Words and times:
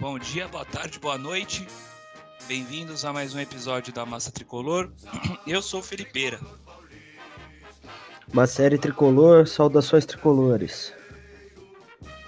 Bom 0.00 0.18
dia, 0.18 0.48
boa 0.48 0.64
tarde, 0.64 0.98
boa 0.98 1.16
noite. 1.16 1.66
Bem-vindos 2.48 3.04
a 3.04 3.12
mais 3.12 3.32
um 3.32 3.38
episódio 3.38 3.92
da 3.92 4.04
Massa 4.04 4.32
Tricolor. 4.32 4.90
Eu 5.46 5.62
sou 5.62 5.80
o 5.80 5.82
Felipeira. 5.82 6.40
Uma 8.32 8.46
série 8.46 8.76
tricolor, 8.76 9.46
saudações 9.46 10.04
tricolores. 10.04 10.92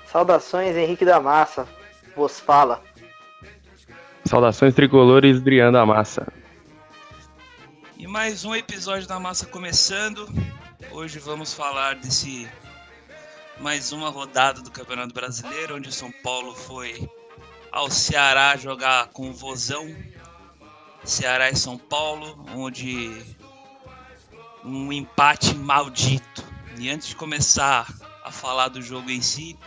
Saudações, 0.06 0.76
Henrique 0.76 1.04
da 1.04 1.20
Massa. 1.20 1.68
Vos 2.14 2.38
fala. 2.38 2.82
Saudações 4.24 4.72
tricolores, 4.72 5.40
Drian 5.40 5.72
da 5.72 5.84
Massa. 5.84 6.32
E 7.98 8.06
mais 8.06 8.44
um 8.44 8.54
episódio 8.54 9.08
da 9.08 9.18
Massa 9.18 9.44
começando. 9.44 10.28
Hoje 10.92 11.18
vamos 11.18 11.52
falar 11.52 11.96
desse 11.96 12.48
mais 13.58 13.90
uma 13.90 14.08
rodada 14.08 14.60
do 14.60 14.70
Campeonato 14.70 15.12
Brasileiro, 15.12 15.76
onde 15.76 15.89
o 15.89 15.93
São 15.93 16.12
Paulo 16.22 16.54
foi 16.54 17.08
ao 17.76 17.90
Ceará 17.90 18.57
jogar 18.57 19.08
com 19.08 19.29
o 19.29 19.35
Vozão. 19.35 19.94
Ceará 21.04 21.50
e 21.50 21.57
São 21.57 21.76
Paulo, 21.76 22.43
onde 22.54 23.22
um 24.64 24.90
empate 24.90 25.54
maldito. 25.54 26.43
E 26.79 26.89
antes 26.89 27.08
de 27.08 27.14
começar 27.14 27.86
a 28.25 28.32
falar 28.32 28.68
do 28.68 28.80
jogo 28.80 29.11
em 29.11 29.21
si, 29.21 29.58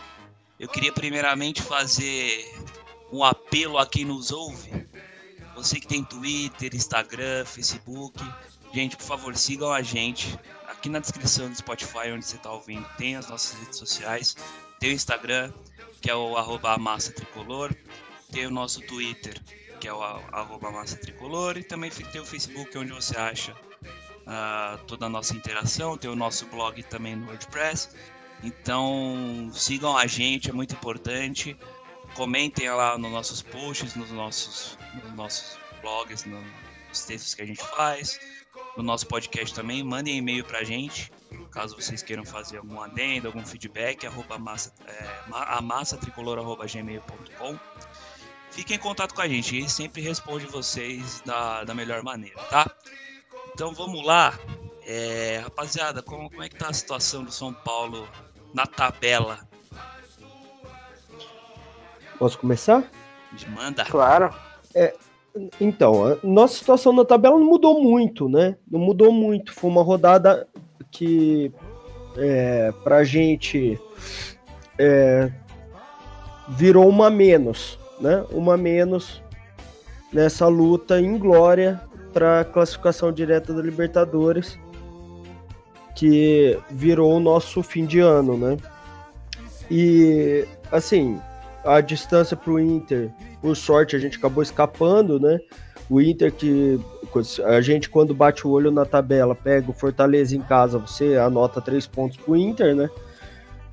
eu 0.58 0.68
queria 0.68 0.92
primeiramente 0.92 1.62
fazer 1.62 2.52
um 3.12 3.22
apelo 3.22 3.78
a 3.78 3.86
quem 3.86 4.04
nos 4.04 4.32
ouve. 4.32 4.88
Você 5.54 5.78
que 5.78 5.86
tem 5.86 6.02
Twitter, 6.02 6.74
Instagram, 6.74 7.44
Facebook, 7.44 8.18
gente, 8.74 8.96
por 8.96 9.04
favor, 9.04 9.36
sigam 9.36 9.72
a 9.72 9.82
gente. 9.82 10.36
Aqui 10.66 10.88
na 10.88 10.98
descrição 10.98 11.48
do 11.48 11.54
Spotify, 11.54 12.10
onde 12.12 12.26
você 12.26 12.34
está 12.34 12.50
ouvindo, 12.50 12.84
tem 12.98 13.14
as 13.14 13.28
nossas 13.28 13.56
redes 13.60 13.78
sociais, 13.78 14.34
tem 14.80 14.90
o 14.90 14.94
Instagram, 14.94 15.52
que 16.00 16.10
é 16.10 16.14
o 16.14 16.36
arroba 16.36 16.76
massa 16.78 17.12
tricolor, 17.12 17.74
tem 18.30 18.46
o 18.46 18.50
nosso 18.50 18.80
Twitter, 18.82 19.40
que 19.80 19.88
é 19.88 19.92
o 19.92 20.02
arroba 20.02 20.70
massa 20.70 20.96
tricolor, 20.96 21.56
e 21.56 21.62
também 21.62 21.90
tem 21.90 22.20
o 22.20 22.26
Facebook, 22.26 22.76
onde 22.78 22.92
você 22.92 23.16
acha 23.16 23.52
uh, 23.52 24.78
toda 24.86 25.06
a 25.06 25.08
nossa 25.08 25.34
interação, 25.34 25.96
tem 25.96 26.10
o 26.10 26.16
nosso 26.16 26.46
blog 26.46 26.82
também 26.84 27.16
no 27.16 27.26
WordPress. 27.26 27.90
Então 28.42 29.50
sigam 29.52 29.96
a 29.96 30.06
gente, 30.06 30.48
é 30.48 30.52
muito 30.52 30.74
importante. 30.74 31.56
Comentem 32.14 32.68
lá 32.70 32.98
nos 32.98 33.10
nossos 33.10 33.42
posts, 33.42 33.94
nos 33.94 34.10
nossos, 34.10 34.78
nos 35.02 35.12
nossos 35.14 35.58
blogs, 35.80 36.24
nos 36.90 37.04
textos 37.04 37.34
que 37.34 37.40
a 37.40 37.46
gente 37.46 37.62
faz, 37.62 38.20
no 38.76 38.82
nosso 38.82 39.06
podcast 39.06 39.54
também. 39.54 39.82
Mandem 39.82 40.18
e-mail 40.18 40.44
pra 40.44 40.62
gente, 40.62 41.10
caso 41.50 41.74
vocês 41.74 42.02
queiram 42.02 42.22
fazer 42.24 42.58
algum 42.58 42.78
adendo, 42.80 43.28
algum 43.28 43.46
feedback, 43.46 44.06
arroba 44.06 44.38
massa, 44.38 44.74
é, 44.86 45.08
amassatricolor.gmail.com. 45.32 47.58
Fiquem 48.50 48.76
em 48.76 48.80
contato 48.80 49.14
com 49.14 49.22
a 49.22 49.28
gente, 49.28 49.58
e 49.58 49.66
sempre 49.68 50.02
responde 50.02 50.44
vocês 50.46 51.22
da, 51.24 51.62
da 51.64 51.72
melhor 51.72 52.02
maneira, 52.02 52.42
tá? 52.44 52.70
Então 53.54 53.72
vamos 53.72 54.04
lá. 54.04 54.38
É, 54.84 55.40
rapaziada, 55.44 56.02
como, 56.02 56.28
como 56.28 56.42
é 56.42 56.48
que 56.48 56.56
tá 56.56 56.68
a 56.68 56.72
situação 56.72 57.22
do 57.22 57.30
São 57.30 57.54
Paulo 57.54 58.08
na 58.52 58.66
tabela? 58.66 59.48
Posso 62.18 62.36
começar? 62.38 62.90
Manda. 63.48 63.84
Claro. 63.84 64.34
É, 64.74 64.96
então, 65.60 66.18
nossa 66.22 66.56
situação 66.56 66.92
na 66.92 67.04
tabela 67.04 67.38
não 67.38 67.46
mudou 67.46 67.80
muito, 67.82 68.28
né? 68.28 68.56
Não 68.70 68.80
mudou 68.80 69.12
muito. 69.12 69.52
Foi 69.52 69.70
uma 69.70 69.82
rodada 69.82 70.46
que 70.90 71.52
é, 72.16 72.72
pra 72.82 73.04
gente 73.04 73.78
é, 74.78 75.30
virou 76.48 76.88
uma 76.88 77.10
menos, 77.10 77.78
né? 78.00 78.24
Uma 78.32 78.56
menos 78.56 79.22
nessa 80.12 80.48
luta 80.48 81.00
inglória 81.00 81.80
para 82.12 82.44
classificação 82.44 83.12
direta 83.12 83.54
da 83.54 83.62
Libertadores, 83.62 84.58
que 85.94 86.58
virou 86.70 87.16
o 87.16 87.20
nosso 87.20 87.62
fim 87.62 87.86
de 87.86 88.00
ano, 88.00 88.36
né? 88.36 88.56
E 89.70 90.44
assim, 90.72 91.20
a 91.64 91.80
distância 91.80 92.36
para 92.36 92.52
o 92.52 92.60
Inter, 92.60 93.10
por 93.40 93.56
sorte, 93.56 93.96
a 93.96 93.98
gente 93.98 94.18
acabou 94.18 94.42
escapando, 94.42 95.18
né? 95.18 95.38
O 95.88 96.00
Inter 96.00 96.32
que 96.32 96.80
a 97.44 97.60
gente 97.60 97.88
quando 97.88 98.14
bate 98.14 98.46
o 98.46 98.50
olho 98.50 98.70
na 98.70 98.84
tabela, 98.84 99.34
pega 99.34 99.70
o 99.70 99.74
Fortaleza 99.74 100.36
em 100.36 100.40
casa, 100.40 100.78
você 100.78 101.16
anota 101.16 101.60
três 101.60 101.86
pontos 101.86 102.16
pro 102.16 102.36
Inter, 102.36 102.74
né? 102.74 102.88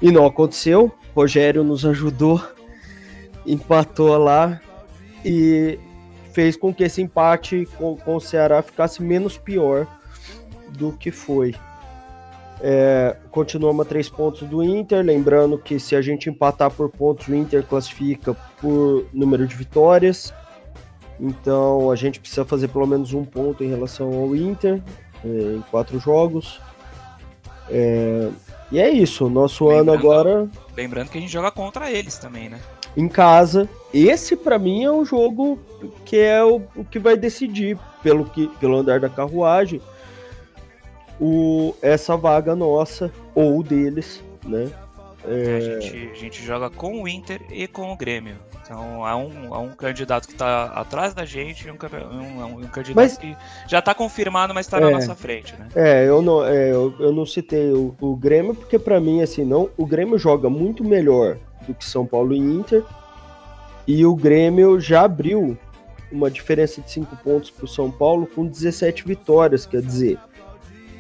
E 0.02 0.12
não 0.12 0.26
aconteceu. 0.26 0.92
Rogério 1.16 1.64
nos 1.64 1.86
ajudou, 1.86 2.42
empatou 3.46 4.18
lá 4.18 4.60
e 5.24 5.80
fez 6.34 6.56
com 6.56 6.74
que 6.74 6.84
esse 6.84 7.02
empate 7.02 7.68
com, 7.78 7.96
com 7.98 8.16
o 8.16 8.22
Ceará 8.22 8.62
ficasse 8.62 9.02
menos 9.02 9.38
pior 9.38 9.88
do 10.70 10.92
que 10.92 11.12
foi. 11.12 11.56
É, 12.60 13.16
continuamos 13.32 13.86
a 13.86 13.90
três 13.90 14.10
pontos 14.10 14.48
do 14.48 14.64
Inter, 14.64 15.04
lembrando 15.04 15.58
que 15.58 15.80
se 15.80 15.96
a 15.96 16.02
gente 16.02 16.30
empatar 16.30 16.72
por 16.72 16.90
pontos, 16.90 17.28
o 17.28 17.36
Inter 17.36 17.64
classifica 17.64 18.34
por 18.60 19.06
número 19.14 19.46
de 19.46 19.56
vitórias. 19.56 20.34
Então 21.20 21.92
a 21.92 21.96
gente 21.96 22.20
precisa 22.20 22.46
fazer 22.46 22.68
pelo 22.68 22.88
menos 22.88 23.14
um 23.14 23.24
ponto 23.24 23.64
em 23.64 23.68
relação 23.68 24.12
ao 24.14 24.36
Inter 24.36 24.82
é, 25.24 25.28
em 25.28 25.64
quatro 25.70 26.00
jogos. 26.00 26.60
É, 27.70 28.30
e 28.72 28.80
é 28.80 28.90
isso, 28.90 29.30
nosso 29.30 29.68
lembrando, 29.68 29.92
ano 29.92 30.00
agora. 30.00 30.50
Lembrando 30.76 31.10
que 31.10 31.18
a 31.18 31.22
gente 31.22 31.32
joga 31.32 31.52
contra 31.52 31.92
eles 31.92 32.18
também, 32.18 32.50
né? 32.50 32.60
em 32.98 33.08
casa. 33.08 33.70
Esse 33.94 34.36
para 34.36 34.58
mim 34.58 34.84
é 34.84 34.92
o 34.92 35.06
jogo 35.06 35.60
que 36.04 36.18
é 36.18 36.44
o, 36.44 36.64
o, 36.76 36.84
que 36.84 36.98
vai 36.98 37.16
decidir 37.16 37.78
pelo 38.02 38.26
que 38.26 38.48
pelo 38.60 38.76
andar 38.76 39.00
da 39.00 39.08
carruagem 39.08 39.80
o 41.20 41.74
essa 41.82 42.16
vaga 42.16 42.56
nossa 42.56 43.12
ou 43.34 43.62
deles, 43.64 44.24
né? 44.46 44.72
É... 45.26 45.58
A, 45.58 45.60
gente, 45.60 46.10
a 46.12 46.16
gente 46.16 46.44
joga 46.44 46.70
com 46.70 47.02
o 47.02 47.08
Inter 47.08 47.42
e 47.52 47.68
com 47.68 47.92
o 47.92 47.98
Grêmio. 47.98 48.36
Então 48.64 49.06
há 49.06 49.16
um, 49.16 49.54
há 49.54 49.60
um 49.60 49.70
candidato 49.70 50.28
que 50.28 50.34
está 50.34 50.66
atrás 50.66 51.14
da 51.14 51.24
gente 51.24 51.68
e 51.68 51.72
um, 51.72 51.76
um, 51.76 52.44
um 52.60 52.68
candidato 52.68 52.96
mas, 52.96 53.18
que 53.18 53.36
já 53.66 53.80
está 53.80 53.94
confirmado, 53.94 54.54
mas 54.54 54.66
está 54.66 54.78
é, 54.78 54.82
na 54.82 54.92
nossa 54.92 55.16
frente, 55.16 55.56
né? 55.58 55.70
É, 55.74 56.06
eu 56.06 56.22
não, 56.22 56.46
é, 56.46 56.72
eu, 56.72 56.94
eu 57.00 57.14
não 57.14 57.26
citei 57.26 57.72
o, 57.72 57.96
o 58.00 58.16
Grêmio 58.16 58.54
porque 58.54 58.78
para 58.78 59.00
mim 59.00 59.22
assim 59.22 59.46
não, 59.46 59.70
o 59.78 59.86
Grêmio 59.86 60.20
joga 60.20 60.50
muito 60.50 60.84
melhor 60.84 61.38
do 61.66 61.74
que 61.74 61.86
São 61.86 62.06
Paulo 62.06 62.34
e 62.34 62.40
Inter. 62.40 62.84
E 63.88 64.06
o 64.06 64.14
Grêmio 64.14 64.82
já 64.82 65.04
abriu 65.04 65.58
uma 66.12 66.30
diferença 66.30 66.82
de 66.82 66.92
5 66.92 67.16
pontos 67.18 67.50
para 67.50 67.66
o 67.66 67.68
São 67.68 67.90
Paulo 67.90 68.28
com 68.28 68.46
17 68.46 69.06
vitórias, 69.06 69.66
quer 69.66 69.82
dizer, 69.82 70.20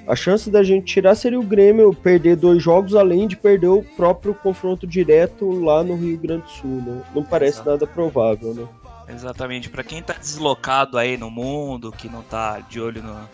a 0.07 0.15
chance 0.15 0.49
da 0.49 0.63
gente 0.63 0.85
tirar 0.85 1.15
seria 1.15 1.39
o 1.39 1.43
Grêmio 1.43 1.93
perder 1.93 2.37
dois 2.37 2.63
jogos, 2.63 2.95
além 2.95 3.27
de 3.27 3.35
perder 3.35 3.67
o 3.67 3.83
próprio 3.83 4.33
confronto 4.33 4.87
direto 4.87 5.49
lá 5.63 5.83
no 5.83 5.95
Rio 5.95 6.17
Grande 6.17 6.43
do 6.43 6.49
Sul, 6.49 6.81
né? 6.81 7.01
Não 7.13 7.23
parece 7.23 7.57
Exato. 7.57 7.69
nada 7.69 7.87
provável, 7.87 8.53
né? 8.53 8.67
Exatamente. 9.09 9.69
Para 9.69 9.83
quem 9.83 9.99
está 9.99 10.13
deslocado 10.13 10.97
aí 10.97 11.17
no 11.17 11.29
mundo, 11.29 11.91
que 11.91 12.07
não 12.07 12.21
está 12.21 12.59
de 12.59 12.79
olho 12.79 13.03
no, 13.03 13.29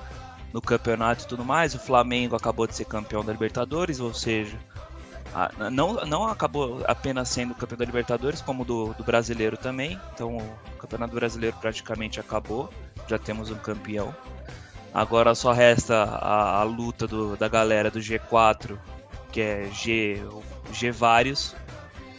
no 0.52 0.62
campeonato 0.62 1.26
e 1.26 1.28
tudo 1.28 1.46
mais, 1.46 1.76
o 1.76 1.80
Flamengo 1.80 2.36
acabou 2.36 2.66
de 2.66 2.76
ser 2.76 2.86
campeão 2.86 3.24
da 3.24 3.32
Libertadores, 3.32 4.00
ou 4.00 4.14
seja, 4.14 4.58
não, 5.72 5.94
não 6.06 6.28
acabou 6.28 6.84
apenas 6.88 7.30
sendo 7.30 7.56
campeão 7.56 7.78
da 7.78 7.86
Libertadores, 7.86 8.42
como 8.42 8.64
do, 8.64 8.94
do 8.94 9.04
brasileiro 9.04 9.58
também. 9.58 10.00
Então 10.14 10.38
o 10.38 10.78
Campeonato 10.78 11.16
Brasileiro 11.16 11.56
praticamente 11.60 12.20
acabou. 12.20 12.70
Já 13.08 13.18
temos 13.18 13.50
um 13.50 13.56
campeão. 13.56 14.14
Agora 14.94 15.34
só 15.34 15.52
resta 15.52 16.04
a, 16.04 16.60
a 16.60 16.64
luta 16.64 17.08
do, 17.08 17.36
da 17.36 17.48
galera 17.48 17.90
do 17.90 18.00
G4, 18.00 18.78
que 19.32 19.42
é 19.42 19.70
G, 19.72 20.22
G 20.72 20.92
vários, 20.92 21.56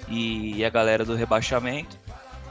e, 0.09 0.57
e 0.57 0.65
a 0.65 0.71
galera 0.71 1.05
do 1.05 1.15
rebaixamento. 1.15 1.97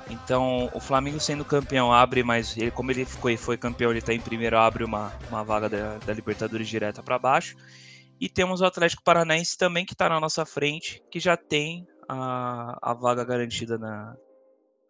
Então, 0.10 0.70
o 0.74 0.80
Flamengo 0.80 1.20
sendo 1.20 1.44
campeão 1.44 1.92
abre, 1.92 2.24
mas 2.24 2.56
ele, 2.58 2.72
como 2.72 2.92
ele 2.92 3.04
foi, 3.04 3.36
foi 3.36 3.58
campeão, 3.58 3.92
ele 3.92 4.00
está 4.00 4.14
em 4.14 4.20
primeiro, 4.20 4.58
abre 4.58 4.84
uma, 4.84 5.12
uma 5.30 5.44
vaga 5.44 5.68
da, 5.68 5.98
da 5.98 6.14
Libertadores 6.14 6.68
direta 6.68 7.04
para 7.04 7.20
baixo. 7.20 7.56
E 8.20 8.30
temos 8.30 8.62
o 8.62 8.66
Atlético 8.66 9.04
Paranaense 9.04 9.58
também, 9.58 9.86
que 9.86 9.94
está 9.94 10.08
na 10.08 10.20
nossa 10.20 10.46
frente, 10.46 11.04
que 11.12 11.20
já 11.20 11.36
tem 11.36 11.86
a, 12.08 12.78
a 12.82 12.94
vaga 12.94 13.26
garantida 13.26 13.78
na, 13.78 14.16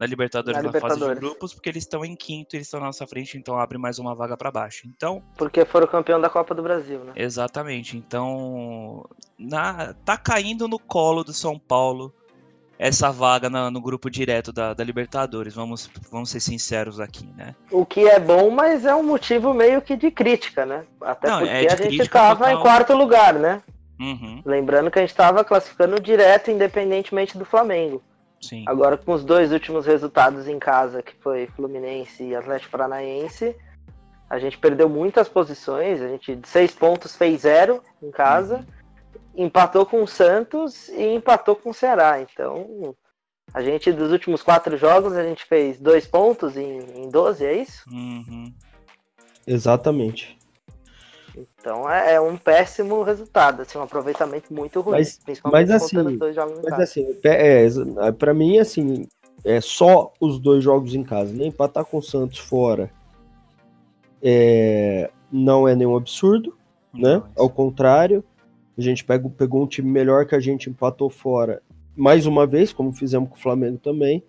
na 0.04 0.08
Libertadores, 0.08 0.58
na, 0.58 0.64
na 0.64 0.68
Libertadores. 0.68 1.04
fase 1.04 1.14
de 1.14 1.20
grupos, 1.20 1.54
porque 1.54 1.70
eles 1.70 1.84
estão 1.84 2.04
em 2.04 2.16
quinto, 2.16 2.56
eles 2.56 2.68
estão 2.68 2.80
na 2.80 2.88
nossa 2.88 3.08
frente, 3.08 3.38
então 3.38 3.58
abre 3.58 3.78
mais 3.78 3.98
uma 3.98 4.14
vaga 4.14 4.36
para 4.36 4.52
baixo. 4.52 4.88
Então, 4.88 5.24
porque 5.38 5.66
foram 5.66 5.88
campeão 5.88 6.20
da 6.20 6.30
Copa 6.30 6.54
do 6.54 6.62
Brasil, 6.62 7.00
né? 7.00 7.14
Exatamente. 7.16 7.98
Então, 7.98 9.06
na, 9.40 9.94
tá 10.06 10.18
caindo 10.18 10.68
no 10.68 10.78
colo 10.78 11.24
do 11.24 11.34
São 11.34 11.58
Paulo 11.58 12.14
essa 12.78 13.12
vaga 13.12 13.50
na, 13.50 13.72
no 13.72 13.80
grupo 13.80 14.10
direto 14.10 14.52
da, 14.52 14.74
da, 14.74 14.84
Libertadores, 14.84 15.54
vamos, 15.54 15.90
vamos 16.12 16.30
ser 16.30 16.42
sinceros 16.42 17.00
aqui, 17.00 17.26
né? 17.38 17.56
O 17.72 17.86
que 17.86 18.06
é 18.08 18.20
bom, 18.20 18.50
mas 18.50 18.86
é 18.86 18.94
um 18.94 19.04
motivo 19.04 19.54
meio 19.54 19.82
que 19.82 19.96
de 19.96 20.12
crítica, 20.12 20.66
né? 20.66 20.84
Até 21.00 21.30
Não, 21.30 21.40
porque 21.40 21.54
é 21.54 21.72
a 21.72 21.76
gente 21.76 22.02
estava 22.02 22.52
em 22.52 22.60
quarto 22.60 22.94
lugar, 22.94 23.36
né? 23.36 23.62
Uhum. 24.00 24.42
Lembrando 24.44 24.92
que 24.92 25.00
a 25.00 25.02
gente 25.02 25.12
estava 25.12 25.46
classificando 25.46 26.02
direto, 26.02 26.52
independentemente 26.52 27.38
do 27.38 27.46
Flamengo. 27.46 28.02
Sim. 28.44 28.66
Agora 28.68 28.98
com 28.98 29.14
os 29.14 29.24
dois 29.24 29.52
últimos 29.52 29.86
resultados 29.86 30.48
em 30.48 30.60
casa, 30.60 31.02
que 31.02 31.16
foi 31.16 31.48
Fluminense 31.48 32.24
e 32.24 32.36
Atlético 32.36 32.72
Paranaense, 32.72 33.56
a 34.30 34.40
gente 34.40 34.58
perdeu 34.58 34.90
muitas 34.90 35.30
posições, 35.30 36.02
a 36.02 36.08
gente 36.08 36.36
de 36.36 36.48
seis 36.48 36.72
pontos 36.72 37.16
fez 37.16 37.42
zero 37.42 37.82
em 38.02 38.12
casa, 38.12 38.66
uhum. 39.36 39.46
empatou 39.46 39.86
com 39.86 40.04
o 40.04 40.08
Santos 40.08 40.90
e 40.90 41.16
empatou 41.16 41.56
com 41.56 41.70
o 41.70 41.74
Ceará. 41.74 42.20
Então, 42.20 42.96
a 43.54 43.62
gente 43.62 43.92
dos 43.92 44.12
últimos 44.12 44.42
quatro 44.42 44.76
jogos, 44.78 45.14
a 45.14 45.24
gente 45.24 45.46
fez 45.46 45.80
dois 45.80 46.06
pontos 46.06 46.58
em, 46.58 46.80
em 46.96 47.10
12, 47.10 47.46
é 47.46 47.54
isso? 47.54 47.84
Uhum. 47.92 48.54
Exatamente. 49.46 50.38
Então 51.36 51.90
é, 51.90 52.14
é, 52.14 52.22
um 52.22 52.38
péssimo 52.38 53.02
resultado, 53.04 53.62
assim, 53.62 53.78
um 53.78 53.84
aproveitamento 53.84 54.54
muito 54.54 54.82
ruim. 54.82 54.98
Mas, 54.98 55.20
mas 55.44 55.72
assim, 55.72 55.98
mas 56.64 56.80
assim, 56.80 57.08
é, 57.24 57.66
é, 57.66 58.12
para 58.12 58.34
mim, 58.34 58.60
assim, 58.60 59.08
é 59.44 59.60
só 59.60 60.14
os 60.20 60.40
dois 60.40 60.64
jogos 60.64 60.94
em 60.94 61.04
casa, 61.04 61.34
nem 61.34 61.48
empatar 61.48 61.86
com 61.86 61.98
o 61.98 62.04
Santos 62.04 62.40
fora 62.40 62.90
é, 64.24 65.12
não 65.30 65.68
é 65.68 65.76
nenhum 65.76 65.98
absurdo, 65.98 66.56
né? 66.94 67.22
Ao 67.36 67.50
contrário, 67.50 68.24
a 68.78 68.82
gente 68.82 69.04
pegou, 69.04 69.30
pegou 69.30 69.62
um 69.62 69.68
time 69.68 69.92
melhor 69.92 70.26
que 70.26 70.34
a 70.34 70.40
gente 70.40 70.70
empatou 70.70 71.10
fora 71.10 71.62
mais 71.96 72.26
uma 72.26 72.48
vez, 72.48 72.72
como 72.72 72.94
fizemos 72.94 73.30
com 73.30 73.36
o 73.36 73.40
Flamengo 73.40 73.78
também. 73.78 74.24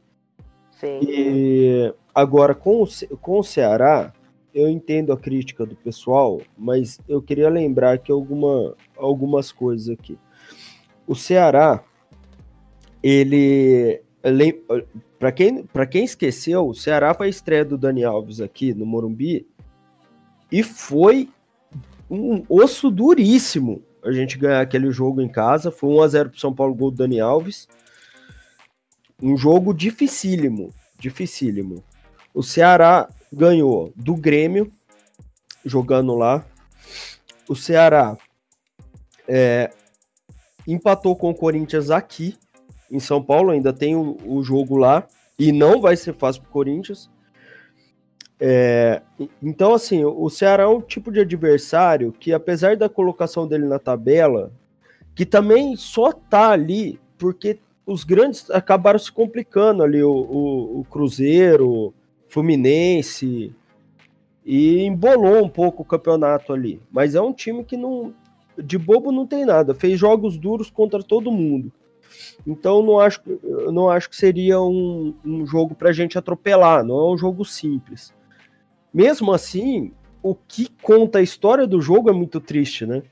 Sim. 0.72 0.98
E 1.02 1.94
agora 2.12 2.54
com 2.54 2.82
o, 2.82 2.88
com 3.18 3.38
o 3.38 3.44
Ceará, 3.44 4.12
eu 4.54 4.68
entendo 4.68 5.12
a 5.12 5.16
crítica 5.16 5.66
do 5.66 5.74
pessoal, 5.74 6.40
mas 6.56 6.98
eu 7.08 7.20
queria 7.20 7.48
lembrar 7.48 7.94
aqui 7.94 8.12
alguma, 8.12 8.76
algumas 8.96 9.50
coisas 9.50 9.88
aqui. 9.88 10.16
O 11.06 11.14
Ceará, 11.14 11.82
ele. 13.02 14.00
Para 15.18 15.32
quem, 15.32 15.66
quem 15.90 16.04
esqueceu, 16.04 16.68
o 16.68 16.74
Ceará 16.74 17.12
foi 17.12 17.26
a 17.26 17.30
estreia 17.30 17.64
do 17.64 17.76
Dani 17.76 18.04
Alves 18.04 18.40
aqui 18.40 18.72
no 18.72 18.86
Morumbi 18.86 19.46
e 20.50 20.62
foi 20.62 21.28
um 22.08 22.44
osso 22.48 22.90
duríssimo 22.90 23.82
a 24.02 24.12
gente 24.12 24.38
ganhar 24.38 24.60
aquele 24.60 24.90
jogo 24.90 25.20
em 25.20 25.28
casa. 25.28 25.70
Foi 25.70 25.90
1x0 25.90 26.30
pro 26.30 26.38
São 26.38 26.54
Paulo, 26.54 26.74
gol 26.74 26.90
do 26.90 26.98
Dani 26.98 27.20
Alves. 27.20 27.68
Um 29.22 29.36
jogo 29.36 29.72
dificílimo, 29.74 30.70
dificílimo. 30.98 31.82
O 32.32 32.42
Ceará 32.42 33.08
ganhou 33.34 33.92
do 33.96 34.14
Grêmio, 34.14 34.70
jogando 35.64 36.14
lá. 36.14 36.44
O 37.48 37.54
Ceará 37.54 38.16
é, 39.28 39.70
empatou 40.66 41.16
com 41.16 41.30
o 41.30 41.34
Corinthians 41.34 41.90
aqui, 41.90 42.36
em 42.90 43.00
São 43.00 43.22
Paulo, 43.22 43.50
ainda 43.50 43.72
tem 43.72 43.96
o, 43.96 44.16
o 44.24 44.42
jogo 44.42 44.76
lá, 44.76 45.06
e 45.38 45.52
não 45.52 45.80
vai 45.80 45.96
ser 45.96 46.14
fácil 46.14 46.42
para 46.42 46.50
o 46.50 46.52
Corinthians. 46.52 47.10
É, 48.38 49.02
então, 49.42 49.74
assim, 49.74 50.04
o 50.04 50.28
Ceará 50.28 50.64
é 50.64 50.66
um 50.66 50.80
tipo 50.80 51.10
de 51.10 51.20
adversário 51.20 52.12
que, 52.12 52.32
apesar 52.32 52.76
da 52.76 52.88
colocação 52.88 53.46
dele 53.46 53.66
na 53.66 53.78
tabela, 53.78 54.52
que 55.14 55.24
também 55.24 55.76
só 55.76 56.12
tá 56.12 56.50
ali 56.50 57.00
porque 57.16 57.58
os 57.86 58.04
grandes 58.04 58.50
acabaram 58.50 58.98
se 58.98 59.12
complicando 59.12 59.82
ali, 59.82 60.02
o, 60.02 60.10
o, 60.10 60.80
o 60.80 60.84
Cruzeiro, 60.84 61.94
Fluminense 62.34 63.54
e 64.44 64.82
embolou 64.82 65.44
um 65.44 65.48
pouco 65.48 65.82
o 65.82 65.86
campeonato 65.86 66.52
ali. 66.52 66.82
Mas 66.90 67.14
é 67.14 67.22
um 67.22 67.32
time 67.32 67.64
que 67.64 67.76
não 67.76 68.12
de 68.58 68.76
bobo 68.76 69.12
não 69.12 69.24
tem 69.24 69.44
nada, 69.44 69.72
fez 69.72 69.98
jogos 69.98 70.36
duros 70.36 70.68
contra 70.68 71.00
todo 71.00 71.30
mundo. 71.30 71.72
Então 72.44 72.82
não 72.82 72.98
acho, 72.98 73.20
não 73.72 73.88
acho 73.88 74.10
que 74.10 74.16
seria 74.16 74.60
um, 74.60 75.14
um 75.24 75.46
jogo 75.46 75.76
para 75.76 75.90
a 75.90 75.92
gente 75.92 76.18
atropelar, 76.18 76.84
não 76.84 76.98
é 76.98 77.12
um 77.12 77.16
jogo 77.16 77.44
simples. 77.44 78.12
Mesmo 78.92 79.32
assim, 79.32 79.92
o 80.20 80.34
que 80.34 80.68
conta 80.82 81.20
a 81.20 81.22
história 81.22 81.68
do 81.68 81.80
jogo 81.80 82.10
é 82.10 82.12
muito 82.12 82.40
triste, 82.40 82.84
né? 82.84 83.02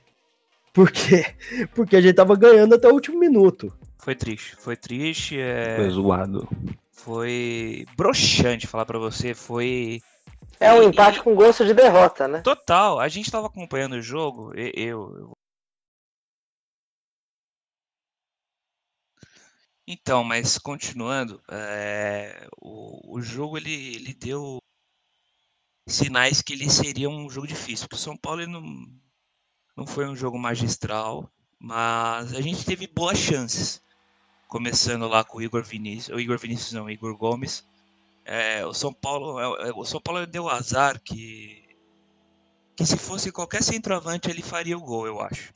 Porque, 0.73 1.27
porque 1.75 1.95
a 1.95 2.01
gente 2.01 2.15
tava 2.15 2.35
ganhando 2.35 2.75
até 2.75 2.89
o 2.89 2.95
último 2.95 3.21
minuto. 3.21 3.73
Foi 3.99 4.17
triste, 4.17 4.57
foi 4.57 4.77
triste. 4.77 5.39
É... 5.39 5.77
Foi 5.77 5.91
zoado 5.91 6.49
foi 7.05 7.85
broxante 7.97 8.67
falar 8.67 8.87
para 8.87 8.99
você, 8.99 9.35
foi 9.35 10.01
é 10.61 10.73
um 10.73 10.83
empate 10.83 11.19
e... 11.19 11.23
com 11.23 11.35
gosto 11.35 11.65
de 11.65 11.75
derrota, 11.75 12.29
né? 12.29 12.41
Total. 12.41 13.01
A 13.01 13.09
gente 13.09 13.27
estava 13.27 13.49
acompanhando 13.49 13.95
o 13.95 14.03
jogo, 14.03 14.53
eu, 14.55 14.71
eu, 14.75 15.33
Então, 19.87 20.23
mas 20.23 20.59
continuando, 20.59 21.43
é, 21.51 22.47
o, 22.61 23.17
o 23.17 23.21
jogo 23.21 23.57
ele, 23.59 23.95
ele 23.97 24.15
deu 24.15 24.59
sinais 25.89 26.41
que 26.41 26.53
ele 26.53 26.71
seria 26.71 27.11
um 27.11 27.29
jogo 27.29 27.47
difícil. 27.47 27.89
Porque 27.89 28.01
o 28.01 28.05
São 28.05 28.17
Paulo 28.17 28.47
não, 28.47 28.63
não 29.77 29.87
foi 29.87 30.07
um 30.07 30.15
jogo 30.15 30.39
magistral, 30.39 31.31
mas 31.59 32.33
a 32.33 32.41
gente 32.41 32.65
teve 32.65 32.87
boas 32.87 33.19
chances 33.19 33.83
começando 34.53 35.09
lá 35.09 35.25
com 35.25 35.39
o 35.39 35.43
Igor 35.43 35.65
Vinícius, 35.65 36.15
o 36.15 36.21
Igor 36.21 36.39
Vinícius 36.39 36.73
não, 36.75 36.85
o 36.85 36.91
Igor 36.91 37.17
Gomes. 37.17 37.65
É, 38.23 38.67
o 38.67 38.75
São 38.75 38.93
Paulo, 38.93 39.41
é, 39.41 39.69
é, 39.69 39.73
o 39.75 39.83
São 39.83 39.99
Paulo 39.99 40.27
deu 40.27 40.47
azar 40.47 41.01
que 41.01 41.63
que 42.77 42.85
se 42.85 42.99
fosse 42.99 43.33
qualquer 43.33 43.63
centroavante 43.63 44.29
ele 44.29 44.43
faria 44.43 44.77
o 44.77 44.83
gol, 44.83 45.07
eu 45.07 45.23
acho. 45.23 45.55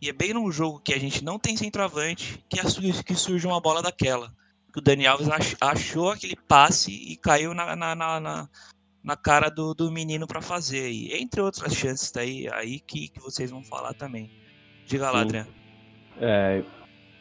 E 0.00 0.08
é 0.08 0.12
bem 0.12 0.34
num 0.34 0.50
jogo 0.50 0.80
que 0.80 0.92
a 0.92 0.98
gente 0.98 1.22
não 1.22 1.38
tem 1.38 1.56
centroavante 1.56 2.44
que, 2.48 2.58
que 3.04 3.14
surge 3.14 3.46
uma 3.46 3.60
bola 3.60 3.80
daquela. 3.80 4.34
Que 4.72 4.80
o 4.80 4.82
Dani 4.82 5.06
Alves 5.06 5.28
achou 5.60 6.10
aquele 6.10 6.34
passe 6.34 6.90
e 6.90 7.16
caiu 7.16 7.54
na, 7.54 7.76
na, 7.76 7.94
na, 7.94 8.48
na 9.04 9.16
cara 9.16 9.48
do, 9.48 9.72
do 9.72 9.90
menino 9.90 10.26
para 10.26 10.42
fazer. 10.42 10.90
E 10.90 11.14
entre 11.14 11.40
outras 11.40 11.72
chances 11.74 12.10
daí 12.10 12.48
aí 12.52 12.80
que, 12.80 13.08
que 13.08 13.20
vocês 13.20 13.52
vão 13.52 13.62
falar 13.62 13.94
também. 13.94 14.30
Diga 14.84 15.12
lá, 15.12 15.20
Adriano. 15.20 15.52
É, 16.20 16.64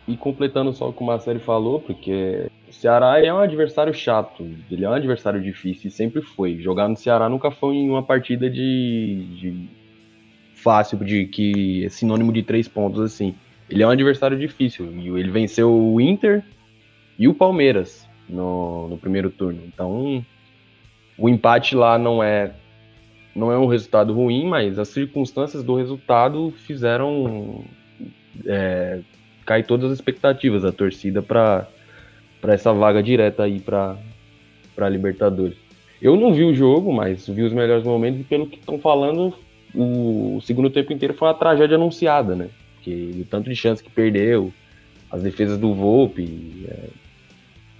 e 0.07 0.15
completando 0.15 0.71
só 0.73 0.89
o 0.89 0.93
que 0.93 1.01
o 1.01 1.05
Marcelo 1.05 1.39
falou, 1.39 1.79
porque 1.79 2.47
o 2.67 2.73
Ceará 2.73 3.23
é 3.23 3.33
um 3.33 3.39
adversário 3.39 3.93
chato, 3.93 4.47
ele 4.69 4.85
é 4.85 4.89
um 4.89 4.93
adversário 4.93 5.41
difícil 5.41 5.89
sempre 5.89 6.21
foi. 6.21 6.57
Jogar 6.59 6.87
no 6.87 6.95
Ceará 6.95 7.27
nunca 7.27 7.49
foi 7.49 7.77
uma 7.77 8.03
partida 8.03 8.49
de, 8.49 9.27
de 9.39 9.69
fácil, 10.53 10.97
de 10.99 11.25
que 11.25 11.85
é 11.85 11.89
sinônimo 11.89 12.31
de 12.31 12.43
três 12.43 12.67
pontos 12.67 13.01
assim. 13.01 13.33
Ele 13.69 13.81
é 13.81 13.87
um 13.87 13.91
adversário 13.91 14.37
difícil 14.37 14.91
e 14.91 15.07
ele 15.07 15.31
venceu 15.31 15.73
o 15.73 15.99
Inter 15.99 16.43
e 17.17 17.27
o 17.27 17.33
Palmeiras 17.33 18.07
no, 18.29 18.87
no 18.87 18.97
primeiro 18.97 19.31
turno. 19.31 19.61
Então, 19.65 20.23
o 21.17 21.29
empate 21.29 21.75
lá 21.75 21.97
não 21.97 22.21
é 22.21 22.53
não 23.35 23.51
é 23.51 23.57
um 23.57 23.65
resultado 23.65 24.13
ruim, 24.13 24.47
mas 24.47 24.79
as 24.79 24.87
circunstâncias 24.87 25.61
do 25.61 25.75
resultado 25.75 26.51
fizeram 26.51 27.65
é, 28.45 29.01
cai 29.45 29.63
todas 29.63 29.91
as 29.91 29.97
expectativas 29.97 30.63
da 30.63 30.71
torcida 30.71 31.21
para 31.21 31.67
essa 32.43 32.73
vaga 32.73 33.01
direta 33.01 33.43
aí 33.43 33.59
para 33.59 33.97
para 34.75 34.89
Libertadores. 34.89 35.57
Eu 36.01 36.17
não 36.17 36.33
vi 36.33 36.43
o 36.43 36.53
jogo, 36.53 36.91
mas 36.91 37.27
vi 37.27 37.43
os 37.43 37.53
melhores 37.53 37.85
momentos 37.85 38.19
e 38.19 38.23
pelo 38.23 38.45
que 38.45 38.59
estão 38.59 38.77
falando, 38.77 39.33
o, 39.73 40.39
segundo 40.43 40.69
tempo 40.69 40.91
inteiro 40.91 41.13
foi 41.13 41.29
uma 41.29 41.33
tragédia 41.33 41.75
anunciada, 41.75 42.35
né? 42.35 42.49
Porque 42.75 43.11
o 43.21 43.25
tanto 43.25 43.49
de 43.49 43.55
chance 43.55 43.81
que 43.81 43.89
perdeu, 43.89 44.53
as 45.09 45.23
defesas 45.23 45.57
do 45.57 45.73
Volpe, 45.73 46.65
é, 46.67 46.89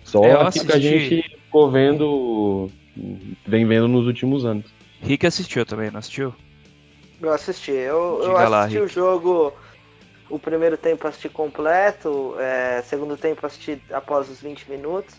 só 0.05 0.23
é, 0.23 0.31
aquilo 0.31 0.65
que 0.65 0.71
a 0.71 0.79
gente 0.79 1.29
ficou 1.29 1.69
vendo, 1.69 2.71
vem 3.45 3.65
vendo 3.65 3.89
nos 3.89 4.07
últimos 4.07 4.45
anos. 4.45 4.65
Rick 5.01 5.27
assistiu 5.27 5.65
também, 5.65 5.91
não 5.91 5.99
assistiu? 5.99 6.33
Eu 7.21 7.33
assisti, 7.33 7.71
eu, 7.71 8.21
eu 8.23 8.37
assisti 8.37 8.79
lá, 8.79 8.85
o 8.85 8.87
jogo 8.87 9.53
o 10.29 10.39
primeiro 10.39 10.77
tempo 10.77 11.07
assisti 11.07 11.29
completo, 11.29 12.35
é, 12.39 12.81
segundo 12.83 13.15
tempo 13.15 13.45
assisti 13.45 13.81
após 13.91 14.29
os 14.29 14.41
20 14.41 14.69
minutos. 14.69 15.15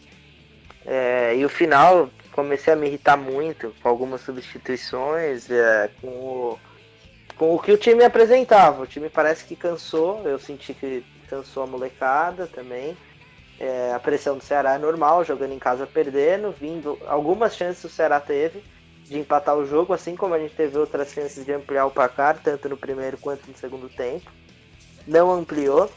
É, 0.84 1.34
e 1.36 1.44
o 1.44 1.48
final 1.48 2.10
comecei 2.32 2.72
a 2.72 2.76
me 2.76 2.86
irritar 2.86 3.16
muito 3.16 3.74
com 3.82 3.88
algumas 3.88 4.20
substituições, 4.20 5.50
é, 5.50 5.90
com, 6.00 6.08
o, 6.08 6.58
com 7.36 7.54
o 7.54 7.58
que 7.58 7.72
o 7.72 7.78
time 7.78 8.04
apresentava. 8.04 8.82
O 8.82 8.86
time 8.86 9.08
parece 9.08 9.44
que 9.44 9.56
cansou, 9.56 10.22
eu 10.26 10.38
senti 10.38 10.74
que 10.74 11.04
cansou 11.28 11.62
a 11.62 11.66
molecada 11.66 12.46
também. 12.46 12.96
É, 13.58 13.92
a 13.94 13.98
pressão 13.98 14.36
do 14.36 14.44
Ceará 14.44 14.74
é 14.74 14.78
normal, 14.78 15.24
jogando 15.24 15.52
em 15.52 15.58
casa 15.58 15.86
perdendo, 15.86 16.50
vindo. 16.50 16.98
Algumas 17.06 17.56
chances 17.56 17.82
o 17.84 17.88
Ceará 17.88 18.20
teve 18.20 18.62
de 19.04 19.18
empatar 19.18 19.56
o 19.56 19.64
jogo, 19.64 19.92
assim 19.92 20.16
como 20.16 20.34
a 20.34 20.38
gente 20.38 20.54
teve 20.54 20.76
outras 20.76 21.12
chances 21.12 21.44
de 21.44 21.52
ampliar 21.52 21.86
o 21.86 21.90
placar, 21.92 22.38
tanto 22.42 22.68
no 22.68 22.76
primeiro 22.76 23.16
quanto 23.16 23.48
no 23.48 23.56
segundo 23.56 23.88
tempo 23.88 24.30
não 25.06 25.32
ampliou. 25.32 25.90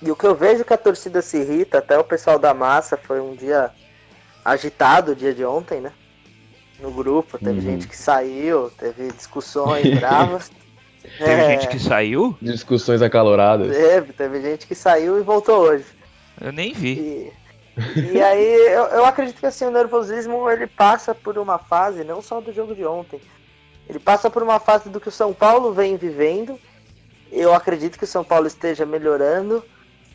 E 0.00 0.10
o 0.10 0.16
que 0.16 0.26
eu 0.26 0.34
vejo 0.34 0.64
que 0.64 0.72
a 0.72 0.78
torcida 0.78 1.20
se 1.22 1.38
irrita, 1.38 1.78
até 1.78 1.98
o 1.98 2.04
pessoal 2.04 2.38
da 2.38 2.54
massa, 2.54 2.96
foi 2.96 3.20
um 3.20 3.34
dia 3.34 3.70
agitado 4.44 5.12
o 5.12 5.16
dia 5.16 5.34
de 5.34 5.44
ontem, 5.44 5.80
né? 5.80 5.92
No 6.80 6.92
grupo, 6.92 7.38
teve 7.38 7.58
uhum. 7.58 7.60
gente 7.60 7.88
que 7.88 7.96
saiu, 7.96 8.70
teve 8.78 9.10
discussões 9.12 9.88
bravas. 9.98 10.50
Teve 11.18 11.32
é... 11.32 11.50
gente 11.50 11.68
que 11.68 11.78
saiu? 11.78 12.36
Discussões 12.40 13.02
acaloradas. 13.02 13.76
Teve, 13.76 14.12
teve 14.12 14.40
gente 14.40 14.66
que 14.66 14.74
saiu 14.74 15.18
e 15.18 15.22
voltou 15.22 15.58
hoje. 15.62 15.84
Eu 16.40 16.52
nem 16.52 16.72
vi. 16.72 16.92
E... 16.92 17.32
E 18.12 18.20
aí 18.20 18.72
eu, 18.72 18.84
eu 18.86 19.04
acredito 19.04 19.38
que 19.38 19.46
assim, 19.46 19.64
o 19.64 19.70
nervosismo 19.70 20.50
ele 20.50 20.66
passa 20.66 21.14
por 21.14 21.38
uma 21.38 21.58
fase, 21.58 22.02
não 22.02 22.20
só 22.20 22.40
do 22.40 22.52
jogo 22.52 22.74
de 22.74 22.84
ontem, 22.84 23.20
ele 23.88 24.00
passa 24.00 24.28
por 24.28 24.42
uma 24.42 24.58
fase 24.58 24.88
do 24.88 25.00
que 25.00 25.08
o 25.08 25.12
São 25.12 25.32
Paulo 25.32 25.72
vem 25.72 25.96
vivendo. 25.96 26.58
Eu 27.30 27.54
acredito 27.54 27.98
que 27.98 28.04
o 28.04 28.08
São 28.08 28.24
Paulo 28.24 28.46
esteja 28.46 28.86
melhorando, 28.86 29.64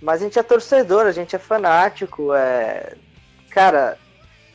mas 0.01 0.21
a 0.21 0.25
gente 0.25 0.39
é 0.39 0.43
torcedor, 0.43 1.05
a 1.05 1.11
gente 1.11 1.35
é 1.35 1.39
fanático. 1.39 2.33
É... 2.33 2.95
Cara, 3.49 3.97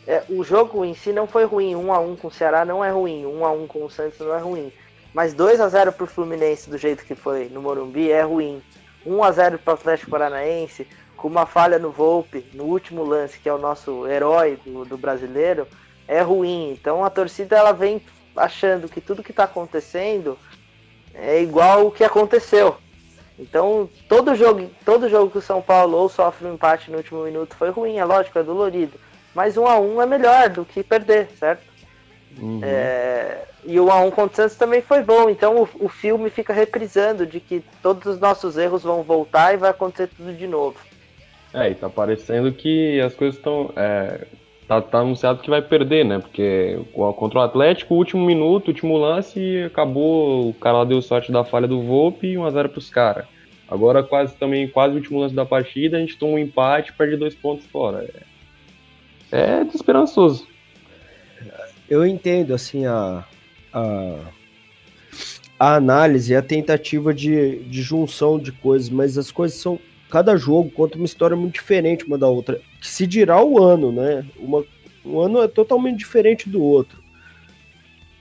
é, 0.06 0.22
o 0.28 0.42
jogo 0.42 0.84
em 0.84 0.94
si 0.94 1.12
não 1.12 1.26
foi 1.26 1.44
ruim. 1.44 1.76
1 1.76 1.92
a 1.92 2.00
1 2.00 2.16
com 2.16 2.28
o 2.28 2.32
Ceará 2.32 2.64
não 2.64 2.84
é 2.84 2.90
ruim, 2.90 3.26
1 3.26 3.44
a 3.44 3.52
1 3.52 3.66
com 3.66 3.84
o 3.84 3.90
Santos 3.90 4.18
não 4.18 4.34
é 4.34 4.38
ruim. 4.38 4.72
Mas 5.12 5.34
2 5.34 5.60
a 5.60 5.68
0 5.68 5.92
pro 5.92 6.06
Fluminense 6.06 6.68
do 6.68 6.78
jeito 6.78 7.04
que 7.04 7.14
foi 7.14 7.48
no 7.48 7.62
Morumbi 7.62 8.10
é 8.10 8.22
ruim. 8.22 8.62
1 9.04 9.22
a 9.22 9.32
0 9.32 9.58
para 9.58 9.72
o 9.72 9.74
Atlético 9.74 10.10
Paranaense, 10.10 10.86
com 11.16 11.28
uma 11.28 11.46
falha 11.46 11.78
no 11.78 11.90
Volpe, 11.90 12.46
no 12.54 12.64
último 12.64 13.04
lance, 13.04 13.38
que 13.38 13.48
é 13.48 13.52
o 13.52 13.58
nosso 13.58 14.06
herói 14.06 14.58
do, 14.64 14.84
do 14.84 14.98
brasileiro, 14.98 15.66
é 16.06 16.20
ruim. 16.20 16.72
Então 16.72 17.04
a 17.04 17.10
torcida 17.10 17.56
ela 17.56 17.72
vem 17.72 18.02
achando 18.36 18.88
que 18.88 19.00
tudo 19.00 19.22
que 19.22 19.30
está 19.30 19.44
acontecendo 19.44 20.38
é 21.18 21.42
igual 21.42 21.86
o 21.86 21.90
que 21.90 22.04
aconteceu. 22.04 22.76
Então, 23.38 23.88
todo 24.08 24.34
jogo, 24.34 24.68
todo 24.84 25.08
jogo 25.08 25.30
que 25.30 25.38
o 25.38 25.42
São 25.42 25.62
Paulo 25.62 25.96
ou 25.96 26.08
sofre 26.08 26.46
um 26.46 26.54
empate 26.54 26.90
no 26.90 26.96
último 26.96 27.22
minuto 27.22 27.54
foi 27.54 27.70
ruim, 27.70 27.98
é 27.98 28.04
lógico, 28.04 28.38
é 28.38 28.42
dolorido. 28.42 28.98
Mas 29.34 29.56
um 29.56 29.66
a 29.66 29.78
um 29.78 30.02
é 30.02 30.06
melhor 30.06 30.48
do 30.48 30.64
que 30.64 30.82
perder, 30.82 31.28
certo? 31.38 31.62
Uhum. 32.40 32.60
É, 32.62 33.44
e 33.64 33.78
o 33.78 33.90
a 33.90 34.00
um 34.00 34.10
contra 34.10 34.32
o 34.32 34.36
Santos 34.36 34.56
também 34.56 34.80
foi 34.80 35.02
bom. 35.02 35.30
Então 35.30 35.62
o, 35.62 35.86
o 35.86 35.88
filme 35.88 36.30
fica 36.30 36.52
reprisando 36.52 37.26
de 37.26 37.38
que 37.38 37.62
todos 37.82 38.14
os 38.14 38.18
nossos 38.18 38.56
erros 38.56 38.82
vão 38.82 39.02
voltar 39.02 39.54
e 39.54 39.56
vai 39.56 39.70
acontecer 39.70 40.08
tudo 40.08 40.32
de 40.32 40.46
novo. 40.46 40.78
É, 41.52 41.70
e 41.70 41.74
tá 41.74 41.88
parecendo 41.88 42.52
que 42.52 43.00
as 43.00 43.14
coisas 43.14 43.36
estão. 43.36 43.72
É, 43.76 44.26
tá, 44.68 44.82
tá, 44.82 44.98
anunciado 44.98 45.40
que 45.40 45.48
vai 45.48 45.62
perder, 45.62 46.04
né? 46.04 46.18
Porque 46.18 46.78
contra 47.16 47.38
o 47.38 47.42
Atlético, 47.42 47.94
último 47.94 48.24
minuto, 48.24 48.68
último 48.68 48.98
lance, 48.98 49.64
acabou. 49.64 50.50
O 50.50 50.54
cara 50.54 50.78
lá 50.78 50.84
deu 50.84 51.00
sorte 51.00 51.32
da 51.32 51.42
falha 51.42 51.66
do 51.66 51.82
Volpe 51.82 52.28
e 52.28 52.34
1x0 52.34 52.68
pros 52.68 52.90
caras. 52.90 53.24
Agora, 53.66 54.02
quase 54.02 54.36
também, 54.36 54.68
quase 54.68 54.94
o 54.94 54.98
último 54.98 55.20
lance 55.20 55.34
da 55.34 55.44
partida, 55.44 55.96
a 55.96 56.00
gente 56.00 56.16
toma 56.16 56.34
um 56.34 56.38
empate 56.38 56.92
perde 56.92 57.16
dois 57.16 57.34
pontos 57.34 57.66
fora. 57.66 58.08
É, 59.32 59.60
é 59.60 59.64
desesperançoso. 59.64 60.46
Eu 61.88 62.06
entendo, 62.06 62.54
assim, 62.54 62.84
a, 62.84 63.24
a, 63.72 64.18
a 65.58 65.74
análise, 65.76 66.36
a 66.36 66.42
tentativa 66.42 67.14
de, 67.14 67.60
de 67.60 67.82
junção 67.82 68.38
de 68.38 68.52
coisas, 68.52 68.90
mas 68.90 69.16
as 69.16 69.30
coisas 69.30 69.58
são 69.58 69.78
cada 70.10 70.36
jogo 70.36 70.70
conta 70.70 70.96
uma 70.96 71.04
história 71.04 71.36
muito 71.36 71.54
diferente 71.54 72.04
uma 72.04 72.18
da 72.18 72.28
outra. 72.28 72.60
Que 72.80 72.88
se 72.88 73.06
dirá 73.06 73.42
o 73.42 73.62
ano, 73.62 73.92
né? 73.92 74.24
Uma, 74.38 74.64
um 75.04 75.20
ano 75.20 75.42
é 75.42 75.48
totalmente 75.48 75.98
diferente 75.98 76.48
do 76.48 76.62
outro. 76.62 76.98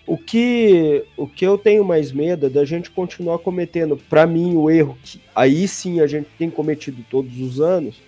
O 0.06 0.18
que, 0.18 1.04
o 1.18 1.28
que 1.28 1.46
eu 1.46 1.58
tenho 1.58 1.84
mais 1.84 2.14
medo 2.14 2.46
é 2.46 2.50
da 2.50 2.64
gente 2.64 2.90
continuar 2.90 3.40
cometendo, 3.40 3.98
para 3.98 4.26
mim, 4.26 4.56
o 4.56 4.70
erro 4.70 4.98
que 5.04 5.20
aí 5.36 5.68
sim 5.68 6.00
a 6.00 6.08
gente 6.08 6.30
tem 6.38 6.50
cometido 6.50 7.04
todos 7.10 7.40
os 7.42 7.60
anos, 7.60 8.02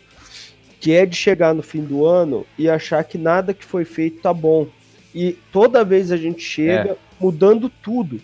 que 0.79 0.93
é 0.93 1.05
de 1.05 1.15
chegar 1.15 1.53
no 1.53 1.61
fim 1.61 1.83
do 1.83 2.05
ano 2.05 2.45
e 2.57 2.69
achar 2.69 3.03
que 3.03 3.17
nada 3.17 3.53
que 3.53 3.65
foi 3.65 3.83
feito 3.83 4.21
tá 4.21 4.33
bom. 4.33 4.67
E 5.13 5.33
toda 5.51 5.83
vez 5.83 6.09
a 6.09 6.15
gente 6.15 6.41
chega 6.41 6.91
é. 6.91 6.97
mudando 7.19 7.69
tudo. 7.69 8.21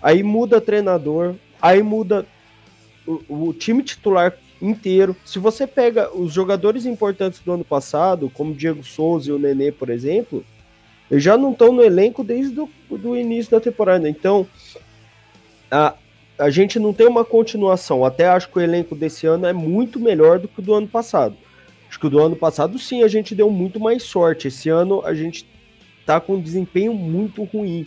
Aí 0.00 0.22
muda 0.22 0.60
treinador, 0.60 1.34
aí 1.60 1.82
muda 1.82 2.24
o, 3.04 3.48
o 3.48 3.52
time 3.52 3.82
titular 3.82 4.36
inteiro. 4.60 5.16
Se 5.24 5.38
você 5.38 5.66
pega 5.66 6.14
os 6.14 6.32
jogadores 6.32 6.86
importantes 6.86 7.40
do 7.40 7.52
ano 7.52 7.64
passado, 7.64 8.30
como 8.32 8.54
Diego 8.54 8.82
Souza 8.82 9.30
e 9.30 9.32
o 9.32 9.38
Nenê, 9.38 9.70
por 9.70 9.90
exemplo, 9.90 10.44
já 11.10 11.36
não 11.36 11.52
estão 11.52 11.72
no 11.72 11.82
elenco 11.82 12.24
desde 12.24 12.60
o 12.60 13.16
início 13.16 13.50
da 13.50 13.60
temporada. 13.60 14.08
Então, 14.08 14.46
a, 15.70 15.94
a 16.38 16.50
gente 16.50 16.78
não 16.78 16.92
tem 16.92 17.06
uma 17.06 17.24
continuação. 17.24 18.04
Até 18.04 18.26
acho 18.26 18.48
que 18.50 18.58
o 18.58 18.62
elenco 18.62 18.94
desse 18.94 19.26
ano 19.26 19.46
é 19.46 19.52
muito 19.52 20.00
melhor 20.00 20.38
do 20.38 20.48
que 20.48 20.60
o 20.60 20.62
do 20.62 20.74
ano 20.74 20.88
passado. 20.88 21.36
Acho 21.88 22.00
que 22.00 22.06
o 22.06 22.10
do 22.10 22.20
ano 22.20 22.36
passado, 22.36 22.78
sim, 22.78 23.02
a 23.02 23.08
gente 23.08 23.34
deu 23.34 23.50
muito 23.50 23.78
mais 23.78 24.02
sorte. 24.02 24.48
Esse 24.48 24.68
ano 24.68 25.02
a 25.04 25.14
gente 25.14 25.46
tá 26.04 26.20
com 26.20 26.34
um 26.34 26.40
desempenho 26.40 26.92
muito 26.92 27.44
ruim. 27.44 27.86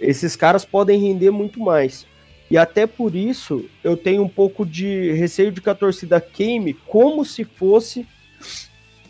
Esses 0.00 0.34
caras 0.34 0.64
podem 0.64 1.00
render 1.00 1.30
muito 1.30 1.60
mais. 1.60 2.06
E 2.50 2.58
até 2.58 2.86
por 2.86 3.14
isso 3.14 3.64
eu 3.84 3.96
tenho 3.96 4.22
um 4.24 4.28
pouco 4.28 4.66
de 4.66 5.12
receio 5.12 5.52
de 5.52 5.60
que 5.60 5.70
a 5.70 5.74
torcida 5.74 6.20
queime 6.20 6.74
como 6.74 7.24
se 7.24 7.44
fosse 7.44 8.06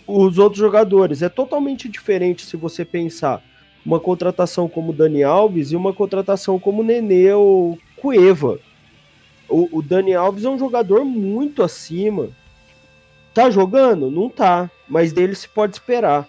os 0.06 0.38
outros 0.38 0.60
jogadores. 0.60 1.22
É 1.22 1.28
totalmente 1.28 1.88
diferente 1.88 2.44
se 2.44 2.56
você 2.56 2.84
pensar 2.84 3.42
uma 3.84 3.98
contratação 3.98 4.68
como 4.68 4.92
Dani 4.92 5.22
Alves 5.22 5.72
e 5.72 5.76
uma 5.76 5.92
contratação 5.92 6.58
como 6.58 6.82
Nenê 6.82 7.32
ou 7.32 7.78
Cueva. 7.96 8.58
O, 9.48 9.78
o 9.78 9.82
Dani 9.82 10.14
Alves 10.14 10.44
é 10.44 10.48
um 10.50 10.58
jogador 10.58 11.04
muito 11.04 11.62
acima. 11.62 12.28
Tá 13.32 13.48
jogando? 13.48 14.10
Não 14.10 14.28
tá. 14.28 14.70
Mas 14.86 15.12
dele 15.12 15.34
se 15.34 15.48
pode 15.48 15.74
esperar. 15.74 16.28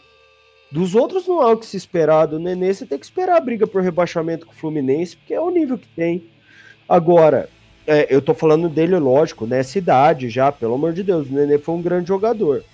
Dos 0.71 0.95
outros 0.95 1.27
não 1.27 1.41
há 1.41 1.51
o 1.51 1.57
que 1.57 1.65
se 1.65 1.75
esperar. 1.75 2.27
Do 2.27 2.39
Nenê 2.39 2.73
você 2.73 2.85
tem 2.85 2.97
que 2.97 3.05
esperar 3.05 3.35
a 3.35 3.41
briga 3.41 3.67
por 3.67 3.81
rebaixamento 3.81 4.45
com 4.45 4.53
o 4.53 4.55
Fluminense, 4.55 5.17
porque 5.17 5.33
é 5.33 5.41
o 5.41 5.49
nível 5.49 5.77
que 5.77 5.87
tem. 5.89 6.30
Agora, 6.91 7.47
é, 7.87 8.13
eu 8.13 8.21
tô 8.21 8.33
falando 8.33 8.67
dele, 8.67 8.99
lógico, 8.99 9.45
nessa 9.45 9.77
idade 9.77 10.29
já, 10.29 10.51
pelo 10.51 10.73
amor 10.73 10.91
de 10.91 11.03
Deus, 11.03 11.29
o 11.29 11.33
Nenê 11.33 11.57
foi 11.57 11.73
um 11.73 11.81
grande 11.81 12.09
jogador. 12.09 12.65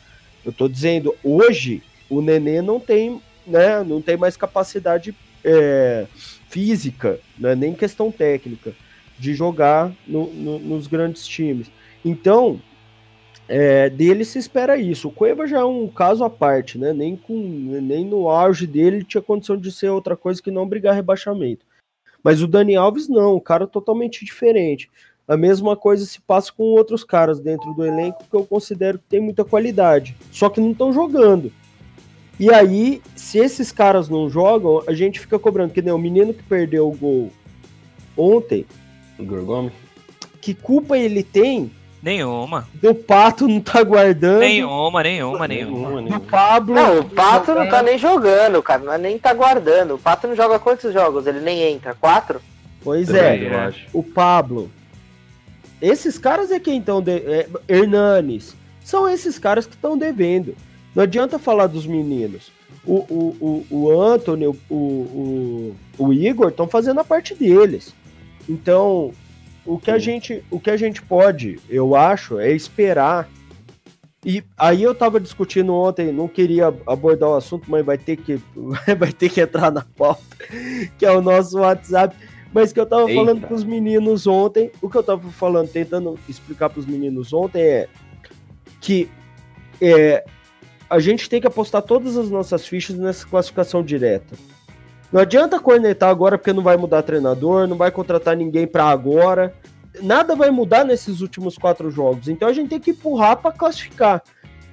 Eu 0.44 0.52
tô 0.52 0.68
dizendo, 0.68 1.16
hoje 1.24 1.84
o 2.10 2.20
Nenê 2.20 2.60
não 2.60 2.80
tem, 2.80 3.22
né, 3.46 3.84
não 3.84 4.02
tem 4.02 4.18
mais 4.18 4.36
capacidade 4.36 5.16
é, 5.46 6.08
física, 6.50 7.20
né, 7.38 7.54
nem 7.54 7.76
questão 7.76 8.12
técnica, 8.12 8.74
de 9.20 9.36
jogar 9.36 9.94
no, 10.08 10.34
no, 10.34 10.58
nos 10.58 10.88
grandes 10.88 11.28
times. 11.28 11.68
Então, 12.04 12.60
é, 13.48 13.88
dele 13.88 14.26
se 14.26 14.40
espera 14.40 14.78
isso. 14.78 15.10
O 15.10 15.12
Cueva 15.12 15.46
já 15.46 15.60
é 15.60 15.64
um 15.64 15.88
caso 15.88 16.24
à 16.24 16.30
parte, 16.30 16.80
né? 16.80 16.92
Nem, 16.92 17.16
com, 17.16 17.38
nem 17.84 18.04
no 18.04 18.28
auge 18.30 18.66
dele 18.66 19.04
tinha 19.04 19.22
condição 19.22 19.56
de 19.56 19.72
ser 19.72 19.90
outra 19.90 20.18
coisa 20.18 20.42
que 20.42 20.50
não 20.50 20.68
brigar 20.68 20.96
rebaixamento. 20.96 21.64
Mas 22.28 22.42
o 22.42 22.48
Dani 22.48 22.76
Alves 22.76 23.08
não, 23.08 23.38
um 23.38 23.40
cara 23.40 23.66
totalmente 23.66 24.26
diferente. 24.26 24.92
A 25.26 25.38
mesma 25.38 25.78
coisa 25.78 26.06
se 26.06 26.20
passa 26.20 26.52
com 26.52 26.64
outros 26.64 27.02
caras 27.02 27.40
dentro 27.40 27.74
do 27.74 27.86
elenco 27.86 28.26
que 28.30 28.36
eu 28.36 28.46
considero 28.46 29.00
que 29.00 29.06
tem 29.08 29.22
muita 29.22 29.46
qualidade, 29.46 30.14
só 30.30 30.50
que 30.50 30.60
não 30.60 30.72
estão 30.72 30.92
jogando. 30.92 31.54
E 32.38 32.54
aí, 32.54 33.02
se 33.16 33.38
esses 33.38 33.72
caras 33.72 34.10
não 34.10 34.30
jogam, 34.30 34.84
a 34.86 34.94
gente 34.94 35.22
fica 35.22 35.40
cobrando, 35.40 35.72
que 35.72 35.82
nem 35.82 35.94
o 35.94 35.98
menino 35.98 36.34
que 36.34 36.44
perdeu 36.44 36.90
o 36.90 36.98
gol 36.98 37.32
ontem. 38.18 38.66
Igor 39.18 39.46
Gomes. 39.46 39.72
Que 40.42 40.54
culpa 40.54 40.98
ele 40.98 41.24
tem 41.24 41.72
Nenhuma. 42.02 42.68
Do 42.76 42.94
Pato 42.94 43.48
não 43.48 43.60
tá 43.60 43.84
guardando. 43.84 44.40
Nenhuma, 44.40 45.02
nenhuma, 45.02 45.48
nenhuma. 45.48 46.02
Do 46.02 46.20
Pablo. 46.20 46.76
Não, 46.76 47.00
o 47.00 47.10
Pato 47.10 47.54
não 47.56 47.68
tá 47.68 47.82
nem 47.82 47.98
jogando, 47.98 48.62
cara. 48.62 48.84
Não 48.84 48.94
é 48.94 48.98
nem 48.98 49.18
tá 49.18 49.34
guardando. 49.34 49.96
O 49.96 50.00
Pato 50.00 50.28
não 50.28 50.36
joga 50.36 50.60
quantos 50.60 50.94
jogos? 50.94 51.26
Ele 51.26 51.40
nem 51.40 51.64
entra. 51.64 51.96
Quatro? 51.96 52.40
Pois 52.84 53.10
é. 53.10 53.38
é. 53.38 53.74
O 53.92 54.04
Pablo. 54.04 54.72
Esses 55.82 56.18
caras 56.18 56.52
é 56.52 56.60
quem 56.60 56.80
estão. 56.80 57.02
De... 57.02 57.18
É, 57.18 57.48
Hernanes. 57.68 58.56
São 58.84 59.10
esses 59.10 59.38
caras 59.38 59.66
que 59.66 59.76
estão 59.76 59.98
devendo. 59.98 60.56
Não 60.96 61.04
adianta 61.04 61.38
falar 61.38 61.68
dos 61.68 61.86
meninos. 61.86 62.52
O, 62.86 62.96
o, 62.96 63.66
o, 63.70 63.76
o 63.76 64.02
Anthony, 64.02 64.48
o, 64.48 64.56
o, 64.70 65.76
o 65.98 66.14
Igor 66.14 66.50
estão 66.50 66.68
fazendo 66.68 67.02
a 67.02 67.04
parte 67.04 67.36
deles. 67.36 67.94
Então, 68.48 69.12
o 69.68 69.78
que, 69.78 69.92
a 69.92 70.00
gente, 70.00 70.44
o 70.50 70.60
que 70.60 70.70
a 70.70 70.78
gente 70.78 71.02
pode, 71.02 71.60
eu 71.70 71.94
acho, 71.94 72.40
é 72.40 72.52
esperar. 72.52 73.30
E 74.26 74.42
aí 74.58 74.82
eu 74.82 74.96
tava 74.96 75.20
discutindo 75.20 75.74
ontem, 75.74 76.12
não 76.12 76.28
queria 76.28 76.74
abordar 76.88 77.30
o 77.30 77.36
assunto, 77.36 77.70
mas 77.70 77.86
vai 77.86 77.98
ter 77.98 78.16
que, 78.16 78.40
vai 78.98 79.12
ter 79.12 79.30
que 79.30 79.42
entrar 79.42 79.70
na 79.70 79.86
pauta, 79.96 80.22
que 80.98 81.06
é 81.06 81.12
o 81.12 81.22
nosso 81.22 81.60
WhatsApp. 81.60 82.16
Mas 82.54 82.72
que 82.72 82.80
eu 82.80 82.86
tava 82.86 83.10
Eita. 83.10 83.14
falando 83.14 83.46
pros 83.46 83.66
meninos 83.66 84.26
ontem, 84.26 84.72
o 84.82 84.90
que 84.90 84.98
eu 84.98 85.04
tava 85.04 85.30
falando, 85.32 85.68
tentando 85.68 86.18
explicar 86.30 86.70
pros 86.70 86.86
meninos 86.86 87.34
ontem 87.34 87.62
é 87.62 87.90
que 88.80 89.10
é, 89.82 90.24
a 90.90 90.98
gente 90.98 91.30
tem 91.30 91.42
que 91.42 91.48
apostar 91.48 91.82
todas 91.82 92.16
as 92.18 92.30
nossas 92.30 92.66
fichas 92.66 92.98
nessa 92.98 93.28
classificação 93.28 93.84
direta. 93.84 94.36
Não 95.12 95.22
adianta 95.22 95.60
cornetar 95.60 96.10
agora 96.10 96.38
porque 96.38 96.54
não 96.54 96.64
vai 96.64 96.76
mudar 96.78 97.02
treinador, 97.02 97.68
não 97.68 97.78
vai 97.78 97.92
contratar 97.92 98.36
ninguém 98.36 98.68
para 98.68 98.86
agora. 98.86 99.54
Nada 100.02 100.36
vai 100.36 100.52
mudar 100.52 100.84
nesses 100.84 101.22
últimos 101.22 101.58
quatro 101.58 101.90
jogos. 101.90 102.28
Então 102.28 102.48
a 102.48 102.54
gente 102.54 102.70
tem 102.70 102.80
que 102.80 102.92
empurrar 102.92 103.38
para 103.38 103.52
classificar. 103.52 104.22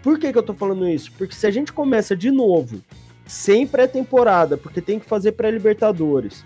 Por 0.02 0.18
que, 0.18 0.32
que 0.32 0.38
eu 0.38 0.42
tô 0.42 0.52
falando 0.52 0.88
isso? 0.88 1.12
Porque 1.12 1.34
se 1.34 1.46
a 1.46 1.50
gente 1.50 1.72
começa 1.72 2.16
de 2.16 2.30
novo, 2.30 2.82
sem 3.26 3.66
pré-temporada, 3.66 4.56
porque 4.56 4.80
tem 4.80 4.98
que 4.98 5.06
fazer 5.06 5.32
pré-Libertadores, 5.32 6.44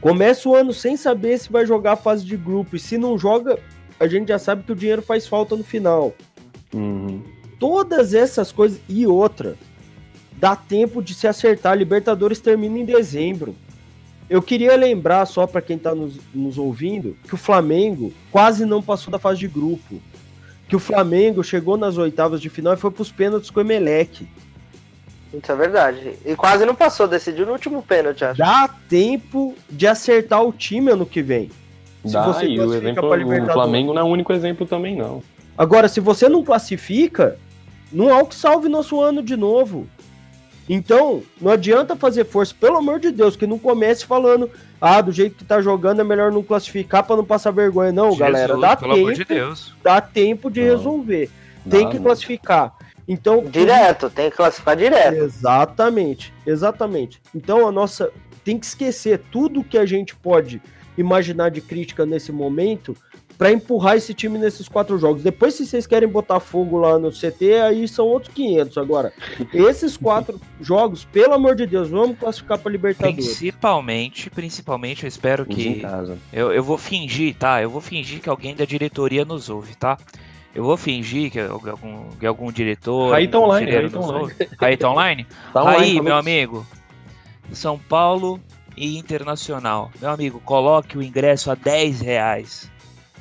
começa 0.00 0.48
o 0.48 0.54
ano 0.54 0.72
sem 0.72 0.96
saber 0.96 1.38
se 1.38 1.50
vai 1.50 1.64
jogar 1.64 1.92
a 1.92 1.96
fase 1.96 2.24
de 2.24 2.36
grupo, 2.36 2.76
e 2.76 2.78
se 2.78 2.98
não 2.98 3.16
joga, 3.16 3.58
a 3.98 4.06
gente 4.06 4.28
já 4.28 4.38
sabe 4.38 4.62
que 4.62 4.72
o 4.72 4.76
dinheiro 4.76 5.00
faz 5.00 5.26
falta 5.26 5.56
no 5.56 5.64
final. 5.64 6.12
Uhum 6.74 7.22
todas 7.64 8.12
essas 8.12 8.52
coisas 8.52 8.78
e 8.86 9.06
outra. 9.06 9.56
Dá 10.36 10.54
tempo 10.56 11.02
de 11.02 11.14
se 11.14 11.26
acertar. 11.26 11.76
Libertadores 11.76 12.40
termina 12.40 12.78
em 12.78 12.84
dezembro. 12.84 13.54
Eu 14.28 14.40
queria 14.40 14.74
lembrar, 14.76 15.26
só 15.26 15.46
para 15.46 15.60
quem 15.60 15.76
está 15.76 15.94
nos, 15.94 16.18
nos 16.34 16.56
ouvindo, 16.58 17.16
que 17.24 17.34
o 17.34 17.38
Flamengo 17.38 18.12
quase 18.30 18.64
não 18.64 18.82
passou 18.82 19.10
da 19.10 19.18
fase 19.18 19.40
de 19.40 19.48
grupo. 19.48 20.00
Que 20.66 20.74
o 20.74 20.78
Flamengo 20.78 21.44
chegou 21.44 21.76
nas 21.76 21.98
oitavas 21.98 22.40
de 22.40 22.48
final 22.48 22.72
e 22.72 22.76
foi 22.76 22.90
para 22.90 23.02
os 23.02 23.12
pênaltis 23.12 23.50
com 23.50 23.60
o 23.60 23.62
Emelec. 23.62 24.26
Isso 25.32 25.52
é 25.52 25.54
verdade. 25.54 26.12
E 26.24 26.34
quase 26.36 26.64
não 26.64 26.74
passou, 26.74 27.06
decidiu 27.06 27.44
no 27.44 27.52
último 27.52 27.82
pênalti, 27.82 28.24
acho. 28.24 28.38
Dá 28.38 28.68
tempo 28.88 29.54
de 29.68 29.86
acertar 29.86 30.42
o 30.42 30.52
time 30.52 30.90
ano 30.90 31.04
que 31.04 31.22
vem. 31.22 31.50
Se 32.04 32.12
Dá, 32.12 32.26
você 32.26 32.46
e 32.46 32.60
o 32.60 32.74
exemplo, 32.74 33.04
o 33.04 33.52
Flamengo 33.52 33.92
não 33.92 34.02
é 34.02 34.04
o 34.04 34.08
único 34.08 34.32
exemplo 34.32 34.66
também, 34.66 34.96
não. 34.96 35.22
Agora, 35.56 35.88
se 35.88 36.00
você 36.00 36.28
não 36.28 36.44
classifica, 36.44 37.38
não 37.92 38.12
há 38.12 38.18
o 38.20 38.26
que 38.26 38.34
salve 38.34 38.68
nosso 38.68 39.00
ano 39.00 39.22
de 39.22 39.36
novo. 39.36 39.86
Então, 40.68 41.22
não 41.40 41.50
adianta 41.50 41.94
fazer 41.94 42.24
força, 42.24 42.54
pelo 42.58 42.78
amor 42.78 42.98
de 42.98 43.10
Deus, 43.10 43.36
que 43.36 43.46
não 43.46 43.58
comece 43.58 44.06
falando, 44.06 44.50
ah, 44.80 45.00
do 45.00 45.12
jeito 45.12 45.36
que 45.36 45.44
tá 45.44 45.60
jogando 45.60 46.00
é 46.00 46.04
melhor 46.04 46.32
não 46.32 46.42
classificar 46.42 47.04
para 47.04 47.16
não 47.16 47.24
passar 47.24 47.50
vergonha. 47.50 47.92
Não, 47.92 48.12
Jesus, 48.12 48.18
galera, 48.18 48.56
dá 48.56 48.76
tempo. 48.76 49.12
De 49.12 49.26
dá 49.82 50.00
tempo 50.00 50.50
de 50.50 50.60
não. 50.60 50.68
resolver. 50.68 51.30
Tem 51.68 51.88
que 51.88 51.98
classificar. 51.98 52.72
Então, 53.06 53.44
direto, 53.44 54.08
tem 54.08 54.30
que 54.30 54.36
classificar 54.36 54.76
direto. 54.76 55.16
Exatamente, 55.16 56.32
exatamente. 56.46 57.20
Então 57.34 57.68
a 57.68 57.72
nossa 57.72 58.10
tem 58.42 58.58
que 58.58 58.66
esquecer 58.66 59.20
tudo 59.30 59.64
que 59.64 59.78
a 59.78 59.86
gente 59.86 60.14
pode 60.16 60.60
imaginar 60.96 61.50
de 61.50 61.60
crítica 61.60 62.06
nesse 62.06 62.32
momento 62.32 62.96
para 63.36 63.52
empurrar 63.52 63.96
esse 63.96 64.14
time 64.14 64.38
nesses 64.38 64.68
quatro 64.68 64.98
jogos. 64.98 65.22
Depois, 65.22 65.54
se 65.54 65.66
vocês 65.66 65.86
querem 65.86 66.08
botar 66.08 66.40
fogo 66.40 66.78
lá 66.78 66.98
no 66.98 67.10
CT, 67.10 67.60
aí 67.62 67.88
são 67.88 68.06
outros 68.06 68.32
500. 68.34 68.78
Agora, 68.78 69.12
esses 69.52 69.96
quatro 69.96 70.40
jogos, 70.60 71.04
pelo 71.04 71.34
amor 71.34 71.54
de 71.54 71.66
Deus, 71.66 71.88
vamos 71.88 72.18
classificar 72.18 72.58
para 72.58 72.72
Libertadores. 72.72 73.26
Principalmente, 73.26 74.30
principalmente, 74.30 75.04
eu 75.04 75.08
espero 75.08 75.44
que. 75.44 75.82
Eu, 76.32 76.52
eu 76.52 76.62
vou 76.62 76.78
fingir, 76.78 77.34
tá? 77.36 77.60
Eu 77.60 77.70
vou 77.70 77.80
fingir 77.80 78.20
que 78.20 78.28
alguém 78.28 78.54
da 78.54 78.64
diretoria 78.64 79.24
nos 79.24 79.48
ouve, 79.48 79.74
tá? 79.74 79.98
Eu 80.54 80.62
vou 80.62 80.76
fingir 80.76 81.32
que 81.32 81.40
algum, 81.40 82.10
que 82.10 82.24
algum 82.24 82.52
diretor. 82.52 83.12
Aí 83.12 83.26
tá 83.26 83.40
online, 83.40 83.76
aí 83.76 83.90
tá 83.90 83.98
online. 83.98 84.34
Aí 84.60 84.76
tá 84.76 84.90
online? 84.90 85.26
Tá 85.52 85.62
online 85.62 85.84
aí, 85.84 86.00
meu 86.00 86.14
amigo. 86.14 86.64
São 87.52 87.78
Paulo 87.78 88.40
e 88.76 88.96
Internacional. 88.96 89.90
Meu 90.00 90.10
amigo, 90.10 90.40
coloque 90.40 90.96
o 90.96 91.02
ingresso 91.02 91.50
a 91.50 91.54
10 91.54 92.00
reais. 92.00 92.70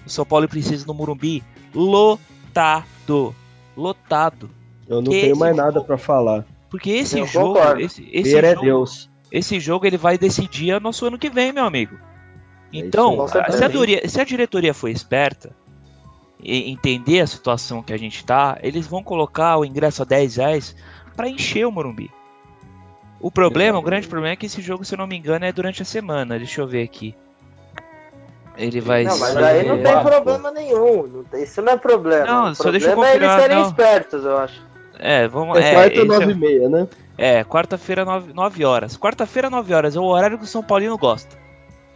O 0.05 0.09
São 0.09 0.25
Paulo 0.25 0.47
precisa 0.47 0.85
no 0.85 0.93
Murumbi 0.93 1.43
lotado. 1.73 3.35
Lotado. 3.75 4.49
Eu 4.87 5.01
não 5.01 5.11
tenho 5.11 5.35
mais 5.35 5.55
jogo, 5.55 5.67
nada 5.67 5.81
para 5.81 5.97
falar. 5.97 6.45
Porque 6.69 6.91
esse 6.91 7.19
Eu 7.19 7.25
jogo. 7.25 7.59
Esse, 7.79 8.07
esse 8.11 8.35
é 8.35 8.41
jogo, 8.41 8.61
é 8.61 8.65
Deus. 8.65 9.09
Esse 9.31 9.59
jogo 9.59 9.85
ele 9.85 9.97
vai 9.97 10.17
decidir 10.17 10.79
nosso 10.79 11.05
ano 11.05 11.17
que 11.17 11.29
vem, 11.29 11.51
meu 11.51 11.65
amigo. 11.65 11.95
É 12.73 12.77
então, 12.77 13.25
é 13.25 13.27
se, 13.27 13.37
a 13.37 13.41
diretoria, 13.43 14.09
se 14.09 14.21
a 14.21 14.23
diretoria 14.23 14.73
foi 14.73 14.91
esperta, 14.91 15.55
entender 16.43 17.21
a 17.21 17.27
situação 17.27 17.81
que 17.81 17.93
a 17.93 17.97
gente 17.97 18.17
está, 18.17 18.57
eles 18.61 18.85
vão 18.85 19.03
colocar 19.03 19.57
o 19.57 19.65
ingresso 19.65 20.01
a 20.01 20.05
10 20.05 20.35
reais 20.35 20.75
para 21.15 21.29
encher 21.29 21.65
o 21.65 21.71
Morumbi. 21.71 22.11
O 23.19 23.31
problema, 23.31 23.79
o 23.79 23.81
grande 23.81 24.07
problema 24.07 24.33
é 24.33 24.35
que 24.35 24.47
esse 24.47 24.61
jogo, 24.61 24.83
se 24.83 24.93
eu 24.93 24.97
não 24.97 25.07
me 25.07 25.15
engano, 25.15 25.45
é 25.45 25.51
durante 25.51 25.81
a 25.81 25.85
semana. 25.85 26.37
Deixa 26.37 26.59
eu 26.59 26.67
ver 26.67 26.83
aqui. 26.83 27.15
Ele 28.57 28.81
vai. 28.81 29.03
Não, 29.03 29.17
mas 29.17 29.35
aí 29.37 29.67
não 29.67 29.81
tem 29.81 30.03
problema 30.03 30.51
nenhum. 30.51 31.25
isso 31.33 31.61
não 31.61 31.73
é 31.73 31.77
problema. 31.77 32.25
Não, 32.25 32.51
o 32.51 32.55
só 32.55 32.69
deixa 32.69 32.91
eu 32.91 32.95
confirmar. 32.95 33.21
é 33.21 33.25
eles 33.25 33.41
serem 33.41 33.57
não. 33.57 33.67
espertos, 33.67 34.25
eu 34.25 34.37
acho. 34.37 34.61
É, 34.99 35.27
vamos. 35.27 35.57
É, 35.57 35.69
é 35.69 35.73
quarta, 35.73 36.05
nove 36.05 36.31
e 36.31 36.35
meia, 36.35 36.69
né? 36.69 36.87
É, 37.17 37.43
quarta-feira, 37.43 38.05
9, 38.05 38.33
9 38.33 38.65
horas. 38.65 38.97
Quarta-feira, 38.97 39.49
9 39.49 39.73
horas. 39.73 39.95
É 39.95 39.99
o 39.99 40.03
horário 40.03 40.37
que 40.37 40.43
o 40.43 40.47
São 40.47 40.63
Paulino 40.63 40.97
gosta. 40.97 41.35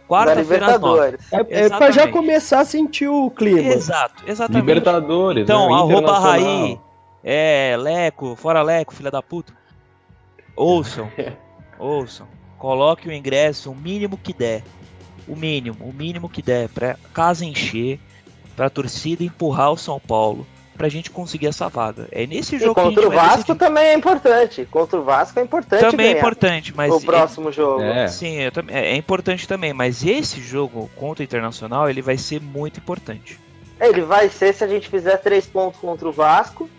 Quarta-feira 0.08 0.74
às 0.74 0.80
nove. 0.80 1.18
É, 1.32 1.64
é 1.64 1.68
pra 1.68 1.90
já 1.90 2.08
começar 2.08 2.60
a 2.60 2.64
sentir 2.64 3.08
o 3.08 3.30
clima. 3.30 3.60
Exato, 3.60 4.24
exatamente. 4.26 4.64
Libertadores. 4.64 5.42
Então, 5.42 5.68
né? 5.68 5.74
arroba 5.74 6.18
Raí, 6.18 6.80
é, 7.22 7.76
Leco, 7.78 8.34
fora 8.34 8.62
Leco, 8.62 8.94
filha 8.94 9.10
da 9.10 9.22
puta. 9.22 9.52
Ouçam, 10.56 11.10
ouçam. 11.78 12.26
Coloque 12.56 13.08
o 13.08 13.12
ingresso 13.12 13.70
o 13.70 13.74
mínimo 13.74 14.16
que 14.16 14.32
der. 14.32 14.64
O 15.28 15.36
mínimo, 15.36 15.76
o 15.80 15.92
mínimo 15.92 16.28
que 16.28 16.40
der, 16.40 16.68
pra 16.68 16.96
casa 17.12 17.44
encher, 17.44 18.00
pra 18.56 18.70
torcida 18.70 19.22
empurrar 19.22 19.72
o 19.72 19.76
São 19.76 20.00
Paulo 20.00 20.46
pra 20.78 20.88
gente 20.88 21.10
conseguir 21.10 21.48
essa 21.48 21.68
vaga. 21.68 22.08
É 22.12 22.24
nesse 22.24 22.56
jogo 22.56 22.80
e 22.80 22.84
contra 22.84 23.08
o 23.08 23.10
Vasco 23.10 23.54
também 23.56 23.84
é 23.84 23.94
importante. 23.94 24.64
Contra 24.70 25.00
o 25.00 25.02
Vasco 25.02 25.38
é 25.40 25.42
importante 25.42 25.80
Também 25.80 26.14
é 26.14 26.18
importante, 26.18 26.72
mas... 26.74 26.92
O 26.92 27.00
próximo 27.00 27.48
é, 27.48 27.52
jogo. 27.52 27.82
É. 27.82 28.06
Sim, 28.06 28.38
é, 28.38 28.50
é, 28.68 28.96
importante 28.96 29.46
também, 29.46 29.72
mas 29.72 30.04
esse 30.04 30.40
jogo 30.40 30.88
contra 30.96 31.22
o 31.22 31.24
Internacional, 31.24 31.90
ele 31.90 32.00
vai 32.00 32.16
ser 32.16 32.40
muito 32.40 32.78
importante. 32.78 33.40
Ele 33.80 34.02
vai 34.02 34.28
ser 34.28 34.54
se 34.54 34.62
a 34.62 34.68
gente 34.68 34.88
fizer 34.88 35.16
três 35.18 35.46
pontos 35.46 35.80
contra 35.80 36.08
o 36.08 36.12
Vasco, 36.12 36.70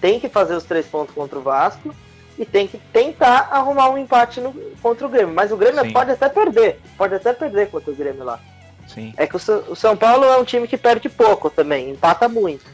tem 0.00 0.20
que 0.20 0.28
fazer 0.28 0.54
os 0.54 0.64
três 0.64 0.86
pontos 0.86 1.14
contra 1.14 1.38
o 1.38 1.42
Vasco, 1.42 1.94
e 2.40 2.46
tem 2.46 2.66
que 2.66 2.78
tentar 2.90 3.50
arrumar 3.52 3.90
um 3.90 3.98
empate 3.98 4.40
no, 4.40 4.54
contra 4.82 5.06
o 5.06 5.10
Grêmio. 5.10 5.34
Mas 5.34 5.52
o 5.52 5.58
Grêmio 5.58 5.84
Sim. 5.84 5.92
pode 5.92 6.10
até 6.10 6.26
perder, 6.26 6.80
pode 6.96 7.14
até 7.14 7.34
perder 7.34 7.68
contra 7.68 7.90
o 7.90 7.94
Grêmio 7.94 8.24
lá. 8.24 8.40
Sim. 8.88 9.12
É 9.18 9.26
que 9.26 9.36
o, 9.36 9.40
o 9.68 9.76
São 9.76 9.94
Paulo 9.94 10.24
é 10.24 10.38
um 10.38 10.44
time 10.44 10.66
que 10.66 10.78
perde 10.78 11.10
pouco 11.10 11.50
também, 11.50 11.90
empata 11.90 12.30
muito. 12.30 12.64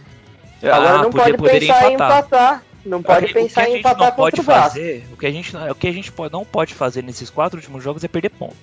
Agora 0.63 0.91
ah, 0.91 1.03
não 1.03 1.11
pode 1.11 1.37
pensar 1.37 1.91
em 1.91 1.95
empatar. 1.95 2.63
Não 2.85 3.03
pode 3.03 3.33
pensar 3.33 3.69
em 3.69 3.81
empatar 3.81 4.11
não 4.11 4.17
pode 4.17 4.43
fazer, 4.45 5.05
o 5.13 5.17
que 5.17 5.27
a 5.27 5.33
gente 5.33 5.57
o 5.57 5.75
que 5.75 5.89
a 5.89 5.93
gente 5.93 6.13
não 6.31 6.45
pode 6.45 6.73
fazer 6.73 7.03
nesses 7.03 7.29
quatro 7.29 7.59
últimos 7.59 7.83
jogos 7.83 8.05
é 8.05 8.09
perder 8.09 8.31
ponto. 8.31 8.57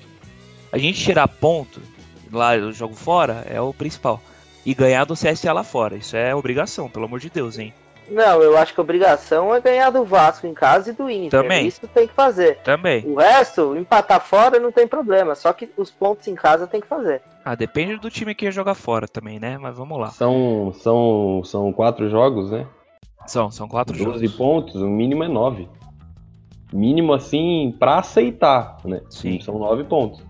A 0.72 0.78
gente 0.78 1.04
tirar 1.04 1.28
ponto 1.28 1.82
lá 2.32 2.56
do 2.56 2.72
jogo 2.72 2.96
fora 2.96 3.46
é 3.50 3.60
o 3.60 3.74
principal. 3.74 4.22
E 4.66 4.74
ganhar 4.74 5.04
do 5.04 5.13
CSA 5.13 5.52
lá 5.52 5.66
fora. 5.66 5.98
Isso 5.98 6.16
é 6.16 6.34
obrigação, 6.34 6.89
pelo 6.89 7.04
amor 7.04 7.20
de 7.20 7.30
Deus, 7.30 7.60
hein? 7.60 7.74
Não, 8.13 8.41
eu 8.41 8.58
acho 8.58 8.73
que 8.73 8.80
a 8.80 8.84
obrigação 8.84 9.54
é 9.54 9.60
ganhar 9.60 9.89
do 9.89 10.06
Vasco 10.06 10.45
em 10.45 10.54
casa 10.54 10.91
e 10.91 10.93
do 10.93 11.10
Inter. 11.10 11.41
Também. 11.41 11.65
Isso 11.65 11.88
tem 11.88 12.08
que 12.08 12.13
fazer. 12.13 12.60
Também. 12.60 13.04
O 13.06 13.15
resto, 13.15 13.76
empatar 13.76 14.21
fora 14.21 14.60
não 14.60 14.71
tem 14.71 14.88
problema. 14.88 15.34
Só 15.36 15.52
que 15.52 15.69
os 15.76 15.89
pontos 15.89 16.28
em 16.28 16.36
casa 16.36 16.67
tem 16.67 16.80
que 16.80 16.88
fazer. 16.88 17.21
Ah, 17.43 17.56
depende 17.56 17.97
do 17.97 18.10
time 18.10 18.36
que 18.36 18.45
ia 18.45 18.52
jogar 18.52 18.76
fora 18.76 19.08
também, 19.08 19.39
né? 19.39 19.58
Mas 19.58 19.76
vamos 19.76 19.99
lá. 19.99 20.10
São, 20.12 20.71
são, 20.76 21.41
são 21.43 21.73
quatro 21.73 22.10
jogos, 22.10 22.52
né? 22.52 22.67
São, 23.26 23.49
são 23.49 23.67
quatro 23.67 23.93
12 23.93 24.04
jogos. 24.04 24.21
12 24.21 24.38
pontos, 24.38 24.76
o 24.76 24.88
mínimo 24.88 25.23
é 25.23 25.28
nove. 25.28 25.67
Mínimo 26.71 27.13
assim, 27.13 27.76
pra 27.80 27.97
aceitar, 27.99 28.78
né? 28.86 29.02
Sim. 29.10 29.39
São 29.41 29.58
nove 29.58 29.84
pontos. 29.84 30.23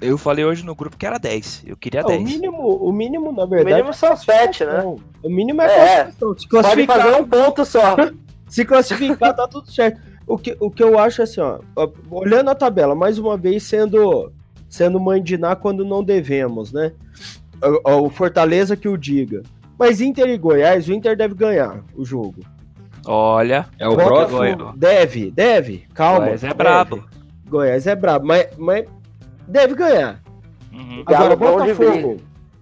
Eu 0.00 0.18
falei 0.18 0.44
hoje 0.44 0.64
no 0.64 0.74
grupo 0.74 0.96
que 0.96 1.06
era 1.06 1.18
10. 1.18 1.64
Eu 1.66 1.76
queria 1.76 2.02
10. 2.02 2.20
O 2.20 2.24
mínimo, 2.24 2.58
o 2.58 2.92
mínimo, 2.92 3.32
na 3.32 3.46
verdade. 3.46 3.72
O 3.72 3.76
mínimo 3.76 3.92
são 3.92 4.16
7, 4.16 4.64
né? 4.64 4.82
O 5.22 5.28
mínimo 5.28 5.62
é, 5.62 5.66
é 5.66 6.10
Se 6.10 6.48
classificar, 6.48 6.62
pode 6.74 6.86
fazer 6.86 7.20
um 7.20 7.26
ponto 7.26 7.64
só. 7.64 7.96
se 8.48 8.64
classificar, 8.64 9.34
tá 9.34 9.48
tudo 9.48 9.70
certo. 9.70 10.00
O 10.26 10.38
que, 10.38 10.56
o 10.58 10.70
que 10.70 10.82
eu 10.82 10.98
acho 10.98 11.22
assim, 11.22 11.40
ó, 11.40 11.60
olhando 12.10 12.50
a 12.50 12.54
tabela, 12.54 12.94
mais 12.94 13.18
uma 13.18 13.36
vez 13.36 13.62
sendo 13.62 14.32
sendo 14.68 14.98
mandinar 14.98 15.56
quando 15.56 15.84
não 15.84 16.02
devemos, 16.02 16.72
né? 16.72 16.92
O, 17.84 18.06
o 18.06 18.10
Fortaleza 18.10 18.76
que 18.76 18.88
o 18.88 18.96
diga. 18.96 19.42
Mas 19.78 20.00
Inter 20.00 20.28
e 20.28 20.38
Goiás, 20.38 20.88
o 20.88 20.92
Inter 20.92 21.16
deve 21.16 21.34
ganhar 21.34 21.82
o 21.94 22.04
jogo. 22.04 22.36
Olha, 23.06 23.66
é 23.78 23.86
o 23.86 23.94
próximo. 23.94 24.72
Deve, 24.76 25.30
deve. 25.30 25.84
Calma. 25.94 26.20
Goiás 26.20 26.42
é 26.42 26.46
deve. 26.48 26.58
brabo. 26.58 27.04
Goiás 27.46 27.86
é 27.86 27.94
brabo, 27.94 28.26
mas, 28.26 28.48
mas 28.56 28.84
deve 29.46 29.74
ganhar. 29.74 30.20
Uhum. 30.72 31.02
Agora, 31.06 31.36
Botafogo. 31.36 32.16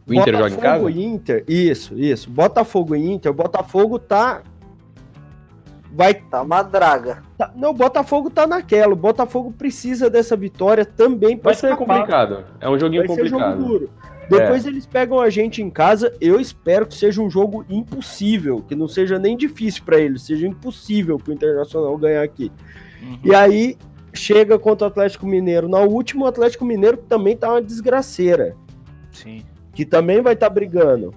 O 0.07 0.15
Inter 0.15 0.33
Botafogo 0.35 0.39
joga 0.39 0.51
em 0.51 0.59
casa? 0.59 0.91
Inter, 0.91 1.45
isso, 1.49 1.99
isso. 1.99 2.31
Botafogo 2.31 2.97
e 2.97 3.13
Inter. 3.13 3.31
O 3.31 3.35
Botafogo 3.35 3.99
tá. 3.99 4.43
Vai. 5.93 6.15
Tá 6.15 6.43
uma 6.43 6.63
draga. 6.63 7.23
Tá... 7.39 7.53
Não, 7.55 7.71
o 7.71 7.75
Botafogo 7.75 8.29
tá 8.29 8.47
naquela. 8.47 8.93
O 8.93 8.97
Botafogo 8.97 9.53
precisa 9.53 10.11
dessa 10.11 10.37
vitória 10.37 10.85
também 10.85 11.37
pra 11.37 11.53
Vai 11.53 11.55
ser 11.55 11.77
complicado. 11.77 12.45
É 12.61 12.69
um 12.69 12.79
joguinho 12.79 13.07
Vai 13.07 13.09
complicado. 13.09 13.41
Ser 13.41 13.57
jogo 13.57 13.69
duro. 13.69 13.91
Depois 14.29 14.65
é. 14.65 14.69
eles 14.69 14.87
pegam 14.87 15.21
a 15.21 15.29
gente 15.29 15.63
em 15.63 15.71
casa. 15.71 16.15
Eu 16.21 16.41
espero 16.41 16.87
que 16.87 16.95
seja 16.95 17.21
um 17.21 17.31
jogo 17.31 17.65
impossível, 17.69 18.63
que 18.67 18.75
não 18.75 18.89
seja 18.89 19.19
nem 19.19 19.37
difícil 19.37 19.83
para 19.85 19.99
eles, 19.99 20.23
seja 20.23 20.47
impossível 20.47 21.19
pro 21.19 21.33
Internacional 21.33 21.97
ganhar 21.99 22.23
aqui. 22.23 22.51
Uhum. 23.03 23.19
E 23.25 23.35
aí 23.35 23.77
chega 24.13 24.59
contra 24.59 24.87
o 24.87 24.89
Atlético 24.89 25.27
Mineiro. 25.27 25.69
Na 25.69 25.81
última, 25.81 26.25
o 26.25 26.29
Atlético 26.29 26.65
Mineiro 26.65 26.97
também 26.97 27.37
tá 27.37 27.51
uma 27.51 27.63
desgraceira. 27.63 28.57
Sim. 29.11 29.43
Que 29.75 29.85
também 29.85 30.21
vai 30.21 30.35
estar 30.35 30.49
tá 30.49 30.55
brigando. 30.55 31.15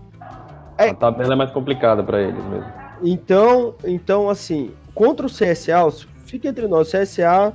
É... 0.77 0.89
A 0.89 0.93
tabela 0.93 1.33
é 1.33 1.35
mais 1.35 1.51
complicada 1.51 2.03
para 2.03 2.21
eles 2.21 2.43
mesmo. 2.45 2.85
Então, 3.03 3.75
então, 3.83 4.29
assim, 4.29 4.71
contra 4.93 5.25
o 5.25 5.29
CSA, 5.29 6.07
fica 6.25 6.47
entre 6.47 6.67
nós, 6.67 6.93
o 6.93 6.97
CSA, 6.97 7.53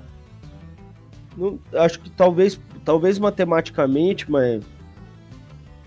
não, 1.37 1.59
acho 1.75 2.01
que 2.01 2.11
talvez, 2.11 2.61
talvez 2.85 3.19
matematicamente, 3.19 4.31
mas 4.31 4.63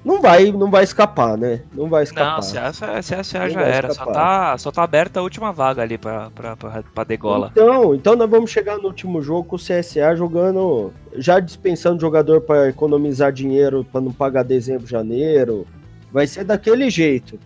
não 0.03 0.21
vai, 0.21 0.51
não 0.51 0.69
vai 0.69 0.83
escapar, 0.83 1.37
né? 1.37 1.61
Não 1.73 1.87
vai 1.87 2.03
escapar. 2.03 2.35
Não, 2.35 2.41
se 2.41 2.57
a, 2.57 2.73
se 2.73 3.15
a, 3.15 3.23
se 3.23 3.37
a 3.37 3.47
já 3.47 3.61
era. 3.61 3.93
Só 3.93 4.05
tá, 4.05 4.57
só 4.57 4.71
tá 4.71 4.83
aberta 4.83 5.19
a 5.19 5.23
última 5.23 5.53
vaga 5.53 5.81
ali 5.81 5.97
pra, 5.97 6.29
pra, 6.31 6.57
pra, 6.57 6.83
pra 6.83 7.03
degola. 7.03 7.51
Então, 7.53 7.95
então 7.95 8.15
nós 8.15 8.29
vamos 8.29 8.51
chegar 8.51 8.77
no 8.77 8.87
último 8.87 9.21
jogo 9.21 9.47
com 9.47 9.55
o 9.55 9.59
CSA 9.59 10.13
jogando. 10.15 10.91
Já 11.15 11.39
dispensando 11.39 12.01
jogador 12.01 12.41
para 12.41 12.69
economizar 12.69 13.31
dinheiro 13.31 13.85
para 13.89 14.01
não 14.01 14.11
pagar 14.11 14.43
dezembro, 14.43 14.85
janeiro. 14.85 15.65
Vai 16.11 16.27
ser 16.27 16.43
daquele 16.43 16.89
jeito. 16.89 17.39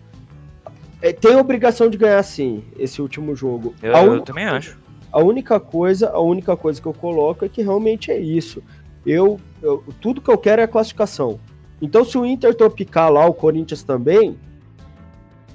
É, 1.00 1.12
tem 1.12 1.36
obrigação 1.36 1.88
de 1.88 1.96
ganhar 1.96 2.22
sim, 2.24 2.64
esse 2.76 3.00
último 3.00 3.36
jogo. 3.36 3.72
Eu, 3.80 3.92
eu 3.92 4.20
também 4.22 4.44
acho. 4.44 4.76
A 5.12 5.20
única 5.20 5.60
coisa, 5.60 6.10
a 6.10 6.20
única 6.20 6.56
coisa 6.56 6.82
que 6.82 6.88
eu 6.88 6.92
coloco 6.92 7.44
é 7.44 7.48
que 7.48 7.62
realmente 7.62 8.10
é 8.10 8.18
isso. 8.18 8.62
Eu, 9.06 9.38
eu 9.62 9.84
tudo 10.00 10.20
que 10.20 10.30
eu 10.30 10.36
quero 10.36 10.60
é 10.60 10.64
a 10.64 10.68
classificação. 10.68 11.38
Então, 11.80 12.04
se 12.04 12.18
o 12.18 12.26
Inter 12.26 12.54
tropicar 12.54 13.10
lá, 13.10 13.26
o 13.26 13.34
Corinthians 13.34 13.82
também, 13.82 14.38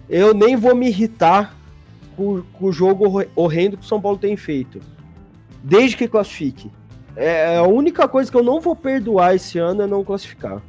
eu 0.10 0.34
nem 0.34 0.56
vou 0.56 0.76
me 0.76 0.88
irritar 0.88 1.56
com, 2.16 2.42
com, 2.54 2.66
o 2.66 2.72
jogo 2.72 3.26
horrendo 3.36 3.78
que 3.78 3.84
o 3.84 3.88
São 3.88 4.02
Paulo 4.02 4.18
tem 4.18 4.38
feito. 4.38 4.80
Desde 5.64 5.98
que 5.98 6.08
classifique. 6.08 6.72
É, 7.16 7.56
é 7.56 7.58
a 7.58 7.64
única 7.64 8.08
coisa 8.08 8.32
que 8.32 8.38
eu 8.38 8.44
não 8.44 8.60
vou 8.60 8.76
perdoar 8.76 9.36
esse 9.36 9.60
ano 9.60 9.84
é 9.84 9.88
não 9.88 10.04
classificar. 10.04 10.62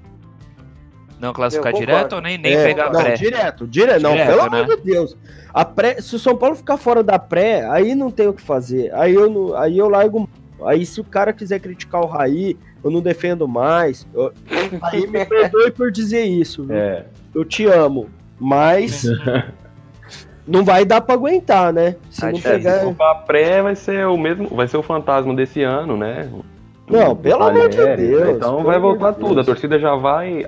Não 1.19 1.33
classificar 1.33 1.73
direto 1.73 2.17
ou 2.17 2.21
nem, 2.21 2.37
nem 2.37 2.55
é, 2.55 2.65
pegar 2.65 2.93
não, 2.93 3.01
pré? 3.01 3.15
Direto, 3.15 3.67
direto. 3.67 4.03
Não, 4.03 4.15
pelo 4.15 4.51
né? 4.51 4.61
amor 4.61 4.77
de 4.77 4.83
Deus. 4.83 5.17
A 5.53 5.65
pré, 5.65 6.01
se 6.01 6.17
o 6.17 6.19
São 6.19 6.37
Paulo 6.37 6.57
ficar 6.57 6.77
fora 6.77 7.03
da 7.03 7.19
pré, 7.19 7.67
aí 7.71 7.95
não 7.95 8.11
tem 8.11 8.27
o 8.27 8.35
que 8.35 8.43
fazer. 8.43 8.93
Aí 8.95 9.15
eu, 9.15 9.57
aí 9.57 9.79
eu 9.79 9.89
largo. 9.89 10.29
Aí 10.67 10.85
se 10.85 11.01
o 11.01 11.05
cara 11.05 11.33
quiser 11.33 11.61
criticar 11.61 12.01
o 12.01 12.07
Raí, 12.07 12.57
eu 12.83 12.91
não 12.91 13.01
defendo 13.01 13.47
mais. 13.47 14.07
Eu, 14.15 14.33
aí 14.83 15.07
me 15.07 15.25
perdoe 15.27 15.71
por 15.71 15.91
dizer 15.91 16.25
isso. 16.25 16.67
É. 16.71 17.05
Eu 17.35 17.45
te 17.45 17.67
amo. 17.67 18.09
Mas 18.39 19.05
não 20.47 20.65
vai 20.65 20.85
dar 20.85 21.01
para 21.01 21.15
aguentar, 21.15 21.73
né? 21.73 21.97
Se 22.11 22.31
não 22.31 22.41
pegar... 22.41 22.81
se 22.81 22.95
for 22.95 23.15
pré, 23.27 23.63
vai 23.63 23.77
ser 23.77 24.07
o 24.07 24.17
mesmo, 24.17 24.49
vai 24.49 24.69
ser 24.69 24.77
o 24.77 24.83
fantasma 24.83 25.35
desse 25.35 25.63
ano, 25.63 25.97
né? 25.97 26.31
Não, 26.89 27.17
pelo 27.17 27.45
amor 27.45 27.69
de 27.69 27.97
Deus. 27.97 28.37
Então 28.37 28.63
vai 28.63 28.79
voltar 28.79 29.13
de 29.13 29.21
tudo. 29.21 29.41
A 29.41 29.45
torcida 29.45 29.79
já 29.79 29.95
vai 29.95 30.47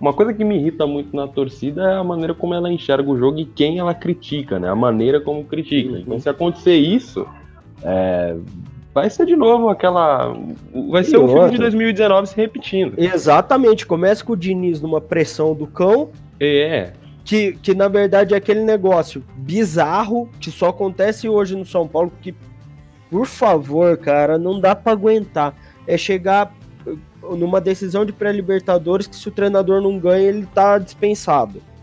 uma 0.00 0.12
coisa 0.12 0.34
que 0.34 0.44
me 0.44 0.56
irrita 0.56 0.86
muito 0.86 1.14
na 1.16 1.26
torcida 1.26 1.82
é 1.92 1.96
a 1.96 2.04
maneira 2.04 2.34
como 2.34 2.52
ela 2.52 2.70
enxerga 2.70 3.08
o 3.08 3.16
jogo 3.16 3.38
e 3.38 3.44
quem 3.44 3.78
ela 3.78 3.94
critica, 3.94 4.58
né? 4.58 4.68
A 4.68 4.74
maneira 4.74 5.20
como 5.20 5.44
critica. 5.44 5.98
Então, 5.98 6.18
se 6.18 6.28
acontecer 6.28 6.74
isso, 6.74 7.26
é, 7.82 8.36
vai 8.94 9.10
ser 9.10 9.26
de 9.26 9.34
novo 9.34 9.68
aquela. 9.68 10.32
Vai 10.88 11.02
e 11.02 11.04
ser 11.04 11.16
o 11.16 11.26
filme 11.26 11.50
de 11.50 11.58
2019 11.58 12.28
se 12.28 12.36
repetindo. 12.36 12.94
Exatamente. 12.96 13.84
Começa 13.84 14.24
com 14.24 14.34
o 14.34 14.36
Diniz 14.36 14.80
numa 14.80 15.00
pressão 15.00 15.52
do 15.52 15.66
cão. 15.66 16.10
É. 16.38 16.92
Que, 17.24 17.52
que 17.54 17.74
na 17.74 17.88
verdade 17.88 18.34
é 18.34 18.36
aquele 18.36 18.62
negócio 18.62 19.24
bizarro 19.36 20.28
que 20.38 20.50
só 20.50 20.68
acontece 20.68 21.28
hoje 21.28 21.56
no 21.56 21.66
São 21.66 21.88
Paulo. 21.88 22.12
Que, 22.22 22.34
por 23.10 23.26
favor, 23.26 23.96
cara, 23.96 24.38
não 24.38 24.60
dá 24.60 24.76
para 24.76 24.92
aguentar. 24.92 25.54
É 25.86 25.98
chegar 25.98 26.54
numa 27.36 27.60
decisão 27.60 28.04
de 28.04 28.12
pré-libertadores 28.12 29.06
que 29.06 29.16
se 29.16 29.26
o 29.28 29.32
treinador 29.32 29.80
não 29.80 29.98
ganha, 29.98 30.28
ele 30.28 30.46
tá 30.54 30.78
dispensado. 30.78 31.60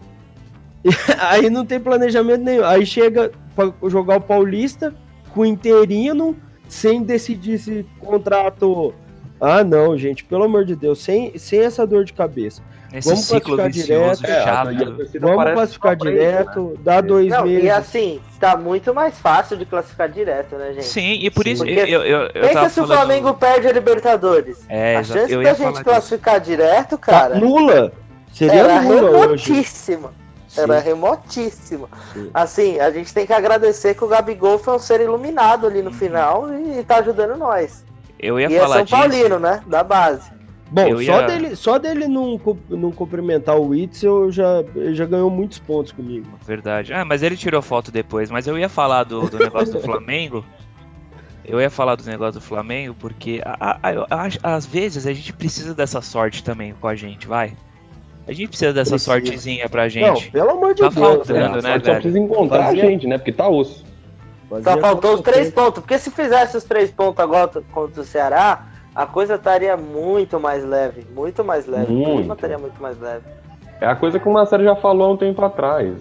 E 0.84 0.92
aí 1.20 1.48
não 1.48 1.64
tem 1.64 1.80
planejamento 1.80 2.44
nenhum. 2.44 2.66
Aí 2.66 2.86
chega 2.88 3.32
para 3.56 3.72
jogar 3.88 4.18
o 4.18 4.22
Paulista 4.22 4.92
com 5.32 5.46
interino, 5.46 6.36
sem 6.72 7.04
decidir 7.04 7.58
se 7.58 7.86
contrato. 8.00 8.94
Ah, 9.40 9.62
não, 9.62 9.98
gente, 9.98 10.24
pelo 10.24 10.46
amor 10.46 10.64
de 10.64 10.74
Deus, 10.74 11.04
sem, 11.04 11.38
sem 11.38 11.60
essa 11.60 11.86
dor 11.86 12.06
de 12.06 12.14
cabeça. 12.14 12.62
Esse 12.94 13.10
vamos 13.10 13.28
classificar 13.28 13.70
direto. 13.70 14.26
É, 14.26 15.20
vamos 15.20 15.54
classificar 15.54 15.96
direto, 15.98 16.62
né? 16.62 16.76
dá 16.80 17.02
dois 17.02 17.30
não, 17.30 17.44
meses. 17.44 17.64
E 17.66 17.70
assim, 17.70 18.22
tá 18.40 18.56
muito 18.56 18.94
mais 18.94 19.18
fácil 19.20 19.58
de 19.58 19.66
classificar 19.66 20.10
direto, 20.10 20.56
né, 20.56 20.74
gente? 20.74 20.86
Sim, 20.86 21.14
e 21.22 21.30
por 21.30 21.44
Sim. 21.44 21.52
isso 21.52 21.66
eu, 21.66 21.86
eu, 21.86 22.04
eu, 22.04 22.20
eu 22.34 22.42
Pensa 22.48 22.70
se 22.70 22.80
o 22.80 22.88
Flamengo 22.88 23.34
perde 23.34 23.68
a 23.68 23.74
Libertadores. 23.74 24.64
É, 24.70 24.98
a 24.98 25.04
chance 25.04 25.36
da 25.36 25.54
gente 25.54 25.84
classificar 25.84 26.40
disso. 26.40 26.52
direto, 26.52 26.98
cara. 26.98 27.34
Tá 27.34 27.40
nula. 27.40 27.92
Seria 28.32 28.82
nula 28.82 29.26
remotíssima. 29.26 30.14
Sim. 30.52 30.62
Era 30.62 30.80
remotíssima. 30.80 31.88
Sim. 32.12 32.30
Assim, 32.34 32.78
a 32.78 32.92
gente 32.92 33.14
tem 33.14 33.26
que 33.26 33.32
agradecer 33.32 33.96
que 33.96 34.04
o 34.04 34.08
Gabigol 34.08 34.60
foi 34.60 34.76
um 34.76 34.80
ser 34.80 35.00
iluminado 35.00 35.66
ali 35.66 35.82
no 35.82 35.90
uhum. 35.90 35.96
final 35.96 36.54
e 36.54 36.84
tá 36.84 36.98
ajudando 36.98 37.38
nós. 37.38 37.86
Eu 38.20 38.38
ia 38.38 38.52
e 38.52 38.60
falar 38.60 38.82
é 38.82 38.86
São 38.86 39.00
Paulino, 39.00 39.40
né? 39.40 39.64
Da 39.66 39.82
base. 39.82 40.30
Bom, 40.70 40.88
eu 40.88 41.06
só, 41.06 41.22
ia... 41.22 41.28
dele, 41.28 41.56
só 41.56 41.80
dele 41.80 42.08
não, 42.08 42.40
não 42.70 42.92
cumprimentar 42.92 43.58
o 43.58 43.70
Witzel 43.70 44.30
já, 44.30 44.64
já 44.92 45.06
ganhou 45.06 45.30
muitos 45.30 45.58
pontos 45.58 45.94
comigo. 45.94 46.28
Verdade. 46.46 46.94
Ah, 46.94 47.06
mas 47.06 47.24
ele 47.24 47.38
tirou 47.38 47.62
foto 47.62 47.90
depois. 47.90 48.30
Mas 48.30 48.46
eu 48.46 48.58
ia 48.58 48.68
falar 48.68 49.06
do, 49.06 49.30
do 49.30 49.40
negócio 49.40 49.72
do 49.72 49.80
Flamengo. 49.82 50.44
Eu 51.46 51.62
ia 51.62 51.70
falar 51.70 51.96
do 51.96 52.04
negócio 52.04 52.42
do 52.42 52.46
Flamengo 52.46 52.94
porque 53.00 53.42
a, 53.46 53.80
a, 53.82 54.28
a, 54.44 54.56
às 54.56 54.66
vezes 54.66 55.08
a 55.08 55.14
gente 55.14 55.32
precisa 55.32 55.74
dessa 55.74 56.02
sorte 56.02 56.44
também 56.44 56.74
com 56.74 56.88
a 56.88 56.96
gente, 56.96 57.26
vai. 57.26 57.54
A 58.32 58.34
gente 58.34 58.48
precisa 58.48 58.72
dessa 58.72 58.92
precisa. 58.92 59.12
sortezinha 59.12 59.68
pra 59.68 59.90
gente. 59.90 60.24
Não, 60.24 60.32
pelo 60.32 60.52
amor 60.52 60.74
de 60.74 60.84
tá 60.84 60.88
Deus. 60.88 61.06
Faltando, 61.06 61.62
né, 61.62 61.82
só 61.84 61.94
precisa 61.96 62.18
encontrar 62.18 62.64
Fazia... 62.64 62.84
a 62.84 62.86
gente, 62.88 63.06
né? 63.06 63.18
Porque 63.18 63.34
tá 63.34 63.50
osso. 63.50 63.84
Fazia 64.50 64.72
Só 64.72 64.80
faltou 64.80 65.16
os 65.16 65.22
três 65.22 65.52
pontos. 65.52 65.82
Porque 65.82 66.00
se 66.00 66.10
fizesse 66.12 66.56
os 66.56 66.64
três 66.64 66.90
pontos 66.90 67.22
agora 67.22 67.62
contra 67.74 68.00
o 68.00 68.06
Ceará, 68.06 68.68
a 68.96 69.06
coisa 69.06 69.36
estaria 69.36 69.76
muito 69.76 70.40
mais 70.40 70.64
leve, 70.64 71.06
muito 71.14 71.44
mais 71.44 71.68
leve. 71.68 71.92
Muito. 71.92 72.32
estaria 72.32 72.58
muito 72.58 72.82
mais 72.82 72.98
leve. 73.02 73.26
É 73.82 73.86
a 73.86 73.98
coisa 73.98 74.18
que 74.18 74.30
o 74.30 74.32
Marcelo 74.32 74.64
já 74.64 74.78
falou 74.78 75.08
há 75.08 75.12
um 75.12 75.18
tempo 75.18 75.44
atrás. 75.44 75.94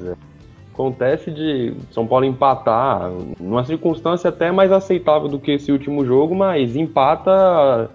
Acontece 0.72 1.32
de 1.32 1.74
São 1.90 2.06
Paulo 2.06 2.24
empatar, 2.24 3.10
numa 3.40 3.64
circunstância 3.64 4.28
até 4.28 4.52
mais 4.52 4.70
aceitável 4.70 5.26
do 5.26 5.40
que 5.40 5.50
esse 5.50 5.72
último 5.72 6.06
jogo, 6.06 6.32
mas 6.32 6.76
empata, 6.76 7.90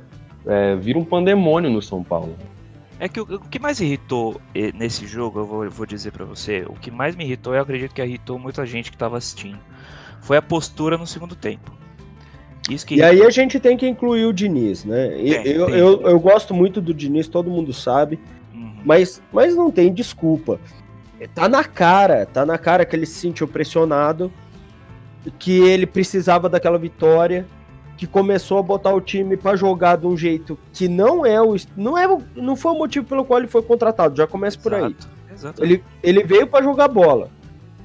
é, 0.45 0.75
vira 0.75 0.99
um 0.99 1.05
pandemônio 1.05 1.69
no 1.69 1.81
São 1.81 2.03
Paulo. 2.03 2.35
É 2.99 3.09
que 3.09 3.19
o, 3.19 3.23
o 3.23 3.39
que 3.39 3.59
mais 3.59 3.79
irritou 3.79 4.39
nesse 4.73 5.05
jogo, 5.05 5.39
eu 5.39 5.45
vou, 5.45 5.69
vou 5.69 5.85
dizer 5.85 6.11
para 6.11 6.25
você, 6.25 6.65
o 6.67 6.73
que 6.73 6.89
mais 6.89 7.15
me 7.15 7.25
irritou, 7.25 7.53
eu 7.53 7.61
acredito 7.61 7.93
que 7.93 8.01
irritou 8.01 8.39
muita 8.39 8.65
gente 8.65 8.89
que 8.89 8.95
estava 8.95 9.17
assistindo, 9.17 9.59
foi 10.21 10.37
a 10.37 10.41
postura 10.41 10.97
no 10.97 11.05
segundo 11.05 11.35
tempo. 11.35 11.71
e 12.89 13.03
aí 13.03 13.21
a 13.21 13.29
gente 13.29 13.59
tem 13.59 13.75
que 13.77 13.87
incluir 13.87 14.25
o 14.25 14.33
Diniz, 14.33 14.85
né? 14.85 15.09
Tem, 15.09 15.47
eu, 15.47 15.65
tem. 15.65 15.75
Eu, 15.75 16.01
eu, 16.01 16.19
gosto 16.19 16.53
muito 16.53 16.81
do 16.81 16.93
Diniz, 16.93 17.27
todo 17.27 17.49
mundo 17.49 17.73
sabe, 17.73 18.19
uhum. 18.53 18.79
mas, 18.85 19.21
mas 19.31 19.55
não 19.55 19.69
tem 19.69 19.93
desculpa. 19.93 20.59
Tá 21.33 21.47
na 21.49 21.63
cara, 21.63 22.25
tá 22.25 22.45
na 22.45 22.57
cara 22.57 22.85
que 22.85 22.95
ele 22.95 23.05
se 23.05 23.19
sentiu 23.19 23.47
pressionado, 23.47 24.31
que 25.39 25.59
ele 25.59 25.85
precisava 25.85 26.49
daquela 26.49 26.77
vitória, 26.77 27.47
que 27.97 28.05
começou 28.05 28.57
a 28.59 28.61
botar 28.61 28.93
o 28.93 29.01
time 29.01 29.37
para 29.37 29.55
jogar 29.55 29.97
de 29.97 30.05
um 30.05 30.17
jeito 30.17 30.57
que 30.73 30.87
não 30.87 31.25
é 31.25 31.41
o 31.41 31.55
não 31.75 31.97
é 31.97 32.05
não 32.35 32.55
foi 32.55 32.71
o 32.73 32.77
motivo 32.77 33.05
pelo 33.05 33.25
qual 33.25 33.39
ele 33.39 33.47
foi 33.47 33.61
contratado, 33.61 34.15
já 34.15 34.27
começa 34.27 34.57
por 34.59 34.73
aí. 34.73 34.95
Exato. 35.33 35.63
Ele, 35.63 35.83
ele 36.01 36.23
veio 36.23 36.47
para 36.47 36.63
jogar 36.63 36.87
bola. 36.87 37.29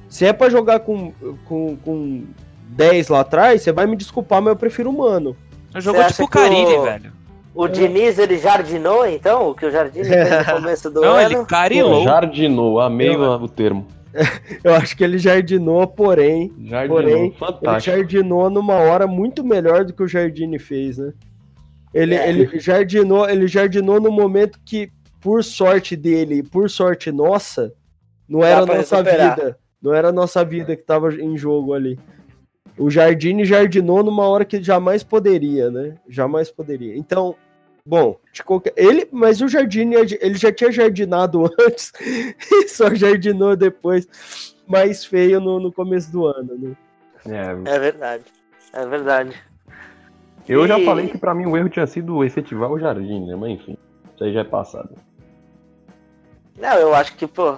Se 0.07 0.25
é 0.25 0.33
para 0.33 0.49
jogar 0.49 0.79
com, 0.79 1.13
com, 1.45 1.77
com 1.77 2.23
10 2.69 3.09
lá 3.09 3.21
atrás, 3.21 3.61
você 3.61 3.71
vai 3.71 3.85
me 3.85 3.95
desculpar, 3.95 4.41
mas 4.41 4.51
eu 4.51 4.57
prefiro 4.57 4.89
o 4.89 4.97
Mano. 4.97 5.35
Jogou 5.75 6.03
tipo 6.05 6.27
Carilli, 6.27 6.73
o... 6.73 6.83
velho. 6.83 7.21
O 7.53 7.67
Diniz, 7.67 8.17
ele 8.17 8.37
jardinou, 8.37 9.05
então? 9.05 9.49
O 9.49 9.55
que 9.55 9.65
o 9.65 9.71
Jardim 9.71 10.03
fez 10.05 10.47
no 10.47 10.53
começo 10.55 10.89
do 10.89 11.01
Não, 11.01 11.15
ano? 11.15 11.21
ele 11.21 11.45
carilou. 11.45 12.03
Jardinou, 12.03 12.79
amei 12.79 13.15
o 13.15 13.47
termo. 13.47 13.87
eu 14.63 14.73
acho 14.73 14.95
que 14.95 15.03
ele 15.03 15.17
jardinou, 15.17 15.87
porém, 15.87 16.51
jardinou, 16.65 16.97
porém 16.97 17.31
fantástico. 17.33 17.95
ele 17.95 18.01
jardinou 18.01 18.49
numa 18.49 18.75
hora 18.75 19.07
muito 19.07 19.43
melhor 19.43 19.85
do 19.85 19.93
que 19.93 20.03
o 20.03 20.07
Jardine 20.07 20.59
fez, 20.59 20.97
né? 20.97 21.13
Ele, 21.93 22.15
é. 22.15 22.29
ele 22.29 22.59
jardinou, 22.59 23.29
ele 23.29 23.47
jardinou 23.47 23.99
no 23.99 24.11
momento 24.11 24.59
que, 24.65 24.91
por 25.19 25.43
sorte 25.43 25.95
dele, 25.95 26.43
por 26.43 26.69
sorte 26.69 27.11
nossa, 27.11 27.73
não 28.27 28.43
era 28.43 28.61
a 28.61 28.65
nossa 28.65 28.97
recuperar. 28.97 29.35
vida, 29.35 29.57
não 29.81 29.93
era 29.93 30.09
a 30.09 30.13
nossa 30.13 30.43
vida 30.43 30.75
que 30.75 30.81
estava 30.81 31.13
em 31.13 31.37
jogo 31.37 31.73
ali. 31.73 31.99
O 32.77 32.89
Jardine 32.89 33.43
jardinou 33.43 34.03
numa 34.03 34.27
hora 34.27 34.45
que 34.45 34.63
jamais 34.63 35.03
poderia, 35.03 35.69
né? 35.69 35.95
Jamais 36.07 36.49
poderia. 36.49 36.97
Então, 36.97 37.35
bom, 37.85 38.17
qualquer... 38.45 38.73
ele, 38.75 39.07
mas 39.11 39.41
o 39.41 39.47
Jardine 39.47 39.95
ele 39.95 40.35
já 40.35 40.51
tinha 40.51 40.71
jardinado 40.71 41.45
antes 41.59 41.91
e 41.99 42.67
só 42.67 42.93
jardinou 42.93 43.55
depois, 43.55 44.55
mais 44.67 45.05
feio 45.05 45.39
no, 45.39 45.59
no 45.59 45.71
começo 45.71 46.11
do 46.11 46.25
ano, 46.25 46.57
né? 46.57 46.75
É, 47.25 47.75
é 47.75 47.79
verdade. 47.79 48.23
É 48.73 48.85
verdade. 48.85 49.41
Eu 50.47 50.65
e... 50.65 50.67
já 50.67 50.79
falei 50.79 51.07
que 51.07 51.17
para 51.17 51.33
mim 51.33 51.45
o 51.45 51.55
erro 51.55 51.69
tinha 51.69 51.87
sido 51.87 52.23
efetivar 52.23 52.71
o 52.71 52.79
Jardim, 52.79 53.25
né? 53.25 53.35
Mas 53.35 53.51
enfim, 53.51 53.77
isso 54.13 54.23
aí 54.23 54.33
já 54.33 54.41
é 54.41 54.45
passado. 54.45 54.95
Não, 56.57 56.73
eu 56.77 56.93
acho 56.93 57.15
que, 57.15 57.27
pô. 57.27 57.57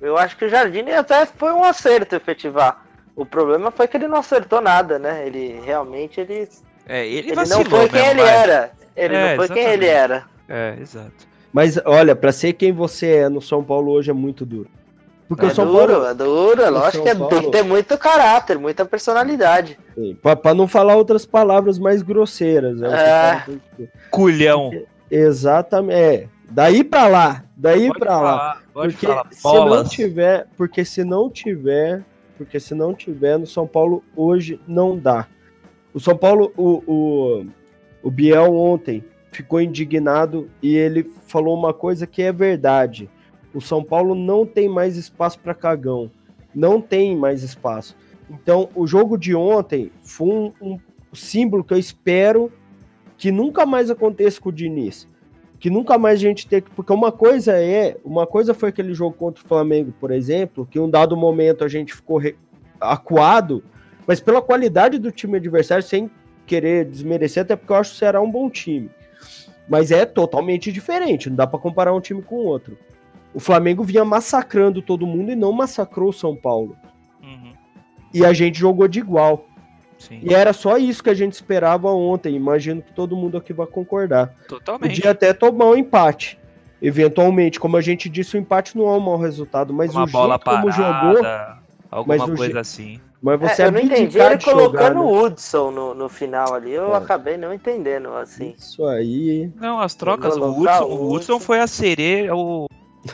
Eu 0.00 0.16
acho 0.18 0.36
que 0.36 0.44
o 0.44 0.48
Jardim 0.48 0.82
até 0.90 1.24
foi 1.26 1.52
um 1.52 1.64
acerto 1.64 2.16
efetivar. 2.16 2.84
O 3.14 3.24
problema 3.24 3.70
foi 3.70 3.86
que 3.86 3.96
ele 3.96 4.08
não 4.08 4.18
acertou 4.18 4.60
nada, 4.60 4.98
né? 4.98 5.26
Ele 5.26 5.60
realmente 5.60 6.20
ele. 6.20 6.48
É, 6.86 7.06
ele, 7.06 7.30
ele 7.30 7.44
não 7.44 7.64
foi 7.64 7.88
quem 7.88 8.04
ele 8.06 8.20
era. 8.20 8.72
Ele 8.96 9.14
é, 9.14 9.20
não 9.20 9.36
foi 9.36 9.44
exatamente. 9.44 9.64
quem 9.64 9.72
ele 9.72 9.86
era. 9.86 10.24
É, 10.48 10.76
exato. 10.80 11.32
Mas 11.52 11.78
olha, 11.84 12.16
para 12.16 12.32
ser 12.32 12.54
quem 12.54 12.72
você 12.72 13.08
é 13.16 13.28
no 13.28 13.40
São 13.40 13.62
Paulo 13.62 13.92
hoje 13.92 14.10
é 14.10 14.14
muito 14.14 14.46
duro. 14.46 14.68
Porque 15.28 15.46
é 15.46 15.48
o 15.48 15.54
São 15.54 15.66
duro, 15.66 15.92
Paulo. 15.92 16.06
É 16.06 16.14
duro, 16.14 16.62
é 16.62 16.70
lógico 16.70 17.04
que 17.04 17.08
é, 17.10 17.14
Paulo... 17.14 17.28
tem 17.30 17.42
que 17.42 17.50
ter 17.50 17.62
muito 17.62 17.96
caráter, 17.96 18.58
muita 18.58 18.84
personalidade. 18.84 19.78
Para 20.20 20.54
não 20.54 20.68
falar 20.68 20.96
outras 20.96 21.24
palavras 21.24 21.78
mais 21.78 22.02
grosseiras. 22.02 22.82
É. 22.82 23.44
é. 23.80 23.88
Culhão. 24.10 24.70
Exatamente. 25.10 25.98
É. 25.98 26.28
Daí 26.50 26.84
para 26.84 27.06
lá, 27.08 27.44
daí 27.56 27.90
para 27.98 28.20
lá. 28.20 28.60
Porque 28.74 29.06
se 29.30 29.54
não 29.54 29.84
tiver, 29.84 30.46
porque 30.54 30.84
se 30.84 31.02
não 31.02 31.30
tiver, 31.30 32.02
porque 32.36 32.60
se 32.60 32.74
não 32.74 32.94
tiver 32.94 33.38
no 33.38 33.46
São 33.46 33.66
Paulo 33.66 34.04
hoje 34.14 34.60
não 34.68 34.98
dá. 34.98 35.26
O 35.94 36.00
São 36.00 36.16
Paulo, 36.16 36.52
o, 36.56 36.82
o, 36.86 37.46
o 38.02 38.10
Biel 38.10 38.54
ontem 38.54 39.04
ficou 39.30 39.60
indignado 39.60 40.50
e 40.62 40.74
ele 40.74 41.04
falou 41.26 41.56
uma 41.56 41.72
coisa 41.72 42.06
que 42.06 42.22
é 42.22 42.32
verdade. 42.32 43.08
O 43.54 43.60
São 43.60 43.82
Paulo 43.82 44.14
não 44.14 44.46
tem 44.46 44.68
mais 44.68 44.96
espaço 44.96 45.38
para 45.38 45.54
cagão. 45.54 46.10
Não 46.54 46.80
tem 46.80 47.16
mais 47.16 47.42
espaço. 47.42 47.96
Então, 48.30 48.68
o 48.74 48.86
jogo 48.86 49.16
de 49.16 49.34
ontem 49.34 49.90
foi 50.02 50.28
um, 50.28 50.52
um 50.60 50.78
símbolo 51.12 51.64
que 51.64 51.74
eu 51.74 51.78
espero 51.78 52.52
que 53.16 53.30
nunca 53.30 53.64
mais 53.64 53.90
aconteça 53.90 54.40
com 54.40 54.48
o 54.48 54.52
Diniz. 54.52 55.08
Que 55.58 55.70
nunca 55.70 55.96
mais 55.96 56.18
a 56.18 56.22
gente 56.22 56.46
tenha 56.46 56.60
que. 56.60 56.70
Porque 56.70 56.92
uma 56.92 57.12
coisa 57.12 57.52
é. 57.52 57.96
Uma 58.04 58.26
coisa 58.26 58.52
foi 58.52 58.70
aquele 58.70 58.94
jogo 58.94 59.16
contra 59.16 59.42
o 59.42 59.46
Flamengo, 59.46 59.94
por 60.00 60.10
exemplo, 60.10 60.66
que 60.68 60.78
em 60.78 60.82
um 60.82 60.90
dado 60.90 61.16
momento 61.16 61.62
a 61.62 61.68
gente 61.68 61.94
ficou 61.94 62.18
re... 62.18 62.34
acuado, 62.80 63.62
mas 64.06 64.18
pela 64.18 64.42
qualidade 64.42 64.98
do 64.98 65.12
time 65.12 65.36
adversário, 65.36 65.84
sem 65.84 66.10
querer 66.52 66.84
desmerecer, 66.84 67.42
até 67.42 67.56
porque 67.56 67.72
eu 67.72 67.76
acho 67.76 67.92
que 67.92 67.98
será 67.98 68.20
um 68.20 68.30
bom 68.30 68.50
time. 68.50 68.90
Mas 69.66 69.90
é 69.90 70.04
totalmente 70.04 70.70
diferente, 70.70 71.30
não 71.30 71.36
dá 71.36 71.46
para 71.46 71.58
comparar 71.58 71.94
um 71.94 72.00
time 72.00 72.20
com 72.20 72.34
o 72.34 72.44
outro. 72.44 72.76
O 73.32 73.40
Flamengo 73.40 73.82
vinha 73.82 74.04
massacrando 74.04 74.82
todo 74.82 75.06
mundo 75.06 75.32
e 75.32 75.36
não 75.36 75.50
massacrou 75.50 76.10
o 76.10 76.12
São 76.12 76.36
Paulo. 76.36 76.76
Uhum. 77.22 77.54
E 78.12 78.22
a 78.22 78.34
gente 78.34 78.58
jogou 78.58 78.86
de 78.86 78.98
igual. 78.98 79.46
Sim. 79.98 80.20
E 80.22 80.34
era 80.34 80.52
só 80.52 80.76
isso 80.76 81.02
que 81.02 81.08
a 81.08 81.14
gente 81.14 81.32
esperava 81.32 81.90
ontem. 81.90 82.34
Imagino 82.34 82.82
que 82.82 82.92
todo 82.92 83.16
mundo 83.16 83.38
aqui 83.38 83.54
vai 83.54 83.66
concordar. 83.66 84.34
Totalmente. 84.46 84.96
Podia 84.96 85.12
até 85.12 85.32
tomar 85.32 85.66
um 85.66 85.76
empate. 85.76 86.38
Eventualmente, 86.82 87.58
como 87.58 87.78
a 87.78 87.80
gente 87.80 88.10
disse, 88.10 88.36
o 88.36 88.38
empate 88.40 88.76
não 88.76 88.88
é 88.88 88.96
um 88.96 89.00
mau 89.00 89.16
resultado, 89.16 89.72
mas 89.72 89.94
Uma 89.94 90.04
o 90.04 90.06
bola 90.06 90.34
jeito 90.34 90.44
parada, 90.44 90.62
como 90.62 90.72
jogou. 90.72 91.61
Alguma 91.92 92.34
coisa 92.34 92.60
assim. 92.60 92.98
Mas 93.20 93.38
você 93.38 93.62
é, 93.62 93.66
eu 93.66 93.72
não 93.72 93.80
entendi 93.80 94.18
ele 94.18 94.38
colocando 94.42 95.00
o 95.02 95.12
né? 95.12 95.22
Hudson 95.22 95.70
no, 95.70 95.94
no 95.94 96.08
final 96.08 96.54
ali. 96.54 96.72
Eu 96.72 96.94
é. 96.94 96.96
acabei 96.96 97.36
não 97.36 97.52
entendendo, 97.52 98.08
assim. 98.14 98.54
Isso 98.58 98.84
aí. 98.86 99.52
Não, 99.60 99.78
as 99.78 99.94
trocas. 99.94 100.34
O 100.36 100.58
Hudson, 100.58 100.84
o 100.84 101.12
Hudson 101.12 101.38
foi 101.38 101.60
a 101.60 101.66
sereia, 101.66 102.34
o, 102.34 102.66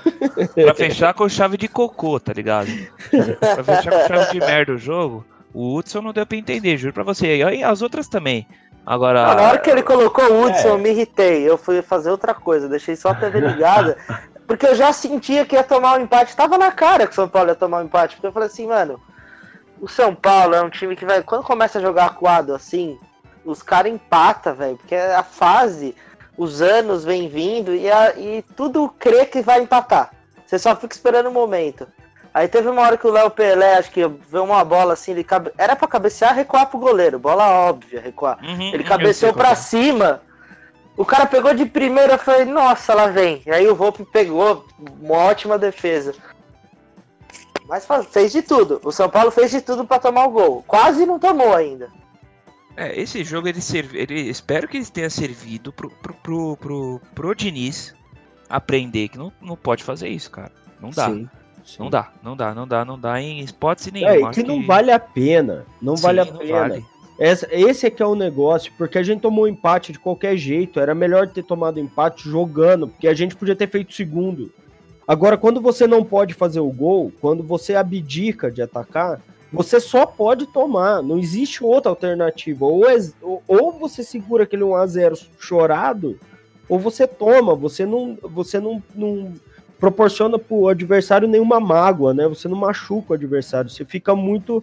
pra 0.55 0.75
fechar 0.75 1.13
com 1.13 1.29
chave 1.29 1.57
de 1.57 1.67
cocô, 1.67 2.21
tá 2.21 2.33
ligado? 2.33 2.69
pra 3.41 3.65
fechar 3.65 3.91
com 3.91 4.15
chave 4.15 4.33
de 4.33 4.39
merda 4.39 4.73
o 4.73 4.79
jogo, 4.79 5.25
o 5.53 5.75
Hudson 5.75 6.01
não 6.01 6.13
deu 6.13 6.25
pra 6.25 6.39
entender, 6.39 6.77
juro 6.77 6.95
pra 6.95 7.03
você. 7.03 7.39
E 7.39 7.65
as 7.65 7.83
outras 7.83 8.07
também. 8.07 8.47
Agora. 8.87 9.35
na 9.35 9.43
hora 9.43 9.59
que 9.59 9.69
ele 9.69 9.83
colocou 9.83 10.25
o 10.25 10.45
Hudson, 10.45 10.69
é. 10.69 10.71
eu 10.71 10.79
me 10.79 10.91
irritei. 10.91 11.43
Eu 11.43 11.59
fui 11.59 11.83
fazer 11.83 12.11
outra 12.11 12.33
coisa, 12.33 12.69
deixei 12.69 12.97
só 12.97 13.11
a 13.11 13.15
TV 13.15 13.41
ligada. 13.41 13.99
porque 14.49 14.67
eu 14.67 14.75
já 14.75 14.95
sentia 14.95 15.45
que 15.45 15.55
ia 15.55 15.63
tomar 15.63 15.93
o 15.93 16.01
um 16.01 16.05
empate. 16.05 16.35
Tava 16.35 16.57
na 16.57 16.73
cara 16.73 17.07
que 17.07 17.13
o 17.13 17.15
São 17.15 17.29
Paulo 17.29 17.51
ia 17.51 17.55
tomar 17.55 17.77
o 17.77 17.81
um 17.83 17.85
empate. 17.85 18.17
Porque 18.17 18.29
eu 18.29 18.33
falei 18.33 18.49
assim, 18.49 18.67
mano, 18.67 18.99
o 19.79 19.87
São 19.87 20.15
Paulo 20.15 20.55
é 20.55 20.63
um 20.63 20.71
time 20.71 20.97
que 20.97 21.05
vai. 21.05 21.23
Quando 21.23 21.45
começa 21.45 21.79
a 21.79 21.83
jogar 21.83 22.15
quadro 22.15 22.55
assim, 22.55 22.99
os 23.45 23.63
caras 23.63 23.93
empatam, 23.93 24.55
velho. 24.55 24.79
Porque 24.79 24.95
a 24.95 25.23
fase 25.23 25.95
os 26.35 26.63
anos 26.63 27.05
vêm 27.05 27.29
vindo 27.29 27.75
e, 27.75 27.91
a, 27.91 28.17
e 28.17 28.43
tudo 28.57 28.89
crê 28.99 29.27
que 29.27 29.43
vai 29.43 29.61
empatar. 29.61 30.13
Você 30.47 30.59
só 30.59 30.75
fica 30.75 30.95
esperando 30.95 31.27
o 31.27 31.29
um 31.29 31.35
momento. 31.35 31.87
Aí 32.33 32.49
teve 32.49 32.69
uma 32.71 32.83
hora 32.83 32.97
que 32.97 33.07
o 33.07 33.13
Léo 33.13 33.31
Pelé, 33.31 33.77
acho 33.77 33.91
que 33.91 34.07
viu 34.07 34.45
uma 34.45 34.65
bola 34.65 34.95
assim, 34.95 35.11
ele 35.11 35.25
cabe... 35.25 35.51
era 35.59 35.77
para 35.77 35.89
cabecear, 35.89 36.35
recuar 36.35 36.67
pro 36.67 36.79
goleiro, 36.79 37.19
bola 37.19 37.47
óbvia, 37.69 38.01
recuar. 38.01 38.39
Uhum, 38.43 38.73
ele 38.73 38.85
cabeceou 38.85 39.35
para 39.35 39.55
cima. 39.55 40.23
O 40.99 41.05
cara 41.05 41.27
pegou 41.27 41.55
de 41.55 41.65
primeira, 41.65 42.17
e 42.17 42.19
falei, 42.19 42.45
nossa, 42.45 42.93
lá 42.93 43.07
vem. 43.07 43.41
E 43.47 43.51
aí 43.53 43.69
o 43.69 43.75
Volpe 43.77 44.05
pegou, 44.05 44.67
uma 45.01 45.15
ótima 45.15 45.57
defesa. 45.57 46.13
Mas 47.69 47.87
fez 48.11 48.33
de 48.33 48.43
tudo. 48.43 48.81
O 48.83 48.91
São 48.91 49.09
Paulo 49.09 49.31
fez 49.31 49.53
de 49.53 49.61
tudo 49.61 49.87
para 49.87 50.01
tomar 50.01 50.27
o 50.27 50.31
gol. 50.31 50.65
Quase 50.67 51.07
não 51.07 51.17
tomou 51.17 51.55
ainda. 51.55 51.89
É, 52.77 53.01
esse 53.01 53.23
jogo 53.23 53.47
ele, 53.47 53.61
serve, 53.61 53.97
ele 53.97 54.29
espero 54.29 54.67
que 54.67 54.77
ele 54.77 54.87
tenha 54.87 55.09
servido 55.09 55.73
pro, 55.73 55.89
pro, 55.89 56.15
pro, 56.15 56.57
pro, 56.57 57.01
pro 57.15 57.35
Diniz 57.35 57.95
aprender 58.49 59.09
que 59.09 59.19
não, 59.19 59.33
não 59.41 59.57
pode 59.57 59.85
fazer 59.85 60.09
isso, 60.09 60.31
cara. 60.33 60.51
Não 60.81 60.91
dá. 60.91 61.07
Sim, 61.07 61.29
sim. 61.65 61.77
Não 61.79 61.91
dá, 61.91 62.11
não 62.21 62.37
dá, 62.37 62.55
não 62.55 62.67
dá, 62.67 62.85
não 62.85 62.99
dá 62.99 63.21
em 63.21 63.41
hipótese 63.41 63.93
nenhuma. 63.93 64.31
É, 64.31 64.33
que 64.33 64.43
não 64.43 64.67
vale 64.67 64.91
a 64.91 64.99
pena. 64.99 65.65
Não 65.81 65.97
sim, 65.97 66.03
vale 66.03 66.21
a 66.21 66.25
não 66.25 66.39
pena. 66.39 66.59
Vale. 66.61 66.85
Esse, 67.19 67.87
é 67.87 67.91
que 67.91 68.01
é 68.01 68.07
o 68.07 68.15
negócio, 68.15 68.73
porque 68.79 68.97
a 68.97 69.03
gente 69.03 69.21
tomou 69.21 69.49
empate 69.49 69.91
de 69.91 69.99
qualquer 69.99 70.37
jeito. 70.37 70.79
Era 70.79 70.95
melhor 70.95 71.27
ter 71.27 71.43
tomado 71.43 71.81
empate 71.81 72.29
jogando, 72.29 72.87
porque 72.87 73.09
a 73.09 73.15
gente 73.15 73.35
podia 73.35 73.57
ter 73.57 73.69
feito 73.69 73.93
segundo. 73.93 74.53
Agora, 75.07 75.37
quando 75.37 75.61
você 75.61 75.87
não 75.87 76.05
pode 76.05 76.33
fazer 76.35 76.61
o 76.61 76.71
gol, 76.71 77.13
quando 77.21 77.43
você 77.43 77.75
abdica 77.75 78.51
de 78.51 78.63
atacar, 78.63 79.21
você 79.53 79.81
só 79.81 80.07
pode 80.07 80.47
tomar, 80.47 81.03
não 81.03 81.19
existe 81.19 81.65
outra 81.65 81.91
alternativa. 81.91 82.67
Ou, 82.67 82.89
é, 82.89 82.97
ou 83.49 83.73
você 83.73 84.05
segura 84.05 84.45
aquele 84.45 84.63
1x0 84.63 85.27
chorado, 85.41 86.21
ou 86.69 86.79
você 86.79 87.07
toma, 87.07 87.55
você 87.55 87.85
não, 87.85 88.17
você 88.23 88.61
não, 88.61 88.83
não 88.95 89.33
proporciona 89.81 90.39
pro 90.39 90.69
adversário 90.69 91.27
nenhuma 91.27 91.59
mágoa, 91.59 92.13
né? 92.13 92.29
Você 92.29 92.47
não 92.47 92.57
machuca 92.57 93.13
o 93.13 93.15
adversário, 93.15 93.71
você 93.71 93.85
fica 93.85 94.15
muito 94.15 94.63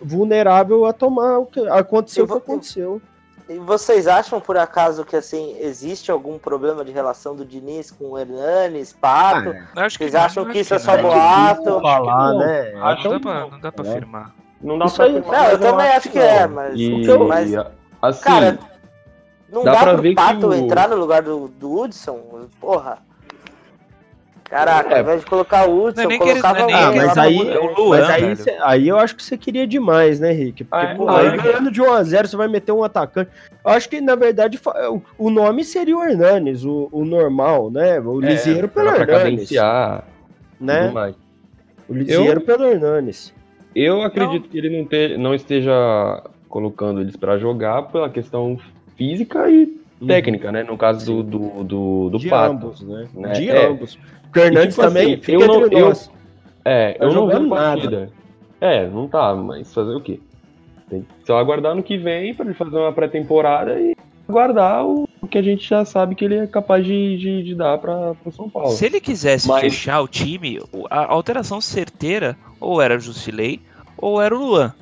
vulnerável 0.00 0.84
a 0.86 0.92
tomar 0.92 1.38
o 1.38 1.46
que 1.46 1.66
aconteceu 1.68 2.24
o 2.24 2.28
que 2.28 2.34
aconteceu. 2.34 3.02
E 3.48 3.56
vocês 3.58 4.06
acham, 4.06 4.40
por 4.40 4.58
acaso, 4.58 5.06
que 5.06 5.16
assim 5.16 5.56
existe 5.58 6.10
algum 6.10 6.38
problema 6.38 6.84
de 6.84 6.92
relação 6.92 7.34
do 7.34 7.46
Diniz 7.46 7.90
com 7.90 8.10
o 8.10 8.18
Hernanes, 8.18 8.92
Pato? 8.92 9.54
Ah, 9.74 9.84
é. 9.84 9.88
Vocês 9.88 10.14
acham 10.14 10.44
que 10.44 10.58
isso 10.58 10.74
é 10.74 10.78
só 10.78 11.00
boato? 11.00 11.80
Falar, 11.80 12.34
né? 12.34 12.74
Acho 12.82 13.04
não, 13.04 13.12
dá 13.12 13.20
pra, 13.20 13.40
não 13.48 13.60
dá 13.60 13.72
pra 13.72 13.86
é. 13.86 13.90
afirmar. 13.90 14.34
Não 14.60 14.78
dá 14.78 14.84
isso 14.84 14.96
pra 14.96 15.06
afirmar. 15.06 15.32
Não, 15.32 15.50
eu 15.50 15.58
também 15.58 15.88
acho 15.88 16.10
que 16.10 16.18
é, 16.18 16.46
mas. 16.46 16.74
E, 16.78 17.04
eu, 17.06 17.26
mas 17.26 17.50
assim, 18.02 18.22
cara, 18.22 18.58
não 19.50 19.64
dá, 19.64 19.72
dá 19.72 19.94
pro 19.94 20.14
Pato 20.14 20.48
o... 20.48 20.54
entrar 20.54 20.88
no 20.88 20.96
lugar 20.96 21.22
do, 21.22 21.48
do 21.48 21.80
Hudson? 21.80 22.48
Porra. 22.60 22.98
Caraca, 24.48 24.94
é. 24.94 24.96
ao 24.96 25.02
invés 25.02 25.20
de 25.20 25.26
colocar 25.26 25.68
o 25.68 25.84
Hudson, 25.84 26.02
eu 26.02 26.18
colocava 26.18 26.66
o 26.66 26.74
ah, 26.74 26.92
mas 26.94 27.18
aí, 27.18 27.36
Luan, 27.36 27.98
mas 28.00 28.08
aí, 28.08 28.36
cê, 28.36 28.56
aí 28.62 28.88
eu 28.88 28.98
acho 28.98 29.14
que 29.14 29.22
você 29.22 29.36
queria 29.36 29.66
demais, 29.66 30.18
né, 30.18 30.32
Rick? 30.32 30.64
Porque, 30.64 30.86
ah, 30.86 30.94
pô, 30.94 31.08
aí 31.10 31.36
ganhando 31.36 31.70
de 31.70 31.82
1x0, 31.82 32.26
você 32.26 32.36
vai 32.36 32.48
meter 32.48 32.72
um 32.72 32.82
atacante. 32.82 33.30
Eu 33.62 33.70
acho 33.70 33.88
que, 33.90 34.00
na 34.00 34.14
verdade, 34.14 34.58
o 35.18 35.28
nome 35.28 35.64
seria 35.64 35.96
o 35.96 36.02
Hernanes, 36.02 36.64
o, 36.64 36.88
o 36.90 37.04
normal, 37.04 37.70
né? 37.70 38.00
O 38.00 38.24
é, 38.24 38.30
Lisieiro 38.30 38.68
pelo 38.68 38.88
Hernanes. 38.88 39.50
Né? 40.58 41.14
O 41.86 41.94
Lisieiro 41.94 42.40
eu, 42.40 42.44
pelo 42.46 42.64
Hernanes. 42.64 43.34
Eu 43.74 44.02
acredito 44.02 44.44
não. 44.44 44.48
que 44.48 44.58
ele 44.58 44.78
não, 44.78 44.86
te, 44.86 45.16
não 45.18 45.34
esteja 45.34 46.22
colocando 46.48 47.02
eles 47.02 47.16
para 47.16 47.36
jogar 47.36 47.82
pela 47.82 48.08
questão 48.08 48.58
física 48.96 49.48
e 49.50 49.78
uhum. 50.00 50.06
técnica, 50.06 50.50
né? 50.50 50.62
No 50.62 50.76
caso 50.76 51.22
do, 51.22 51.22
do, 51.22 51.64
do, 51.64 52.10
do 52.10 52.18
de 52.18 52.28
Pato. 52.28 52.52
Ambos, 52.52 52.80
né? 52.82 53.08
né? 53.14 53.32
De 53.32 53.50
é. 53.50 53.66
ambos. 53.66 53.98
O 54.34 54.38
Hernandes 54.38 54.74
tipo 54.74 54.86
também 54.86 55.14
assim, 55.14 55.32
eu 55.32 55.46
não, 55.46 55.66
eu, 55.66 55.92
É, 56.64 56.92
tá 56.92 57.04
eu 57.04 57.12
não 57.12 57.28
vi 57.28 57.48
partida. 57.48 58.10
É, 58.60 58.86
não 58.88 59.08
tá, 59.08 59.34
mas 59.34 59.72
fazer 59.72 59.94
o 59.94 60.00
quê? 60.00 60.20
Tem 60.90 61.02
que 61.02 61.26
só 61.26 61.38
aguardar 61.38 61.74
no 61.74 61.82
que 61.82 61.96
vem 61.96 62.34
para 62.34 62.46
ele 62.46 62.54
fazer 62.54 62.76
uma 62.76 62.92
pré-temporada 62.92 63.78
e 63.78 63.94
aguardar 64.28 64.84
o, 64.84 65.08
o, 65.20 65.28
que 65.28 65.38
a 65.38 65.42
gente 65.42 65.68
já 65.68 65.84
sabe 65.84 66.14
que 66.14 66.24
ele 66.24 66.36
é 66.36 66.46
capaz 66.46 66.84
de, 66.84 67.16
de, 67.16 67.42
de 67.42 67.54
dar 67.54 67.78
para 67.78 68.14
o 68.24 68.32
São 68.32 68.48
Paulo. 68.48 68.70
Se 68.70 68.86
ele 68.86 69.00
quisesse 69.00 69.48
mas... 69.48 69.60
fechar 69.60 70.00
o 70.00 70.08
time, 70.08 70.60
a 70.90 71.12
alteração 71.12 71.60
certeira 71.60 72.36
ou 72.60 72.80
era 72.80 72.96
o 72.96 73.00
Jusilei 73.00 73.60
ou 73.96 74.20
era 74.20 74.34
o 74.34 74.38
Luan. 74.38 74.74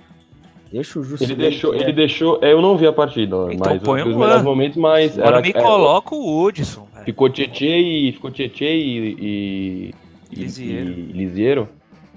Deixa 0.73 0.99
o 0.99 1.03
Jusilei. 1.03 1.35
Ele 1.35 1.51
deixou, 1.51 1.75
ele 1.75 1.93
deixou. 1.93 2.39
Eu 2.43 2.61
não 2.61 2.77
vi 2.77 2.87
a 2.87 2.93
partida, 2.93 3.37
então 3.51 3.73
mas 3.73 3.83
põe 3.83 4.01
eu 4.01 4.07
o 4.07 4.11
Luan. 4.11 4.43
momentos, 4.43 4.77
mas 4.77 5.19
Agora 5.19 5.37
era, 5.37 5.43
me 5.43 5.53
coloca 5.53 6.15
o 6.15 6.43
Hudson. 6.43 6.86
Ficou 7.07 7.31
Tietê 7.31 7.79
e. 7.79 8.13
Ficou 8.13 8.33
Tietê 8.33 8.77
e. 8.77 9.95
e 10.31 10.35
Lisieiro. 10.35 10.91
E, 10.91 11.13
Lisieiro. 11.13 11.69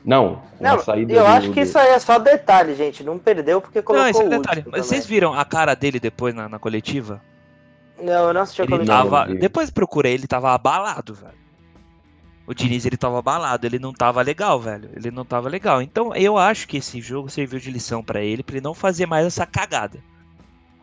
Não, 0.03 0.41
não 0.59 0.79
saída 0.79 1.13
eu 1.13 1.21
do, 1.21 1.27
acho 1.27 1.49
que 1.49 1.61
do... 1.61 1.61
isso 1.61 1.77
aí 1.77 1.89
é 1.89 1.99
só 1.99 2.17
detalhe, 2.17 2.73
gente. 2.73 3.03
Não 3.03 3.19
perdeu 3.19 3.61
porque 3.61 3.81
colocou 3.81 4.03
não, 4.03 4.09
isso 4.09 4.21
é 4.23 4.37
detalhe. 4.37 4.65
Mas 4.67 4.87
vocês 4.87 5.05
viram 5.05 5.33
a 5.33 5.45
cara 5.45 5.75
dele 5.75 5.99
depois 5.99 6.33
na, 6.33 6.49
na 6.49 6.57
coletiva? 6.57 7.21
Não, 8.01 8.27
eu 8.29 8.33
não 8.33 8.41
assisti 8.41 8.61
a 8.61 8.63
ele 8.63 8.71
coletiva. 8.71 8.97
Tava... 8.97 9.25
Depois 9.35 9.69
procurei, 9.69 10.15
ele 10.15 10.25
tava 10.25 10.51
abalado, 10.51 11.13
velho. 11.13 11.37
O 12.47 12.53
Diniz, 12.55 12.83
ele 12.83 12.97
tava 12.97 13.19
abalado, 13.19 13.67
ele 13.67 13.77
não 13.77 13.93
tava 13.93 14.23
legal, 14.23 14.59
velho. 14.59 14.89
Ele 14.95 15.11
não 15.11 15.23
tava 15.23 15.47
legal. 15.47 15.83
Então, 15.83 16.15
eu 16.15 16.35
acho 16.35 16.67
que 16.67 16.77
esse 16.77 16.99
jogo 16.99 17.29
serviu 17.29 17.59
de 17.59 17.69
lição 17.69 18.03
para 18.03 18.23
ele, 18.23 18.41
pra 18.41 18.55
ele 18.55 18.63
não 18.63 18.73
fazer 18.73 19.05
mais 19.05 19.27
essa 19.27 19.45
cagada. 19.45 19.99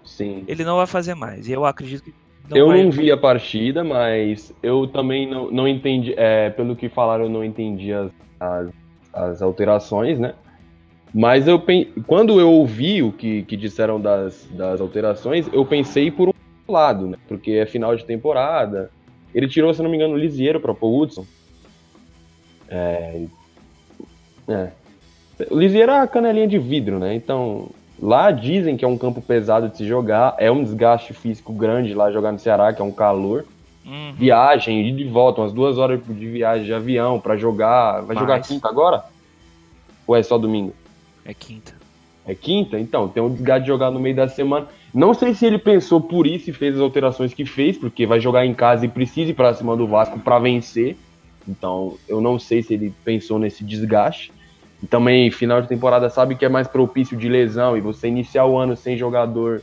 Sim. 0.05 0.45
Ele 0.47 0.63
não 0.63 0.77
vai 0.77 0.87
fazer 0.87 1.17
mais. 1.17 1.49
E 1.49 1.53
eu 1.53 1.65
acredito 1.65 2.05
que 2.05 2.15
Não 2.49 2.57
eu 2.57 2.67
vai... 2.69 2.83
não 2.83 2.91
vi 2.91 3.11
a 3.11 3.17
partida, 3.17 3.83
mas 3.83 4.53
eu 4.63 4.87
também 4.87 5.29
não, 5.29 5.51
não 5.51 5.69
entendi. 5.69 6.15
É, 6.17 6.51
pelo 6.51 6.77
que 6.77 6.89
falaram, 6.89 7.25
eu 7.25 7.31
não 7.31 7.45
entendi 7.45 7.93
as, 7.93 8.11
as, 8.39 8.69
as 9.13 9.43
alterações, 9.43 10.19
né? 10.19 10.35
Mas 11.13 11.49
eu 11.49 11.63
quando 12.07 12.39
eu 12.41 12.53
ouvi 12.53 13.03
o 13.03 13.11
que, 13.11 13.43
que 13.43 13.57
disseram 13.57 14.01
das, 14.01 14.47
das 14.53 14.81
alterações, 14.81 15.49
eu 15.53 15.65
pensei 15.65 16.11
por 16.11 16.29
um 16.29 16.73
lado, 16.73 17.07
né? 17.07 17.17
Porque 17.27 17.53
é 17.53 17.67
final 17.67 17.97
de 17.97 18.05
temporada. 18.05 18.91
Ele 19.35 19.49
tirou, 19.49 19.73
se 19.73 19.83
não 19.83 19.91
me 19.91 19.97
engano, 19.97 20.15
o 20.15 20.19
Lisieiro 20.19 20.61
para 20.61 20.73
o 20.73 21.01
Hudson. 21.01 21.27
É, 22.69 23.25
é. 24.49 24.71
O 25.51 25.59
Lisieiro 25.59 25.93
é 25.93 26.01
a 26.01 26.07
canelinha 26.07 26.47
de 26.47 26.59
vidro, 26.59 26.99
né? 26.99 27.15
Então, 27.15 27.71
lá 28.01 28.31
dizem 28.31 28.77
que 28.77 28.85
é 28.85 28.89
um 28.89 28.99
campo 28.99 29.21
pesado 29.21 29.69
de 29.69 29.77
se 29.77 29.87
jogar, 29.87 30.35
é 30.39 30.51
um 30.51 30.63
desgaste 30.63 31.13
físico 31.13 31.53
grande 31.53 31.95
lá 31.95 32.11
jogar 32.11 32.33
no 32.33 32.39
Ceará, 32.39 32.73
que 32.73 32.81
é 32.81 32.85
um 32.85 32.93
calor. 32.93 33.45
Uhum. 33.85 34.15
Viagem, 34.17 34.89
ir 34.89 34.97
de 34.97 35.05
volta, 35.05 35.41
umas 35.41 35.53
duas 35.53 35.79
horas 35.79 36.01
de 36.05 36.27
viagem 36.27 36.65
de 36.65 36.75
avião 36.75 37.21
para 37.21 37.37
jogar. 37.37 38.01
Vai 38.03 38.17
jogar 38.17 38.41
quinta 38.41 38.69
agora? 38.69 39.05
Ou 40.07 40.17
é 40.17 40.23
só 40.23 40.37
domingo? 40.37 40.75
É 41.25 41.33
quinta. 41.33 41.75
É 42.27 42.35
quinta? 42.35 42.79
Então, 42.79 43.09
tem 43.09 43.23
um 43.23 43.33
desgaste 43.33 43.63
de 43.63 43.69
jogar 43.69 43.91
no 43.91 44.01
meio 44.01 44.17
da 44.17 44.29
semana. 44.29 44.67
Não 44.93 45.15
sei 45.15 45.35
se 45.35 45.47
ele 45.47 45.59
pensou 45.59 46.01
por 46.01 46.27
isso 46.27 46.51
e 46.51 46.53
fez 46.53 46.75
as 46.75 46.81
alterações 46.81 47.33
que 47.33 47.45
fez, 47.45 47.79
porque 47.79 48.07
vai 48.07 48.19
jogar 48.19 48.45
em 48.45 48.55
casa 48.55 48.85
e 48.85 48.89
precisa 48.89 49.31
ir 49.31 49.35
pra 49.35 49.55
cima 49.55 49.77
do 49.77 49.87
Vasco 49.87 50.19
para 50.19 50.39
vencer. 50.39 50.97
Então, 51.49 51.97
eu 52.09 52.21
não 52.21 52.39
sei 52.39 52.63
se 52.63 52.75
ele 52.75 52.93
pensou 53.05 53.39
nesse 53.39 53.63
desgaste. 53.63 54.33
E 54.83 54.87
também, 54.87 55.31
final 55.31 55.63
de 55.63 55.69
temporada, 55.69 56.11
sabe 56.11 56.35
que 56.35 56.45
é 56.45 56.49
mais 56.49 56.69
propício 56.69 57.17
de 57.17 57.29
lesão 57.29 57.77
e 57.77 57.81
você 57.81 58.09
iniciar 58.09 58.45
o 58.47 58.57
ano 58.59 58.77
sem 58.77 58.97
jogador. 58.97 59.63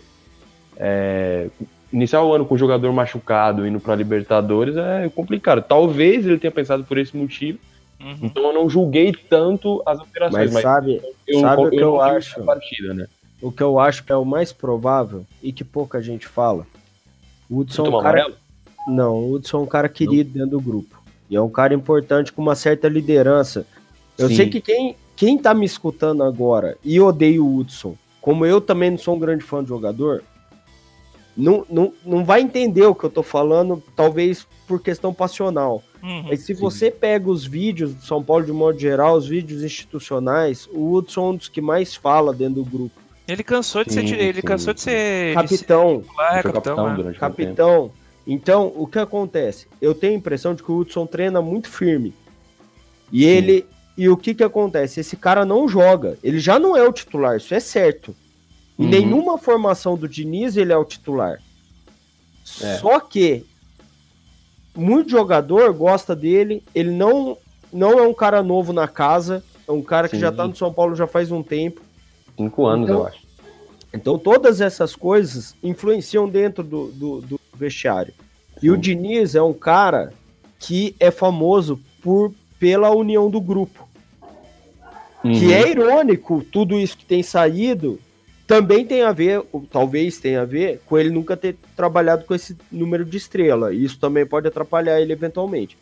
É, 0.78 1.48
iniciar 1.92 2.24
o 2.24 2.34
ano 2.34 2.46
com 2.46 2.56
o 2.56 2.58
jogador 2.58 2.92
machucado 2.92 3.68
indo 3.68 3.80
para 3.80 3.96
Libertadores 3.96 4.76
é 4.76 5.10
complicado. 5.14 5.62
Talvez 5.62 6.26
ele 6.26 6.40
tenha 6.40 6.52
pensado 6.52 6.84
por 6.84 6.98
esse 6.98 7.16
motivo 7.16 7.60
Uhum. 8.04 8.18
Então 8.22 8.44
eu 8.44 8.54
não 8.54 8.70
julguei 8.70 9.14
tanto 9.14 9.82
as 9.86 10.00
operações. 10.00 10.52
Mas, 10.52 10.54
mas 10.54 10.64
sabe, 10.64 11.02
eu, 11.26 11.40
sabe 11.40 11.62
eu, 11.62 11.68
o 11.68 11.70
que 11.70 11.76
eu, 11.78 11.80
eu 11.80 12.02
acho? 12.02 12.44
Partida, 12.44 12.94
né? 12.94 13.08
O 13.42 13.52
que 13.52 13.64
eu 13.64 13.80
acho 13.80 14.04
que 14.04 14.12
é 14.12 14.16
o 14.16 14.26
mais 14.26 14.52
provável 14.52 15.26
e 15.42 15.52
que 15.52 15.64
pouca 15.64 16.02
gente 16.02 16.28
fala. 16.28 16.68
O 17.50 17.60
Hudson 17.60 17.86
é 17.86 17.90
um 17.90 18.02
cara... 18.02 18.34
Não, 18.88 19.16
o 19.16 19.34
Hudson 19.34 19.60
é 19.60 19.62
um 19.62 19.66
cara 19.66 19.88
querido 19.88 20.32
não. 20.32 20.46
dentro 20.46 20.60
do 20.60 20.62
grupo. 20.62 21.02
E 21.30 21.36
é 21.36 21.42
um 21.42 21.50
cara 21.50 21.74
importante 21.74 22.32
com 22.32 22.42
uma 22.42 22.56
certa 22.56 22.88
liderança. 22.88 23.66
Eu 24.18 24.28
Sim. 24.28 24.36
sei 24.36 24.50
que 24.50 24.62
quem, 24.62 24.96
quem 25.16 25.38
tá 25.38 25.54
me 25.54 25.66
escutando 25.66 26.24
agora 26.24 26.78
e 26.84 27.00
odeia 27.00 27.42
o 27.42 27.58
Hudson, 27.58 27.96
como 28.22 28.46
eu 28.46 28.60
também 28.60 28.92
não 28.92 28.98
sou 28.98 29.16
um 29.16 29.20
grande 29.20 29.44
fã 29.44 29.62
do 29.62 29.70
jogador, 29.70 30.24
não, 31.36 31.66
não, 31.70 31.94
não 32.06 32.24
vai 32.24 32.42
entender 32.42 32.86
o 32.86 32.96
que 32.96 33.04
eu 33.04 33.10
tô 33.10 33.24
falando, 33.24 33.82
talvez 33.96 34.48
por 34.68 34.82
questão 34.82 35.14
passional. 35.14 35.84
Uhum, 36.02 36.26
Mas 36.30 36.42
se 36.42 36.54
sim. 36.54 36.62
você 36.62 36.92
pega 36.92 37.30
os 37.30 37.46
vídeos 37.46 37.94
do 37.94 38.02
São 38.02 38.24
Paulo 38.24 38.46
de 38.46 38.52
modo 38.52 38.78
geral, 38.78 39.16
os 39.16 39.28
vídeos 39.28 39.64
institucionais, 39.64 40.68
o 40.72 40.94
Hudson 40.94 41.22
é 41.22 41.30
um 41.32 41.36
dos 41.36 41.50
que 41.50 41.62
mais 41.62 41.96
fala 41.96 42.34
dentro 42.34 42.56
do 42.56 42.66
grupo. 42.66 43.02
Ele 43.28 43.44
cansou 43.44 43.84
de 43.86 43.94
sim, 43.94 44.06
ser 44.08 44.20
ele 44.20 44.42
sim. 44.42 44.48
cansou 44.48 44.74
de 44.74 44.82
ser 44.82 45.34
capitão. 45.34 46.00
De 46.00 46.06
ser, 46.06 46.12
é, 46.12 46.44
capitão, 46.44 46.76
capitão, 46.76 47.04
né? 47.04 47.14
capitão. 47.14 47.92
Então, 48.28 48.74
o 48.76 48.86
que 48.86 49.00
acontece? 49.00 49.68
Eu 49.82 49.96
tenho 49.96 50.14
a 50.14 50.18
impressão 50.18 50.54
de 50.54 50.62
que 50.62 50.72
o 50.72 50.78
Hudson 50.78 51.06
treina 51.06 51.42
muito 51.42 51.70
firme. 51.70 52.14
E 53.12 53.26
ele 53.26 53.66
e 53.98 54.10
o 54.10 54.18
que 54.18 54.34
que 54.34 54.44
acontece? 54.44 55.00
Esse 55.00 55.16
cara 55.16 55.46
não 55.46 55.68
joga. 55.68 56.18
Ele 56.24 56.40
já 56.40 56.58
não 56.58 56.76
é 56.76 56.88
o 56.88 56.92
titular, 56.92 57.38
isso 57.38 57.54
é 57.54 57.60
certo. 57.60 58.16
Em 58.78 58.86
uhum. 58.86 58.90
nenhuma 58.90 59.38
formação 59.38 59.96
do 59.96 60.08
Diniz 60.08 60.58
ele 60.58 60.74
é 60.74 60.78
o 60.78 60.86
titular. 60.86 61.40
É. 62.62 62.78
Só 62.78 63.00
que 63.00 63.46
muito 64.76 65.10
jogador 65.10 65.72
gosta 65.74 66.16
dele, 66.16 66.64
ele 66.74 66.92
não, 66.92 67.38
não 67.72 68.00
é 68.00 68.02
um 68.02 68.14
cara 68.14 68.42
novo 68.42 68.74
na 68.74 68.88
casa, 68.88 69.44
é 69.68 69.72
um 69.72 69.82
cara 69.82 70.10
que 70.10 70.16
Sim. 70.16 70.22
já 70.22 70.32
tá 70.32 70.48
no 70.48 70.56
São 70.56 70.74
Paulo 70.74 70.96
já 70.96 71.06
faz 71.06 71.32
um 71.32 71.44
tempo. 71.44 71.82
Cinco 72.36 72.66
anos, 72.66 72.90
então, 72.90 73.02
eu 73.02 73.08
acho. 73.08 73.24
Então 73.94 74.18
todas 74.18 74.60
essas 74.60 74.96
coisas 74.96 75.56
influenciam 75.62 76.28
dentro 76.28 76.64
do, 76.64 76.88
do, 76.88 77.22
do 77.22 77.40
vestiário. 77.54 78.14
Sim. 78.60 78.68
E 78.68 78.72
o 78.72 78.78
Diniz 78.78 79.36
é 79.36 79.42
um 79.42 79.54
cara 79.54 80.12
que 80.58 80.96
é 81.00 81.12
famoso 81.12 81.80
por 82.02 82.34
pela 82.60 82.90
união 82.92 83.30
do 83.30 83.42
grupo. 83.42 83.83
Uhum. 85.24 85.32
Que 85.32 85.54
é 85.54 85.70
irônico 85.70 86.44
tudo 86.52 86.80
isso 86.80 86.98
que 86.98 87.06
tem 87.06 87.24
saído 87.24 88.00
também 88.46 88.86
tem 88.86 89.04
a 89.04 89.12
ver, 89.12 89.42
talvez 89.72 90.20
tenha 90.20 90.42
a 90.42 90.46
ver, 90.46 90.82
com 90.86 90.98
ele 90.98 91.10
nunca 91.10 91.36
ter 91.38 91.56
trabalhado 91.76 92.26
com 92.26 92.36
esse 92.36 92.58
número 92.72 93.06
de 93.06 93.18
estrela. 93.18 93.74
Isso 93.74 94.00
também 94.00 94.26
pode 94.26 94.48
atrapalhar 94.48 95.00
ele 95.00 95.14
eventualmente. 95.14 95.78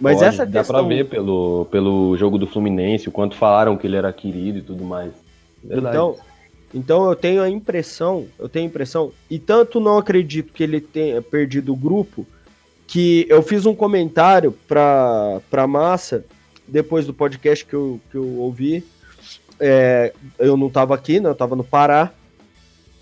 Mas 0.00 0.18
pode, 0.18 0.28
essa 0.28 0.46
dá 0.46 0.62
pra 0.62 0.82
ver 0.82 1.06
pelo, 1.06 1.66
pelo 1.70 2.16
jogo 2.16 2.38
do 2.38 2.46
Fluminense, 2.46 3.08
o 3.08 3.12
quanto 3.12 3.36
falaram 3.36 3.76
que 3.76 3.86
ele 3.86 3.96
era 3.96 4.12
querido 4.12 4.58
e 4.58 4.62
tudo 4.62 4.84
mais. 4.84 5.12
Verdade. 5.62 5.96
Então, 5.96 6.16
então 6.72 7.08
eu 7.08 7.16
tenho 7.16 7.42
a 7.42 7.50
impressão, 7.50 8.26
eu 8.38 8.48
tenho 8.48 8.66
a 8.66 8.68
impressão, 8.68 9.10
e 9.28 9.38
tanto 9.38 9.80
não 9.80 9.98
acredito 9.98 10.52
que 10.52 10.62
ele 10.62 10.80
tenha 10.80 11.20
perdido 11.20 11.72
o 11.72 11.76
grupo, 11.76 12.24
que 12.86 13.26
eu 13.28 13.42
fiz 13.42 13.66
um 13.66 13.74
comentário 13.74 14.52
pra, 14.68 15.40
pra 15.50 15.66
massa, 15.66 16.24
depois 16.68 17.06
do 17.06 17.14
podcast 17.14 17.64
que 17.64 17.74
eu, 17.74 18.00
que 18.10 18.16
eu 18.16 18.26
ouvi, 18.38 18.84
é, 19.58 20.12
eu 20.38 20.56
não 20.56 20.68
estava 20.68 20.94
aqui, 20.94 21.18
né? 21.18 21.28
Eu 21.28 21.32
estava 21.32 21.56
no 21.56 21.64
Pará. 21.64 22.12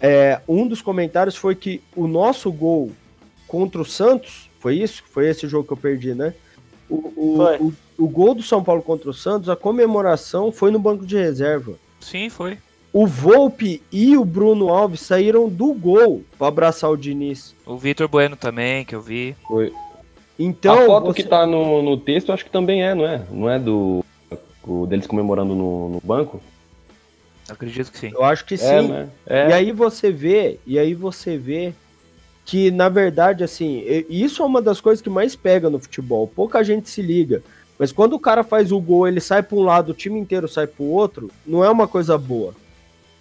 É, 0.00 0.40
um 0.48 0.66
dos 0.66 0.80
comentários 0.80 1.36
foi 1.36 1.54
que 1.54 1.82
o 1.94 2.06
nosso 2.06 2.50
gol 2.52 2.92
contra 3.46 3.80
o 3.80 3.84
Santos, 3.84 4.50
foi 4.60 4.76
isso? 4.76 5.02
Foi 5.10 5.28
esse 5.28 5.46
jogo 5.46 5.66
que 5.66 5.72
eu 5.72 5.76
perdi, 5.76 6.14
né? 6.14 6.34
O, 6.88 7.12
o, 7.16 7.66
o, 7.66 7.74
o, 7.98 8.08
gol 8.08 8.34
do 8.34 8.42
São 8.42 8.62
Paulo 8.62 8.82
contra 8.82 9.10
o 9.10 9.14
Santos, 9.14 9.48
a 9.48 9.56
comemoração 9.56 10.52
foi 10.52 10.70
no 10.70 10.78
banco 10.78 11.04
de 11.04 11.16
reserva. 11.16 11.74
Sim, 12.00 12.28
foi. 12.28 12.58
O 12.92 13.06
Volpe 13.06 13.82
e 13.92 14.16
o 14.16 14.24
Bruno 14.24 14.68
Alves 14.68 15.00
saíram 15.00 15.48
do 15.48 15.74
gol 15.74 16.24
para 16.38 16.46
abraçar 16.46 16.90
o 16.90 16.96
Diniz. 16.96 17.54
O 17.66 17.76
Vitor 17.76 18.08
Bueno 18.08 18.36
também, 18.36 18.84
que 18.84 18.94
eu 18.94 19.00
vi. 19.00 19.36
Foi. 19.46 19.72
Então, 20.38 20.82
a 20.82 20.86
foto 20.86 21.06
você... 21.06 21.22
que 21.22 21.28
tá 21.28 21.46
no, 21.46 21.82
no 21.82 21.96
texto, 21.96 22.32
acho 22.32 22.44
que 22.44 22.50
também 22.50 22.82
é, 22.82 22.94
não 22.94 23.06
é? 23.06 23.22
Não 23.30 23.50
é 23.50 23.58
do 23.58 24.04
o 24.66 24.86
deles 24.86 25.06
comemorando 25.06 25.54
no, 25.54 25.88
no 25.90 26.00
banco? 26.02 26.40
Acredito 27.48 27.92
que 27.92 27.98
sim. 27.98 28.10
Eu 28.12 28.24
acho 28.24 28.44
que 28.44 28.54
é, 28.54 28.58
sim. 28.58 28.88
Né? 28.88 29.08
É. 29.26 29.48
E 29.50 29.52
aí 29.52 29.72
você 29.72 30.10
vê, 30.10 30.58
e 30.66 30.78
aí 30.78 30.92
você 30.94 31.36
vê 31.38 31.72
que 32.44 32.70
na 32.70 32.88
verdade 32.88 33.44
assim, 33.44 33.84
isso 34.08 34.42
é 34.42 34.46
uma 34.46 34.60
das 34.60 34.80
coisas 34.80 35.00
que 35.00 35.10
mais 35.10 35.36
pega 35.36 35.70
no 35.70 35.78
futebol. 35.78 36.26
Pouca 36.26 36.64
gente 36.64 36.90
se 36.90 37.00
liga, 37.00 37.42
mas 37.78 37.92
quando 37.92 38.14
o 38.14 38.20
cara 38.20 38.42
faz 38.42 38.72
o 38.72 38.80
gol, 38.80 39.06
ele 39.06 39.20
sai 39.20 39.42
para 39.42 39.56
um 39.56 39.62
lado, 39.62 39.90
o 39.90 39.94
time 39.94 40.18
inteiro 40.18 40.48
sai 40.48 40.66
para 40.66 40.82
o 40.82 40.90
outro, 40.90 41.30
não 41.46 41.64
é 41.64 41.70
uma 41.70 41.86
coisa 41.86 42.18
boa. 42.18 42.54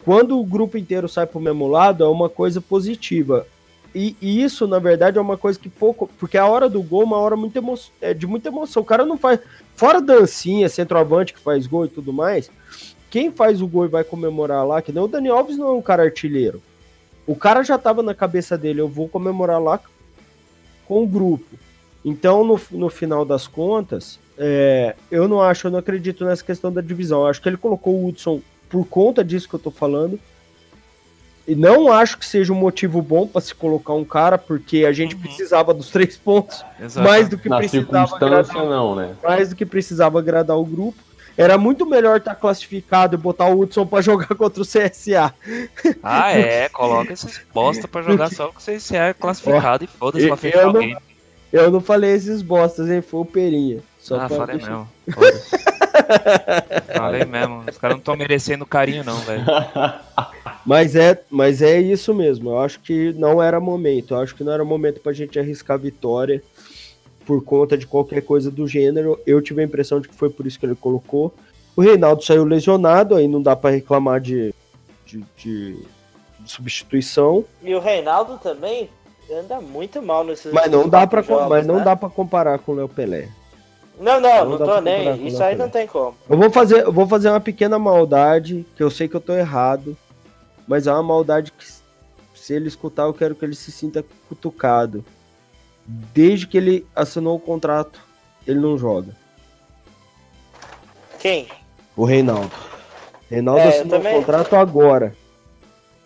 Quando 0.04 0.39
o 0.39 0.45
grupo 0.45 0.78
inteiro 0.78 1.10
sai 1.10 1.25
para 1.25 1.38
o 1.38 1.41
mesmo 1.41 1.67
lado, 1.67 2.04
é 2.04 2.08
uma 2.08 2.30
coisa 2.30 2.62
positiva. 2.62 3.47
E, 3.96 4.14
e, 4.22 4.44
isso, 4.44 4.68
na 4.68 4.78
verdade, 4.78 5.18
é 5.18 5.22
uma 5.22 5.38
coisa 5.38 5.58
que 5.58 5.70
pouco. 5.70 6.10
Porque 6.20 6.38
a 6.38 6.46
hora 6.46 6.68
do 6.68 6.84
gol 6.84 7.04
é 7.04 7.06
uma 7.06 7.18
hora 7.18 7.38
muito 7.38 7.58
emo... 7.58 7.80
é 8.02 8.14
de 8.14 8.28
muita 8.28 8.50
emoção. 8.50 8.84
O 8.84 8.86
cara 8.86 9.06
não 9.06 9.18
faz. 9.18 9.40
Fora 9.74 10.02
dancinha, 10.02 10.68
centroavante 10.68 11.34
que 11.34 11.40
faz 11.40 11.66
gol 11.66 11.86
e 11.86 11.90
tudo 11.90 12.12
mais, 12.12 12.52
quem 13.10 13.32
faz 13.32 13.62
o 13.62 13.68
gol 13.68 13.86
e 13.86 13.90
vai 13.90 14.04
comemorar 14.04 14.68
lá, 14.68 14.82
que 14.82 14.92
nem 14.92 15.02
o 15.02 15.08
Dani 15.08 15.30
Alves 15.30 15.58
não 15.58 15.68
é 15.68 15.72
um 15.72 15.82
cara 15.82 16.04
artilheiro. 16.04 16.62
O 17.26 17.36
cara 17.36 17.64
já 17.64 17.78
tava 17.78 18.04
na 18.04 18.14
cabeça 18.14 18.58
dele, 18.58 18.82
eu 18.82 18.88
vou 18.90 19.08
comemorar 19.08 19.62
lá 19.62 19.80
com 20.86 21.04
o 21.04 21.08
grupo. 21.08 21.58
Então, 22.04 22.44
no, 22.44 22.60
no 22.72 22.90
final 22.90 23.24
das 23.24 23.48
contas, 23.48 24.20
é, 24.38 24.96
eu 25.10 25.28
não 25.28 25.42
acho, 25.42 25.68
eu 25.68 25.72
não 25.72 25.80
acredito 25.80 26.26
nessa 26.26 26.44
questão 26.44 26.72
da 26.72 26.82
divisão. 26.82 27.22
Eu 27.22 27.28
acho 27.28 27.42
que 27.42 27.48
ele 27.48 27.58
colocou 27.58 27.96
o 27.96 28.08
Hudson 28.08 28.42
por 28.70 28.86
conta 28.86 29.24
disso 29.24 29.48
que 29.48 29.56
eu 29.56 29.60
tô 29.60 29.72
falando. 29.72 30.20
E 31.48 31.54
não 31.54 31.92
acho 31.92 32.18
que 32.18 32.26
seja 32.26 32.52
um 32.52 32.56
motivo 32.56 33.02
bom 33.02 33.28
para 33.28 33.40
se 33.40 33.54
colocar 33.54 33.94
um 33.94 34.04
cara, 34.04 34.38
porque 34.38 34.84
a 34.86 34.92
gente 34.92 35.16
uhum. 35.16 35.22
precisava 35.22 35.74
dos 35.74 35.90
três 35.90 36.18
pontos, 36.18 36.66
Exato. 36.80 37.08
mais 37.08 37.30
do 37.30 37.38
que 37.38 37.48
Na 37.48 37.58
precisava 37.58 38.16
agradar, 38.16 38.66
não, 38.66 38.96
né? 38.96 39.16
mais 39.24 39.50
do 39.50 39.56
que 39.56 39.66
precisava 39.66 40.18
agradar 40.18 40.58
o 40.58 40.66
grupo. 40.66 40.98
Era 41.38 41.58
muito 41.58 41.86
melhor 41.86 42.18
estar 42.18 42.34
tá 42.34 42.39
classificado 42.39 43.16
e 43.16 43.18
botar 43.18 43.48
o 43.48 43.60
Hudson 43.60 43.86
para 43.86 44.02
jogar 44.04 44.34
contra 44.36 44.62
o 44.62 44.66
CSA. 44.66 45.34
Ah, 46.02 46.32
é, 46.32 46.70
coloca 46.70 47.12
esses 47.14 47.41
bosta 47.54 47.88
para 47.88 48.02
jogar 48.02 48.32
só 48.32 48.48
com 48.48 48.58
o 48.58 48.62
CSA 48.62 49.14
classificado 49.20 49.84
e 49.84 49.88
foda-se 49.88 50.28
pra 50.28 50.38
fechar 50.38 50.62
eu 50.62 50.68
alguém. 50.68 50.93
Não, 50.93 51.02
eu 51.52 51.72
não 51.72 51.82
falei 51.82 52.12
esses 52.12 52.41
bostas, 52.41 52.89
hein? 52.89 53.02
Foi 53.02 53.20
o 53.20 53.26
Perinha. 53.26 53.82
Só 54.00 54.20
ah, 54.20 54.30
falei 54.30 54.58
deixar... 54.58 54.72
mesmo. 54.72 54.89
falei 56.96 57.26
mesmo. 57.26 57.64
Os 57.70 57.78
caras 57.78 57.96
não 57.96 58.00
estão 58.00 58.16
merecendo 58.16 58.66
carinho, 58.66 59.04
não, 59.04 59.18
velho. 59.20 59.43
Mas 60.66 60.96
é, 60.96 61.22
mas 61.30 61.62
é 61.62 61.80
isso 61.80 62.12
mesmo. 62.12 62.50
Eu 62.50 62.60
acho 62.60 62.80
que 62.80 63.14
não 63.14 63.41
era 63.41 63.60
momento. 63.60 64.16
Eu 64.16 64.20
acho 64.20 64.34
que 64.34 64.43
não 64.43 64.52
era 64.52 64.66
momento 64.66 65.00
pra 65.00 65.14
gente 65.14 65.38
arriscar 65.38 65.78
vitória 65.78 66.41
por 67.24 67.43
conta 67.43 67.78
de 67.78 67.86
qualquer 67.86 68.22
coisa 68.22 68.50
do 68.50 68.68
gênero. 68.68 69.20
Eu 69.28 69.41
tive 69.43 69.62
a 69.62 69.66
impressão 69.66 70.00
de 70.00 70.08
que 70.08 70.16
foi 70.16 70.30
por 70.30 70.48
isso 70.48 70.60
que 70.60 70.66
ele 70.66 70.74
colocou. 70.74 71.32
O 71.76 71.82
Reinaldo 71.82 72.24
saiu 72.24 72.46
lesionado, 72.46 73.16
aí 73.16 73.28
não 73.28 73.41
dá 73.41 73.56
para 73.56 73.76
reclamar 73.76 74.20
de, 74.20 74.54
de, 75.06 75.24
de, 75.38 75.76
de, 76.39 76.52
substituição. 76.52 77.46
E 77.62 77.76
o 77.76 77.80
Reinaldo 77.80 78.39
também, 78.39 78.89
anda 79.32 79.62
muito 79.62 80.02
mal 80.02 80.24
nesses 80.24 80.52
Mas 80.52 80.72
não 80.72 80.88
dá 80.88 81.06
para 81.06 81.22
mas 81.48 81.68
não 81.68 81.78
né? 81.78 81.84
dá 81.84 81.96
para 81.96 82.10
comparar 82.10 82.58
com 82.60 82.72
o 82.72 82.76
Léo 82.76 82.89
Pelé. 82.89 83.30
Não, 84.00 84.20
não, 84.20 84.46
não, 84.46 84.58
não 84.58 84.66
tô 84.66 84.82
nem. 84.82 85.28
Isso 85.28 85.41
aí 85.41 85.56
não 85.56 85.70
tem 85.70 85.88
como. 85.88 86.16
Eu 86.30 86.38
vou 86.38 86.50
fazer, 86.50 86.84
eu 86.84 86.91
vou 86.91 87.08
fazer 87.08 87.30
uma 87.30 87.39
pequena 87.39 87.80
maldade, 87.80 88.66
que 88.76 88.84
eu 88.84 88.89
sei 88.89 89.08
que 89.08 89.16
eu 89.16 89.22
tô 89.22 89.34
errado, 89.34 89.98
mas 90.68 90.88
é 90.88 90.91
uma 90.91 91.04
maldade 91.04 91.52
que 91.52 91.66
se 92.46 92.54
ele 92.54 92.68
escutar, 92.68 93.04
eu 93.04 93.14
quero 93.14 93.34
que 93.34 93.43
ele 93.43 93.56
se 93.56 93.72
sinta 93.72 94.06
cutucado. 94.30 95.04
Desde 95.86 96.46
que 96.46 96.58
ele 96.58 96.86
assinou 96.96 97.36
o 97.38 97.39
contrato, 97.39 98.00
ele 98.46 98.60
não 98.60 98.78
joga. 98.78 99.16
Quem? 101.20 101.48
O 101.96 102.06
Reinaldo. 102.06 102.52
Reinaldo 103.30 103.62
é, 103.62 103.68
assinou 103.70 103.98
também... 103.98 104.14
o 104.14 104.20
contrato 104.20 104.56
agora. 104.56 105.16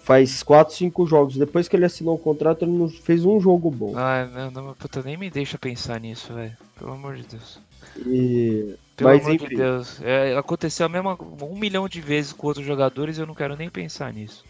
Faz 0.02 0.42
4, 0.42 0.74
5 0.74 1.06
jogos. 1.06 1.38
Depois 1.38 1.68
que 1.68 1.76
ele 1.76 1.86
assinou 1.86 2.16
o 2.16 2.20
contrato, 2.20 2.64
ele 2.64 2.72
não 2.72 2.88
fez 2.88 3.26
um 3.26 3.40
jogo 3.40 3.70
bom. 3.70 3.94
Ai, 3.98 4.26
não, 4.28 4.50
não, 4.50 4.74
puta, 4.74 5.04
nem 5.04 5.18
me 5.18 5.30
deixa 5.30 5.58
pensar 5.58 6.00
nisso, 6.00 6.34
velho. 6.34 6.56
Pelo 6.78 6.94
amor 6.94 7.16
de 7.16 7.24
Deus. 7.24 7.60
E... 7.98 8.76
Pelo 8.96 9.12
Mas, 9.12 9.22
amor 9.22 9.36
enfim. 9.36 9.48
de 9.48 9.56
Deus. 9.56 10.02
É, 10.02 10.36
aconteceu 10.38 10.86
a 10.86 10.90
mesma 10.90 11.18
um 11.42 11.58
milhão 11.58 11.88
de 11.88 12.02
vezes 12.02 12.34
com 12.34 12.48
outros 12.48 12.66
jogadores 12.66 13.18
e 13.18 13.22
eu 13.22 13.26
não 13.26 13.34
quero 13.34 13.56
nem 13.56 13.70
pensar 13.70 14.12
nisso. 14.12 14.44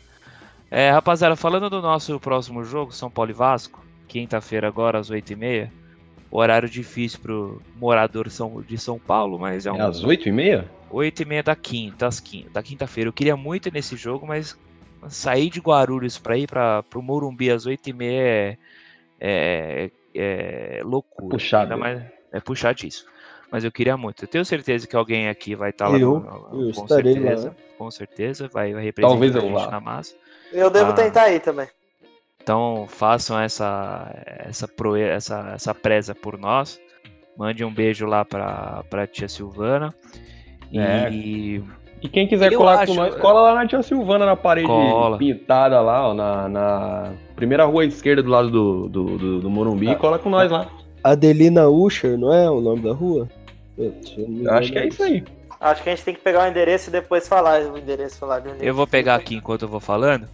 É, 0.72 0.90
rapaziada, 0.90 1.36
falando 1.36 1.70
do 1.70 1.82
nosso 1.82 2.20
próximo 2.20 2.64
jogo, 2.64 2.92
São 2.92 3.12
Paulo 3.12 3.30
e 3.30 3.34
Vasco, 3.34 3.84
quinta-feira 4.08 4.68
agora 4.68 4.98
às 4.98 5.12
8h30. 5.12 5.70
Horário 6.32 6.70
difícil 6.70 7.20
pro 7.20 7.62
morador 7.76 8.28
de 8.68 8.78
São 8.78 9.00
Paulo, 9.00 9.40
mas 9.40 9.66
é 9.66 9.72
um. 9.72 9.78
É 9.78 9.82
às 9.82 10.04
8h30? 10.04 10.66
8h30 10.92 11.44
da 11.44 11.56
quinta, 11.56 12.10
da 12.52 12.64
quinta-feira. 12.64 13.10
Eu 13.10 13.14
queria 13.14 13.36
muito 13.36 13.68
ir 13.68 13.74
nesse 13.74 13.96
jogo, 13.96 14.28
mas 14.28 14.58
sair 15.08 15.50
de 15.50 15.60
Guarulhos 15.60 16.18
para 16.18 16.38
ir 16.38 16.48
para 16.48 16.84
o 16.96 17.02
Morumbi 17.02 17.50
às 17.50 17.66
8h30 17.66 18.02
é, 18.02 18.58
é, 19.20 19.92
é 20.14 20.82
loucura. 20.84 21.30
Puxado. 21.30 21.78
Mais, 21.78 22.04
é 22.32 22.40
puxadíssimo. 22.40 23.10
Mas 23.52 23.64
eu 23.64 23.72
queria 23.72 23.98
muito. 23.98 24.24
Eu 24.24 24.28
tenho 24.28 24.46
certeza 24.46 24.88
que 24.88 24.96
alguém 24.96 25.28
aqui 25.28 25.56
vai 25.56 25.72
estar 25.72 25.86
tá 25.86 25.92
lá. 25.92 26.00
Eu, 26.00 26.20
no, 26.20 26.68
eu 26.68 26.74
com 26.74 26.88
certeza. 26.88 27.48
Lá. 27.50 27.56
Com 27.78 27.92
certeza, 27.92 28.50
vai, 28.52 28.74
vai 28.74 28.84
representar 28.84 29.12
Talvez 29.12 29.36
eu 29.36 29.42
a 29.42 29.46
gente 29.46 29.54
vá. 29.54 29.72
na 29.72 29.80
massa. 29.80 30.16
Eu 30.52 30.70
devo 30.70 30.92
ah, 30.92 30.94
tentar 30.94 31.30
ir 31.32 31.40
também. 31.40 31.68
Então 32.42 32.86
façam 32.88 33.40
essa 33.40 34.12
essa 34.48 34.68
pro, 34.68 34.96
essa 34.96 35.54
essa 35.56 35.74
presa 35.74 36.14
por 36.14 36.38
nós. 36.38 36.80
Mande 37.38 37.64
um 37.64 37.74
beijo 37.74 38.06
lá 38.06 38.26
para 38.26 38.84
para 38.90 39.08
tia 39.08 39.28
Silvana. 39.28 39.94
É. 40.74 41.10
E 41.12 41.64
e 42.02 42.08
quem 42.08 42.28
quiser 42.28 42.54
eu 42.54 42.60
colar 42.60 42.80
acho, 42.80 42.94
com 42.94 42.94
nós, 42.94 43.16
cola 43.16 43.42
lá 43.42 43.56
na 43.56 43.68
tia 43.68 43.84
Silvana, 43.84 44.26
na 44.26 44.36
parede 44.36 44.68
cola. 44.68 45.18
pintada 45.18 45.82
lá, 45.82 46.08
ó, 46.08 46.14
na, 46.14 46.48
na, 46.48 47.12
primeira 47.36 47.66
rua 47.66 47.86
esquerda 47.86 48.24
do 48.24 48.30
lado 48.30 48.50
do, 48.50 48.88
do, 48.88 49.18
do, 49.18 49.40
do 49.42 49.50
Morumbi, 49.50 49.90
ah, 49.90 49.96
cola 49.96 50.18
com 50.18 50.30
nós 50.30 50.50
lá. 50.50 50.70
Adelina 51.04 51.68
Usher, 51.68 52.18
não 52.18 52.34
é 52.34 52.50
o 52.50 52.62
nome 52.62 52.82
da 52.82 52.94
rua? 52.94 53.28
Eu, 53.80 53.96
eu 54.18 54.54
acho 54.54 54.72
que 54.72 54.78
é 54.78 54.88
isso 54.88 55.02
aí. 55.02 55.24
Acho 55.60 55.84
que 55.84 55.90
a 55.90 55.96
gente 55.96 56.06
tem 56.06 56.14
que 56.14 56.22
pegar 56.22 56.46
o 56.46 56.50
endereço 56.50 56.90
e 56.90 56.92
depois 56.92 57.28
falar 57.28 57.62
o 57.62 57.78
endereço. 57.78 58.18
Falar 58.18 58.40
de 58.40 58.50
onde 58.50 58.66
eu 58.66 58.74
vou 58.74 58.86
pegar 58.86 59.16
aqui 59.16 59.36
enquanto 59.36 59.64
eu 59.64 59.68
vou 59.68 59.80
falando. 59.80 60.28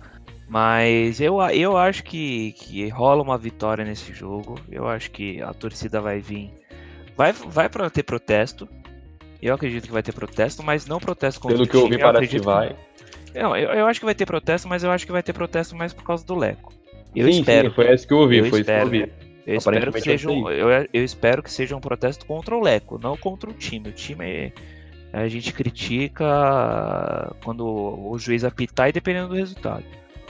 Mas 0.48 1.20
eu, 1.20 1.42
eu 1.52 1.76
acho 1.76 2.04
que, 2.04 2.52
que 2.54 2.88
rola 2.90 3.22
uma 3.22 3.38
vitória 3.38 3.84
nesse 3.84 4.14
jogo. 4.14 4.60
Eu 4.72 4.88
acho 4.88 5.10
que 5.10 5.42
a 5.42 5.54
torcida 5.54 6.00
vai 6.00 6.20
vir. 6.20 6.52
Vai, 7.16 7.32
vai 7.32 7.70
para 7.70 7.90
ter 7.90 8.04
protesto. 8.04 8.68
Eu 9.42 9.54
acredito 9.54 9.86
que 9.86 9.92
vai 9.92 10.04
ter 10.04 10.12
protesto, 10.12 10.64
mas 10.64 10.86
não 10.86 11.00
protesto 11.00 11.40
contra 11.40 11.58
Pelo 11.58 11.68
que 11.68 11.76
eu 11.76 11.82
ouvi, 11.82 11.98
parece 11.98 12.28
que 12.28 12.40
vai. 12.40 12.76
Não, 13.34 13.56
eu, 13.56 13.70
eu 13.72 13.86
acho 13.86 14.00
que 14.00 14.06
vai 14.06 14.16
ter 14.16 14.26
protesto, 14.26 14.68
mas 14.68 14.84
eu 14.84 14.92
acho 14.92 15.06
que 15.06 15.12
vai 15.12 15.24
ter 15.24 15.34
protesto 15.34 15.76
mais 15.76 15.94
por 15.94 16.04
causa 16.04 16.26
do 16.26 16.36
Leco. 16.36 16.74
Eu 17.16 17.32
sim, 17.32 17.40
espero. 17.40 17.70
Sim, 17.70 17.76
foi 17.76 17.94
isso 17.94 18.08
que 18.08 18.14
eu 18.14 18.18
ouvi, 18.20 18.38
eu 18.38 18.46
foi 18.46 18.62
espero, 18.62 18.84
isso 18.84 18.92
que 18.92 18.98
eu 18.98 19.02
ouvi. 19.02 19.35
Eu 19.46 19.56
espero 19.56 19.94
que, 19.94 20.02
seja 20.02 20.30
um, 20.30 20.50
eu, 20.50 20.70
eu, 20.92 21.04
espero 21.04 21.44
que 21.44 21.52
seja 21.52 21.76
um 21.76 21.80
protesto 21.80 22.26
contra 22.26 22.56
o 22.56 22.62
Leco, 22.62 23.00
não 23.02 23.16
contra 23.16 23.50
o 23.50 23.54
time. 23.54 23.90
O 23.90 23.92
time 23.92 24.52
a 25.14 25.28
gente 25.28 25.54
critica 25.54 27.36
quando 27.44 27.66
o 27.66 28.18
juiz 28.18 28.44
apitar 28.44 28.90
e 28.90 28.92
dependendo 28.92 29.30
do 29.30 29.36
resultado. 29.36 29.84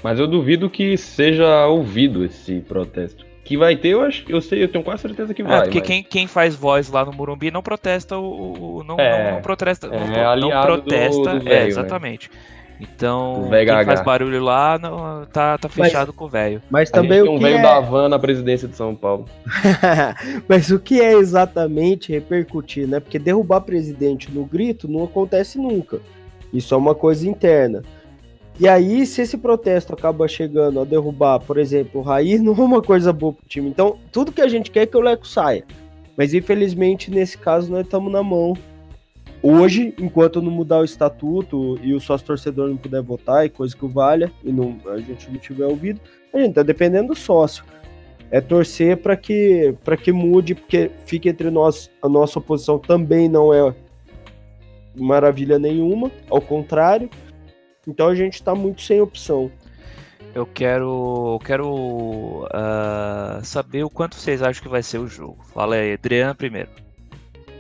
Mas 0.03 0.20
eu 0.20 0.28
duvido 0.28 0.70
que 0.70 0.97
seja 0.97 1.66
ouvido 1.66 2.24
esse 2.26 2.59
protesto. 2.59 3.26
Que 3.43 3.55
vai 3.55 3.76
ter, 3.76 3.89
eu 3.89 4.01
acho, 4.01 4.26
eu 4.28 4.41
sei, 4.41 4.63
eu 4.63 4.68
tenho 4.68 4.84
quase 4.84 5.03
certeza 5.03 5.34
que 5.34 5.41
é, 5.41 5.45
vai. 5.45 5.57
É, 5.57 5.61
porque 5.61 5.80
mas... 5.80 5.88
quem, 5.88 6.03
quem 6.03 6.28
faz 6.28 6.55
voz 6.55 6.89
lá 6.89 7.05
no 7.05 7.13
Morumbi 7.13 7.51
não 7.51 7.61
protesta 7.61 8.18
o. 8.18 8.84
não, 8.86 8.99
é, 8.99 9.24
não, 9.24 9.32
não, 9.36 9.41
protesta. 9.41 9.88
É, 9.88 10.36
não, 10.36 10.49
não 10.49 10.61
protesta. 10.61 11.34
Do, 11.34 11.39
do 11.39 11.45
véio, 11.45 11.63
é, 11.63 11.68
exatamente. 11.68 12.30
Né? 12.30 12.54
Então, 12.80 13.49
quem 13.49 13.86
faz 13.86 14.01
barulho 14.01 14.43
lá 14.43 14.78
não, 14.78 15.26
tá, 15.26 15.57
tá 15.57 15.69
fechado 15.69 16.07
mas, 16.07 16.15
com 16.15 16.26
o 16.26 16.30
velho. 16.30 16.61
Mas 16.69 16.89
também 16.89 17.21
o 17.21 17.26
que 17.26 17.30
um 17.30 17.39
velho 17.39 17.57
é... 17.57 17.61
da 17.61 17.80
van 17.80 18.09
na 18.09 18.19
presidência 18.19 18.67
de 18.67 18.76
São 18.76 18.95
Paulo. 18.95 19.26
mas 20.47 20.69
o 20.71 20.80
que 20.80 20.99
é 20.99 21.13
exatamente 21.13 22.11
repercutir, 22.11 22.88
né? 22.88 22.99
Porque 22.99 23.17
derrubar 23.17 23.61
presidente 23.61 24.32
no 24.32 24.45
grito 24.45 24.88
não 24.88 25.05
acontece 25.05 25.57
nunca. 25.57 25.99
Isso 26.51 26.73
é 26.73 26.78
uma 26.78 26.93
coisa 26.93 27.28
interna. 27.28 27.82
E 28.57 28.67
aí, 28.67 29.05
se 29.05 29.21
esse 29.21 29.38
protesto 29.38 29.93
acaba 29.93 30.28
chegando 30.28 30.80
a 30.80 30.86
derrubar, 30.86 31.39
por 31.39 31.57
exemplo, 31.57 31.99
o 31.99 32.03
Raí, 32.03 32.38
não 32.39 32.53
é 32.53 32.61
uma 32.61 32.82
coisa 32.82 33.11
boa 33.11 33.34
pro 33.34 33.45
time. 33.47 33.69
Então, 33.69 33.97
tudo 34.11 34.32
que 34.32 34.41
a 34.41 34.47
gente 34.47 34.71
quer 34.71 34.82
é 34.82 34.86
que 34.86 34.97
o 34.97 35.01
Leco 35.01 35.28
saia. 35.28 35.63
Mas 36.17 36.34
infelizmente, 36.34 37.11
nesse 37.11 37.38
caso, 37.38 37.69
nós 37.69 37.82
estamos 37.82 38.11
na 38.11 38.23
mão. 38.23 38.53
Hoje, 39.47 39.93
enquanto 39.99 40.41
não 40.41 40.51
mudar 40.51 40.79
o 40.79 40.83
estatuto 40.83 41.77
e 41.83 41.93
o 41.93 41.99
sócio 41.99 42.25
torcedor 42.25 42.69
não 42.69 42.77
puder 42.77 43.01
votar, 43.01 43.45
e 43.45 43.49
coisa 43.49 43.75
que 43.75 43.85
o 43.85 43.89
valha, 43.89 44.31
e 44.43 44.51
não, 44.51 44.77
a 44.87 44.97
gente 44.97 45.29
não 45.29 45.37
tiver 45.37 45.65
ouvido, 45.65 46.01
a 46.33 46.39
gente 46.39 46.55
tá 46.55 46.63
dependendo 46.63 47.09
do 47.09 47.15
sócio. 47.15 47.63
É 48.31 48.41
torcer 48.41 48.97
para 48.97 49.15
que, 49.15 49.75
que 50.01 50.11
mude, 50.11 50.55
porque 50.55 50.89
fique 51.05 51.29
entre 51.29 51.51
nós, 51.51 51.91
a 52.01 52.09
nossa 52.09 52.39
oposição 52.39 52.79
também 52.79 53.29
não 53.29 53.53
é 53.53 53.73
maravilha 54.95 55.59
nenhuma, 55.59 56.09
ao 56.29 56.41
contrário 56.41 57.09
então 57.87 58.07
a 58.07 58.15
gente 58.15 58.35
está 58.35 58.55
muito 58.55 58.81
sem 58.81 58.99
opção. 58.99 59.51
Eu 60.33 60.45
quero, 60.45 61.35
eu 61.35 61.39
quero 61.39 62.45
uh, 62.45 63.43
saber 63.43 63.83
o 63.83 63.89
quanto 63.89 64.15
vocês 64.15 64.41
acham 64.41 64.61
que 64.61 64.69
vai 64.69 64.83
ser 64.83 64.97
o 64.97 65.07
jogo. 65.07 65.37
Fala 65.53 65.75
aí, 65.75 65.93
Adriano 65.93 66.35
primeiro. 66.35 66.69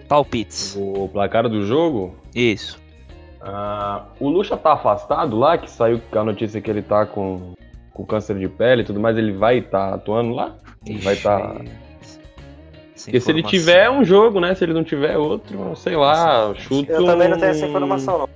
Palpites. 0.07 0.75
O 0.77 1.09
placar 1.09 1.47
do 1.49 1.65
jogo? 1.65 2.15
Isso. 2.33 2.79
Uh, 3.41 4.01
o 4.19 4.29
Lucha 4.29 4.57
tá 4.57 4.73
afastado 4.73 5.37
lá, 5.37 5.57
que 5.57 5.69
saiu 5.69 6.01
com 6.09 6.19
a 6.19 6.23
notícia 6.23 6.59
que 6.59 6.69
ele 6.69 6.81
tá 6.81 7.05
com, 7.05 7.53
com 7.93 8.05
câncer 8.05 8.37
de 8.39 8.47
pele 8.47 8.81
e 8.81 8.85
tudo 8.85 8.99
mais, 8.99 9.17
ele 9.17 9.33
vai 9.33 9.59
estar 9.59 9.89
tá 9.89 9.95
atuando 9.95 10.33
lá? 10.33 10.55
Ele 10.85 10.99
vai 10.99 11.13
estar. 11.13 11.39
Tá... 11.39 11.61
Porque 13.03 13.19
se 13.19 13.29
ele 13.29 13.43
tiver 13.43 13.89
um 13.89 14.03
jogo, 14.03 14.39
né? 14.39 14.55
Se 14.55 14.63
ele 14.63 14.73
não 14.73 14.83
tiver 14.83 15.15
outro, 15.17 15.75
sei 15.75 15.95
lá, 15.95 16.53
chuto. 16.55 16.91
Eu 16.91 17.05
também 17.05 17.27
não 17.27 17.37
tenho 17.37 17.51
essa 17.51 17.67
informação, 17.67 18.19
não. 18.19 18.29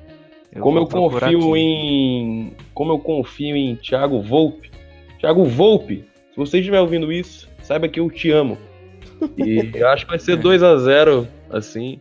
Eu 0.52 0.62
como 0.62 0.80
eu 0.80 0.88
confio 0.88 1.54
aqui. 1.54 1.60
em. 1.60 2.54
Como 2.74 2.92
eu 2.92 3.00
confio 3.00 3.56
em 3.56 3.76
Thiago 3.76 4.22
Volpe. 4.22 4.70
Thiago 5.20 5.44
Volpe, 5.44 6.06
se 6.32 6.38
você 6.38 6.60
estiver 6.60 6.80
ouvindo 6.80 7.12
isso, 7.12 7.50
saiba 7.62 7.88
que 7.88 8.00
eu 8.00 8.10
te 8.10 8.32
amo. 8.32 8.58
E 9.38 9.72
eu 9.74 9.88
acho 9.90 10.06
que 10.06 10.12
vai 10.12 10.20
ser 10.20 10.38
2 10.38 10.62
a 10.64 10.78
0 10.78 11.28
assim. 11.50 12.00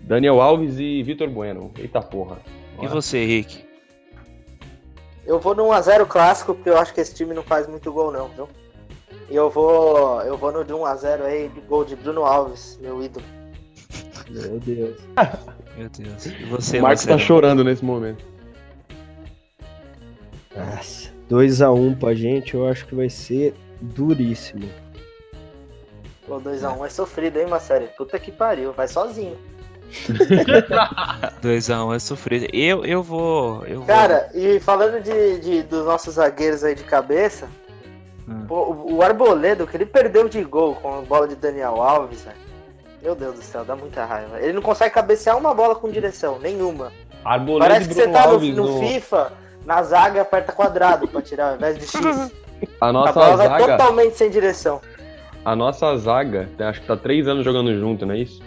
Daniel 0.00 0.40
Alves 0.40 0.78
e 0.78 1.02
Vitor 1.02 1.28
Bueno. 1.28 1.72
Eita 1.78 2.00
porra. 2.00 2.38
E 2.80 2.86
você, 2.86 3.18
Henrique? 3.18 3.64
Eu 5.26 5.38
vou 5.38 5.54
no 5.54 5.64
1x0 5.64 6.06
clássico, 6.06 6.54
porque 6.54 6.70
eu 6.70 6.78
acho 6.78 6.92
que 6.92 7.00
esse 7.00 7.14
time 7.14 7.34
não 7.34 7.42
faz 7.42 7.66
muito 7.68 7.92
gol 7.92 8.10
não, 8.10 8.28
viu? 8.28 8.48
E 9.30 9.36
eu 9.36 9.48
vou. 9.48 10.20
Eu 10.22 10.36
vou 10.36 10.50
no 10.50 10.64
de 10.64 10.72
1x0 10.72 11.22
aí, 11.22 11.48
de 11.48 11.60
gol 11.60 11.84
de 11.84 11.94
Bruno 11.94 12.24
Alves, 12.24 12.78
meu 12.82 13.02
ídolo. 13.02 13.24
Meu 14.28 14.58
Deus. 14.58 15.00
Meu 15.76 15.88
Deus. 15.88 16.26
E 16.26 16.44
você, 16.46 16.78
o 16.78 16.82
Marcos 16.82 17.04
tá 17.04 17.18
chorando 17.18 17.62
nesse 17.62 17.84
momento. 17.84 18.24
Nossa, 20.56 21.10
2x1 21.30 21.78
um 21.78 21.94
pra 21.94 22.14
gente, 22.14 22.54
eu 22.54 22.66
acho 22.66 22.86
que 22.86 22.94
vai 22.94 23.08
ser 23.08 23.54
duríssimo. 23.80 24.68
Pô, 26.30 26.40
2x1 26.40 26.78
um 26.78 26.86
é 26.86 26.88
sofrido, 26.88 27.40
hein, 27.40 27.48
Marcelo? 27.48 27.88
Puta 27.96 28.16
que 28.16 28.30
pariu, 28.30 28.72
vai 28.72 28.86
sozinho. 28.86 29.36
2x1 31.42 31.86
um 31.88 31.92
é 31.92 31.98
sofrido. 31.98 32.46
Eu, 32.52 32.84
eu 32.84 33.02
vou. 33.02 33.64
Eu 33.66 33.82
Cara, 33.82 34.30
vou... 34.32 34.40
e 34.40 34.60
falando 34.60 35.02
de, 35.02 35.40
de, 35.40 35.62
dos 35.64 35.84
nossos 35.84 36.14
zagueiros 36.14 36.62
aí 36.62 36.76
de 36.76 36.84
cabeça, 36.84 37.48
hum. 38.28 38.44
pô, 38.46 38.60
o, 38.60 38.94
o 38.98 39.02
Arboledo, 39.02 39.66
que 39.66 39.76
ele 39.76 39.84
perdeu 39.84 40.28
de 40.28 40.40
gol 40.44 40.76
com 40.76 40.98
a 40.98 41.00
bola 41.00 41.26
de 41.26 41.34
Daniel 41.34 41.82
Alves, 41.82 42.22
velho. 42.22 42.36
Meu 43.02 43.16
Deus 43.16 43.34
do 43.34 43.42
céu, 43.42 43.64
dá 43.64 43.74
muita 43.74 44.04
raiva. 44.04 44.40
Ele 44.40 44.52
não 44.52 44.62
consegue 44.62 44.94
cabecear 44.94 45.36
uma 45.36 45.52
bola 45.52 45.74
com 45.74 45.90
direção, 45.90 46.38
nenhuma. 46.38 46.92
Arboleda 47.24 47.70
Parece 47.70 47.88
que 47.88 47.94
você 47.94 48.06
tá 48.06 48.28
no, 48.28 48.38
no, 48.38 48.78
FIFA, 48.78 49.32
na 49.66 49.82
zaga 49.82 50.22
aperta 50.22 50.52
quadrado 50.52 51.08
pra 51.08 51.20
tirar 51.22 51.48
ao 51.48 51.56
invés 51.56 51.76
de 51.76 51.88
X. 51.88 52.30
A 52.78 52.92
nossa 52.92 53.10
a 53.10 53.12
bola 53.14 53.36
zaga... 53.38 53.48
vai 53.48 53.66
totalmente 53.66 54.16
sem 54.16 54.30
direção. 54.30 54.80
A 55.44 55.56
nossa 55.56 55.96
zaga, 55.96 56.48
acho 56.58 56.80
que 56.80 56.86
tá 56.86 56.96
três 56.96 57.26
anos 57.26 57.44
jogando 57.44 57.74
junto, 57.78 58.04
não 58.04 58.14
é 58.14 58.18
isso? 58.18 58.42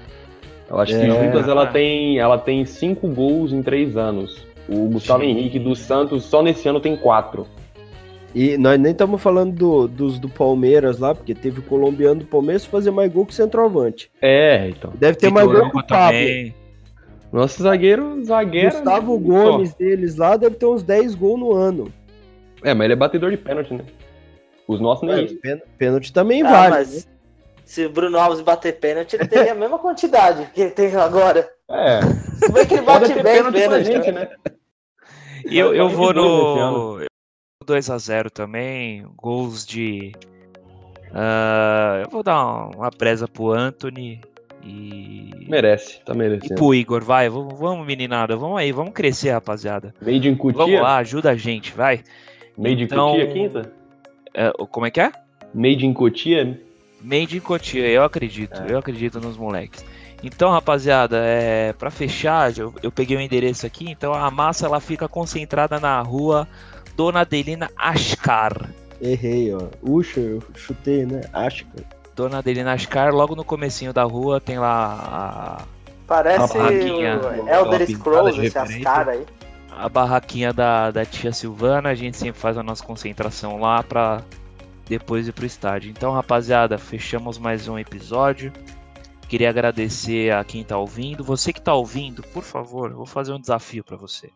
Eu 0.69 0.79
acho 0.79 0.95
é. 0.95 0.99
que 0.99 1.07
juntas 1.07 1.47
ela 1.47 1.67
tem, 1.67 2.19
ela 2.19 2.37
tem 2.37 2.65
cinco 2.65 3.07
gols 3.07 3.51
em 3.51 3.61
três 3.61 3.97
anos. 3.97 4.45
O 4.67 4.87
Gustavo 4.87 5.23
Sim. 5.23 5.29
Henrique 5.29 5.59
dos 5.59 5.79
Santos 5.79 6.23
só 6.23 6.41
nesse 6.41 6.67
ano 6.67 6.79
tem 6.79 6.95
quatro. 6.95 7.45
E 8.33 8.57
nós 8.57 8.79
nem 8.79 8.91
estamos 8.91 9.21
falando 9.21 9.53
do, 9.53 9.87
dos 9.87 10.17
do 10.17 10.27
Palmeiras 10.27 10.97
lá, 10.97 11.13
porque 11.13 11.35
teve 11.35 11.59
o 11.59 11.63
colombiano 11.63 12.21
do 12.21 12.25
Palmeiras 12.25 12.65
fazer 12.65 12.89
mais 12.89 13.11
gol 13.11 13.25
que 13.25 13.33
o 13.33 13.35
centroavante. 13.35 14.09
É, 14.21 14.69
então. 14.69 14.91
Deve 14.95 15.17
ter 15.17 15.31
mais 15.31 15.45
gol 15.45 15.69
que 15.69 15.77
o 15.77 15.85
Pablo. 15.85 16.19
Nosso 17.31 17.61
zagueiro, 17.61 18.23
zagueiro. 18.23 18.71
Gustavo 18.71 19.17
Gomes 19.19 19.69
só. 19.71 19.77
deles 19.77 20.15
lá 20.15 20.37
deve 20.37 20.55
ter 20.55 20.65
uns 20.65 20.83
10 20.83 21.15
gols 21.15 21.39
no 21.39 21.53
ano. 21.53 21.91
É, 22.63 22.73
mas 22.73 22.85
ele 22.85 22.93
é 22.93 22.95
batedor 22.95 23.29
de 23.29 23.37
pênalti, 23.37 23.73
né? 23.73 23.83
Os 24.67 24.79
nossos 24.79 25.07
nem 25.07 25.19
é, 25.19 25.21
isso. 25.23 25.39
Pênalti 25.77 26.13
também 26.13 26.41
ah, 26.43 26.49
vale. 26.49 26.75
Mas 26.75 27.05
né? 27.05 27.11
se 27.65 27.85
o 27.85 27.89
Bruno 27.89 28.17
Alves 28.17 28.41
bater 28.41 28.79
pênalti, 28.79 29.15
ele 29.15 29.27
teria 29.27 29.51
a 29.51 29.55
mesma 29.55 29.79
quantidade 29.79 30.49
que 30.53 30.61
ele 30.61 30.71
tem 30.71 30.95
agora. 30.95 31.49
É. 31.69 31.99
Como 32.45 32.57
é 32.57 32.65
que 32.65 32.73
ele 32.75 32.83
bate 32.83 33.13
bem 33.13 33.23
pênalti, 33.23 33.53
pênalti 33.55 33.85
gente, 33.85 34.11
né? 34.11 34.29
E 35.45 35.57
eu, 35.57 35.73
eu 35.73 35.89
vou 35.89 36.13
no 36.13 37.05
2x0 37.63 38.29
também. 38.29 39.05
Gols 39.15 39.65
de. 39.65 40.11
Uh, 41.09 42.03
eu 42.03 42.09
vou 42.09 42.23
dar 42.23 42.69
uma, 42.75 42.91
presa 42.91 43.27
pro 43.27 43.51
Anthony 43.51 44.21
e. 44.63 45.45
Merece, 45.47 46.01
tá 46.01 46.13
merecendo. 46.13 46.53
E 46.53 46.55
pro 46.55 46.73
Igor, 46.73 47.03
vai, 47.03 47.29
vamos, 47.29 47.57
vamos 47.57 47.85
meninada, 47.85 48.35
vamos 48.35 48.57
aí, 48.57 48.71
vamos 48.71 48.93
crescer, 48.93 49.31
rapaziada. 49.31 49.93
Made 50.01 50.27
in 50.27 50.35
Cutia? 50.35 50.57
Vamos 50.57 50.81
lá, 50.81 50.97
ajuda 50.97 51.31
a 51.31 51.35
gente, 51.35 51.73
vai. 51.73 52.03
Made 52.57 52.83
então, 52.83 53.15
in 53.15 53.19
Cutia 53.19 53.33
quinta? 53.33 53.82
É, 54.33 54.51
como 54.69 54.85
é 54.85 54.91
que 54.91 54.99
é? 54.99 55.11
Made 55.53 55.85
in 55.85 55.93
Cotia? 55.93 56.59
Made 57.01 57.37
in 57.37 57.39
Cotia, 57.39 57.87
eu 57.87 58.03
acredito, 58.03 58.61
é. 58.61 58.71
eu 58.71 58.77
acredito 58.77 59.19
nos 59.19 59.37
moleques. 59.37 59.85
Então, 60.23 60.51
rapaziada, 60.51 61.17
é, 61.17 61.73
para 61.73 61.91
fechar, 61.91 62.57
eu, 62.57 62.73
eu, 62.81 62.91
peguei 62.91 63.17
o 63.17 63.19
endereço 63.19 63.65
aqui, 63.65 63.91
então 63.91 64.13
a 64.13 64.31
massa 64.31 64.65
ela 64.65 64.79
fica 64.79 65.07
concentrada 65.07 65.81
na 65.81 66.01
rua 66.01 66.47
Dona 66.95 67.21
Adelina 67.21 67.69
Ascar. 67.75 68.69
Errei, 69.01 69.53
ó. 69.53 69.67
Uxa, 69.81 70.21
eu 70.21 70.41
chutei, 70.55 71.05
né? 71.05 71.21
Ascar. 71.33 71.83
Dona 72.15 72.37
Adelina 72.37 72.71
Ascar, 72.71 73.13
logo 73.13 73.35
no 73.35 73.43
comecinho 73.43 73.91
da 73.91 74.03
rua 74.03 74.39
tem 74.39 74.57
lá 74.57 75.57
a. 75.59 75.65
Parece 76.07 76.57
a 76.57 76.63
o 76.63 77.49
Elder 77.49 77.89
Scrolls, 77.89 78.45
esse 78.45 78.57
Ascar 78.57 79.09
aí. 79.09 79.25
A 79.77 79.89
barraquinha 79.89 80.53
da, 80.53 80.91
da 80.91 81.05
tia 81.05 81.31
Silvana, 81.31 81.89
a 81.89 81.95
gente 81.95 82.17
sempre 82.17 82.39
faz 82.39 82.57
a 82.57 82.63
nossa 82.63 82.83
concentração 82.83 83.59
lá 83.59 83.81
pra 83.83 84.23
depois 84.85 85.27
ir 85.27 85.33
pro 85.33 85.45
estádio. 85.45 85.89
Então, 85.89 86.11
rapaziada, 86.11 86.77
fechamos 86.77 87.37
mais 87.37 87.67
um 87.67 87.77
episódio. 87.77 88.53
Queria 89.27 89.49
agradecer 89.49 90.31
a 90.31 90.43
quem 90.43 90.63
tá 90.63 90.77
ouvindo. 90.77 91.23
Você 91.23 91.51
que 91.51 91.61
tá 91.61 91.73
ouvindo, 91.73 92.21
por 92.21 92.43
favor, 92.43 92.91
eu 92.91 92.97
vou 92.97 93.05
fazer 93.05 93.33
um 93.33 93.39
desafio 93.39 93.83
para 93.83 93.97
você. 93.97 94.29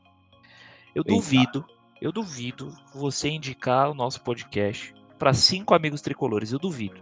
Eu 0.96 1.04
Eita. 1.06 1.14
duvido, 1.14 1.66
eu 2.02 2.12
duvido 2.12 2.74
você 2.94 3.30
indicar 3.30 3.92
o 3.92 3.94
nosso 3.94 4.22
podcast 4.22 4.94
para 5.20 5.34
cinco 5.34 5.74
amigos 5.74 6.02
tricolores. 6.02 6.52
Eu 6.52 6.60
duvido. 6.60 7.00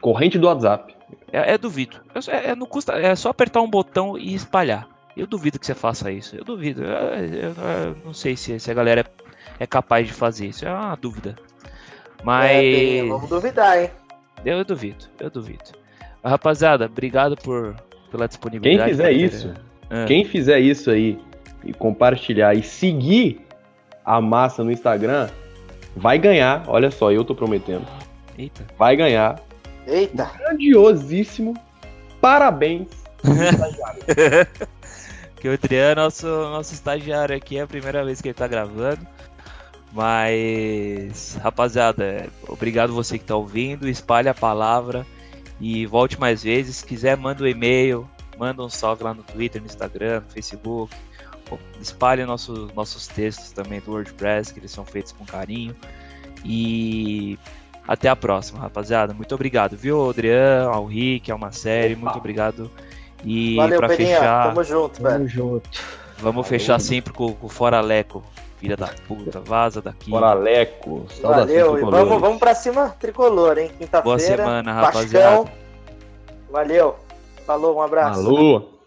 Corrente 0.00 0.38
do 0.38 0.46
WhatsApp. 0.46 0.96
É, 1.30 1.52
é 1.52 1.58
duvido. 1.58 2.00
É, 2.28 2.50
é, 2.50 2.56
não 2.56 2.66
custa, 2.66 2.94
é 2.94 3.14
só 3.14 3.28
apertar 3.28 3.60
um 3.60 3.68
botão 3.68 4.16
e 4.16 4.34
espalhar. 4.34 4.88
Eu 5.16 5.26
duvido 5.26 5.58
que 5.58 5.66
você 5.66 5.74
faça 5.74 6.10
isso. 6.10 6.36
Eu 6.36 6.44
duvido. 6.44 6.84
Eu, 6.84 6.90
eu, 6.90 7.54
eu 7.54 7.96
não 8.04 8.14
sei 8.14 8.36
se, 8.36 8.58
se, 8.58 8.70
a 8.70 8.74
galera 8.74 9.00
é, 9.00 9.64
é, 9.64 9.66
capaz 9.66 10.06
de 10.06 10.12
fazer 10.12 10.46
isso. 10.46 10.66
É 10.66 10.72
uma 10.72 10.96
dúvida. 10.96 11.36
Mas. 12.22 12.50
É, 12.50 13.04
vamos 13.06 13.28
duvidar, 13.28 13.80
hein? 13.80 13.90
Eu, 14.44 14.58
eu 14.58 14.64
duvido. 14.64 15.06
Eu 15.18 15.30
duvido. 15.30 15.64
Rapaziada, 16.24 16.86
obrigado 16.86 17.36
por, 17.36 17.74
pela 18.10 18.28
disponibilidade. 18.28 18.90
Quem 18.90 18.90
fizer 18.90 19.12
isso, 19.12 19.54
ah. 19.88 20.04
quem 20.06 20.24
fizer 20.24 20.60
isso 20.60 20.90
aí 20.90 21.18
e 21.64 21.72
compartilhar 21.72 22.54
e 22.54 22.62
seguir 22.62 23.40
a 24.04 24.20
massa 24.20 24.62
no 24.62 24.70
Instagram, 24.70 25.28
vai 25.96 26.18
ganhar. 26.18 26.64
Olha 26.66 26.90
só, 26.90 27.10
eu 27.10 27.24
tô 27.24 27.34
prometendo. 27.34 27.86
Eita. 28.38 28.64
Vai 28.78 28.96
ganhar 28.96 29.42
Eita! 29.86 30.30
Grandiosíssimo. 30.38 31.54
Parabéns. 32.20 32.88
que 35.40 35.48
o 35.48 35.52
Adriano, 35.52 36.02
nosso, 36.02 36.26
nosso 36.26 36.74
estagiário 36.74 37.34
aqui, 37.34 37.56
é 37.56 37.62
a 37.62 37.66
primeira 37.66 38.04
vez 38.04 38.20
que 38.20 38.28
ele 38.28 38.34
tá 38.34 38.46
gravando. 38.46 39.06
Mas, 39.92 41.36
rapaziada, 41.42 42.28
obrigado 42.46 42.92
você 42.92 43.18
que 43.18 43.24
tá 43.24 43.34
ouvindo. 43.34 43.88
Espalhe 43.88 44.28
a 44.28 44.34
palavra 44.34 45.04
e 45.60 45.86
volte 45.86 46.20
mais 46.20 46.42
vezes. 46.42 46.76
Se 46.76 46.86
quiser, 46.86 47.16
manda 47.16 47.42
um 47.42 47.46
e-mail, 47.46 48.08
manda 48.38 48.62
um 48.62 48.68
salve 48.68 49.02
lá 49.02 49.14
no 49.14 49.22
Twitter, 49.22 49.60
no 49.60 49.66
Instagram, 49.66 50.20
no 50.20 50.30
Facebook. 50.30 50.94
Espalhe 51.80 52.24
nossos, 52.24 52.72
nossos 52.74 53.08
textos 53.08 53.50
também 53.50 53.80
do 53.80 53.90
WordPress, 53.90 54.52
que 54.52 54.60
eles 54.60 54.70
são 54.70 54.84
feitos 54.84 55.10
com 55.10 55.24
carinho. 55.24 55.74
E 56.44 57.36
até 57.88 58.08
a 58.08 58.14
próxima, 58.14 58.60
rapaziada. 58.60 59.12
Muito 59.12 59.34
obrigado, 59.34 59.76
viu, 59.76 60.08
Adriano, 60.08 60.70
ao 60.70 60.86
Rick, 60.86 61.32
ao 61.32 61.38
Maceri, 61.38 61.96
muito 61.96 62.16
obrigado. 62.16 62.70
E 63.24 63.56
para 63.56 63.88
fechar. 63.88 64.48
Tamo 64.48 64.64
junto, 64.64 65.02
velho. 65.02 65.14
Tamo 65.14 65.28
junto. 65.28 65.70
Vamos 66.18 66.34
Valeu. 66.34 66.44
fechar 66.44 66.80
sempre 66.80 67.12
com, 67.12 67.36
o 67.40 67.48
Fora 67.48 67.80
Leco. 67.80 68.22
Filha 68.58 68.76
da 68.76 68.88
puta, 69.08 69.40
vaza 69.40 69.80
daqui. 69.80 70.10
Fora 70.10 70.34
Leco. 70.34 71.06
Valeu, 71.22 71.78
e 71.78 71.80
vamos, 71.80 72.20
vamos 72.20 72.38
pra 72.38 72.54
cima 72.54 72.90
tricolor, 73.00 73.56
hein? 73.56 73.70
Quinta-feira. 73.78 74.02
Boa 74.02 74.18
semana, 74.18 74.72
rapaziada. 74.72 75.50
Valeu. 76.50 76.96
Falou, 77.46 77.76
um 77.76 77.82
abraço. 77.82 78.20
Alô. 78.20 78.79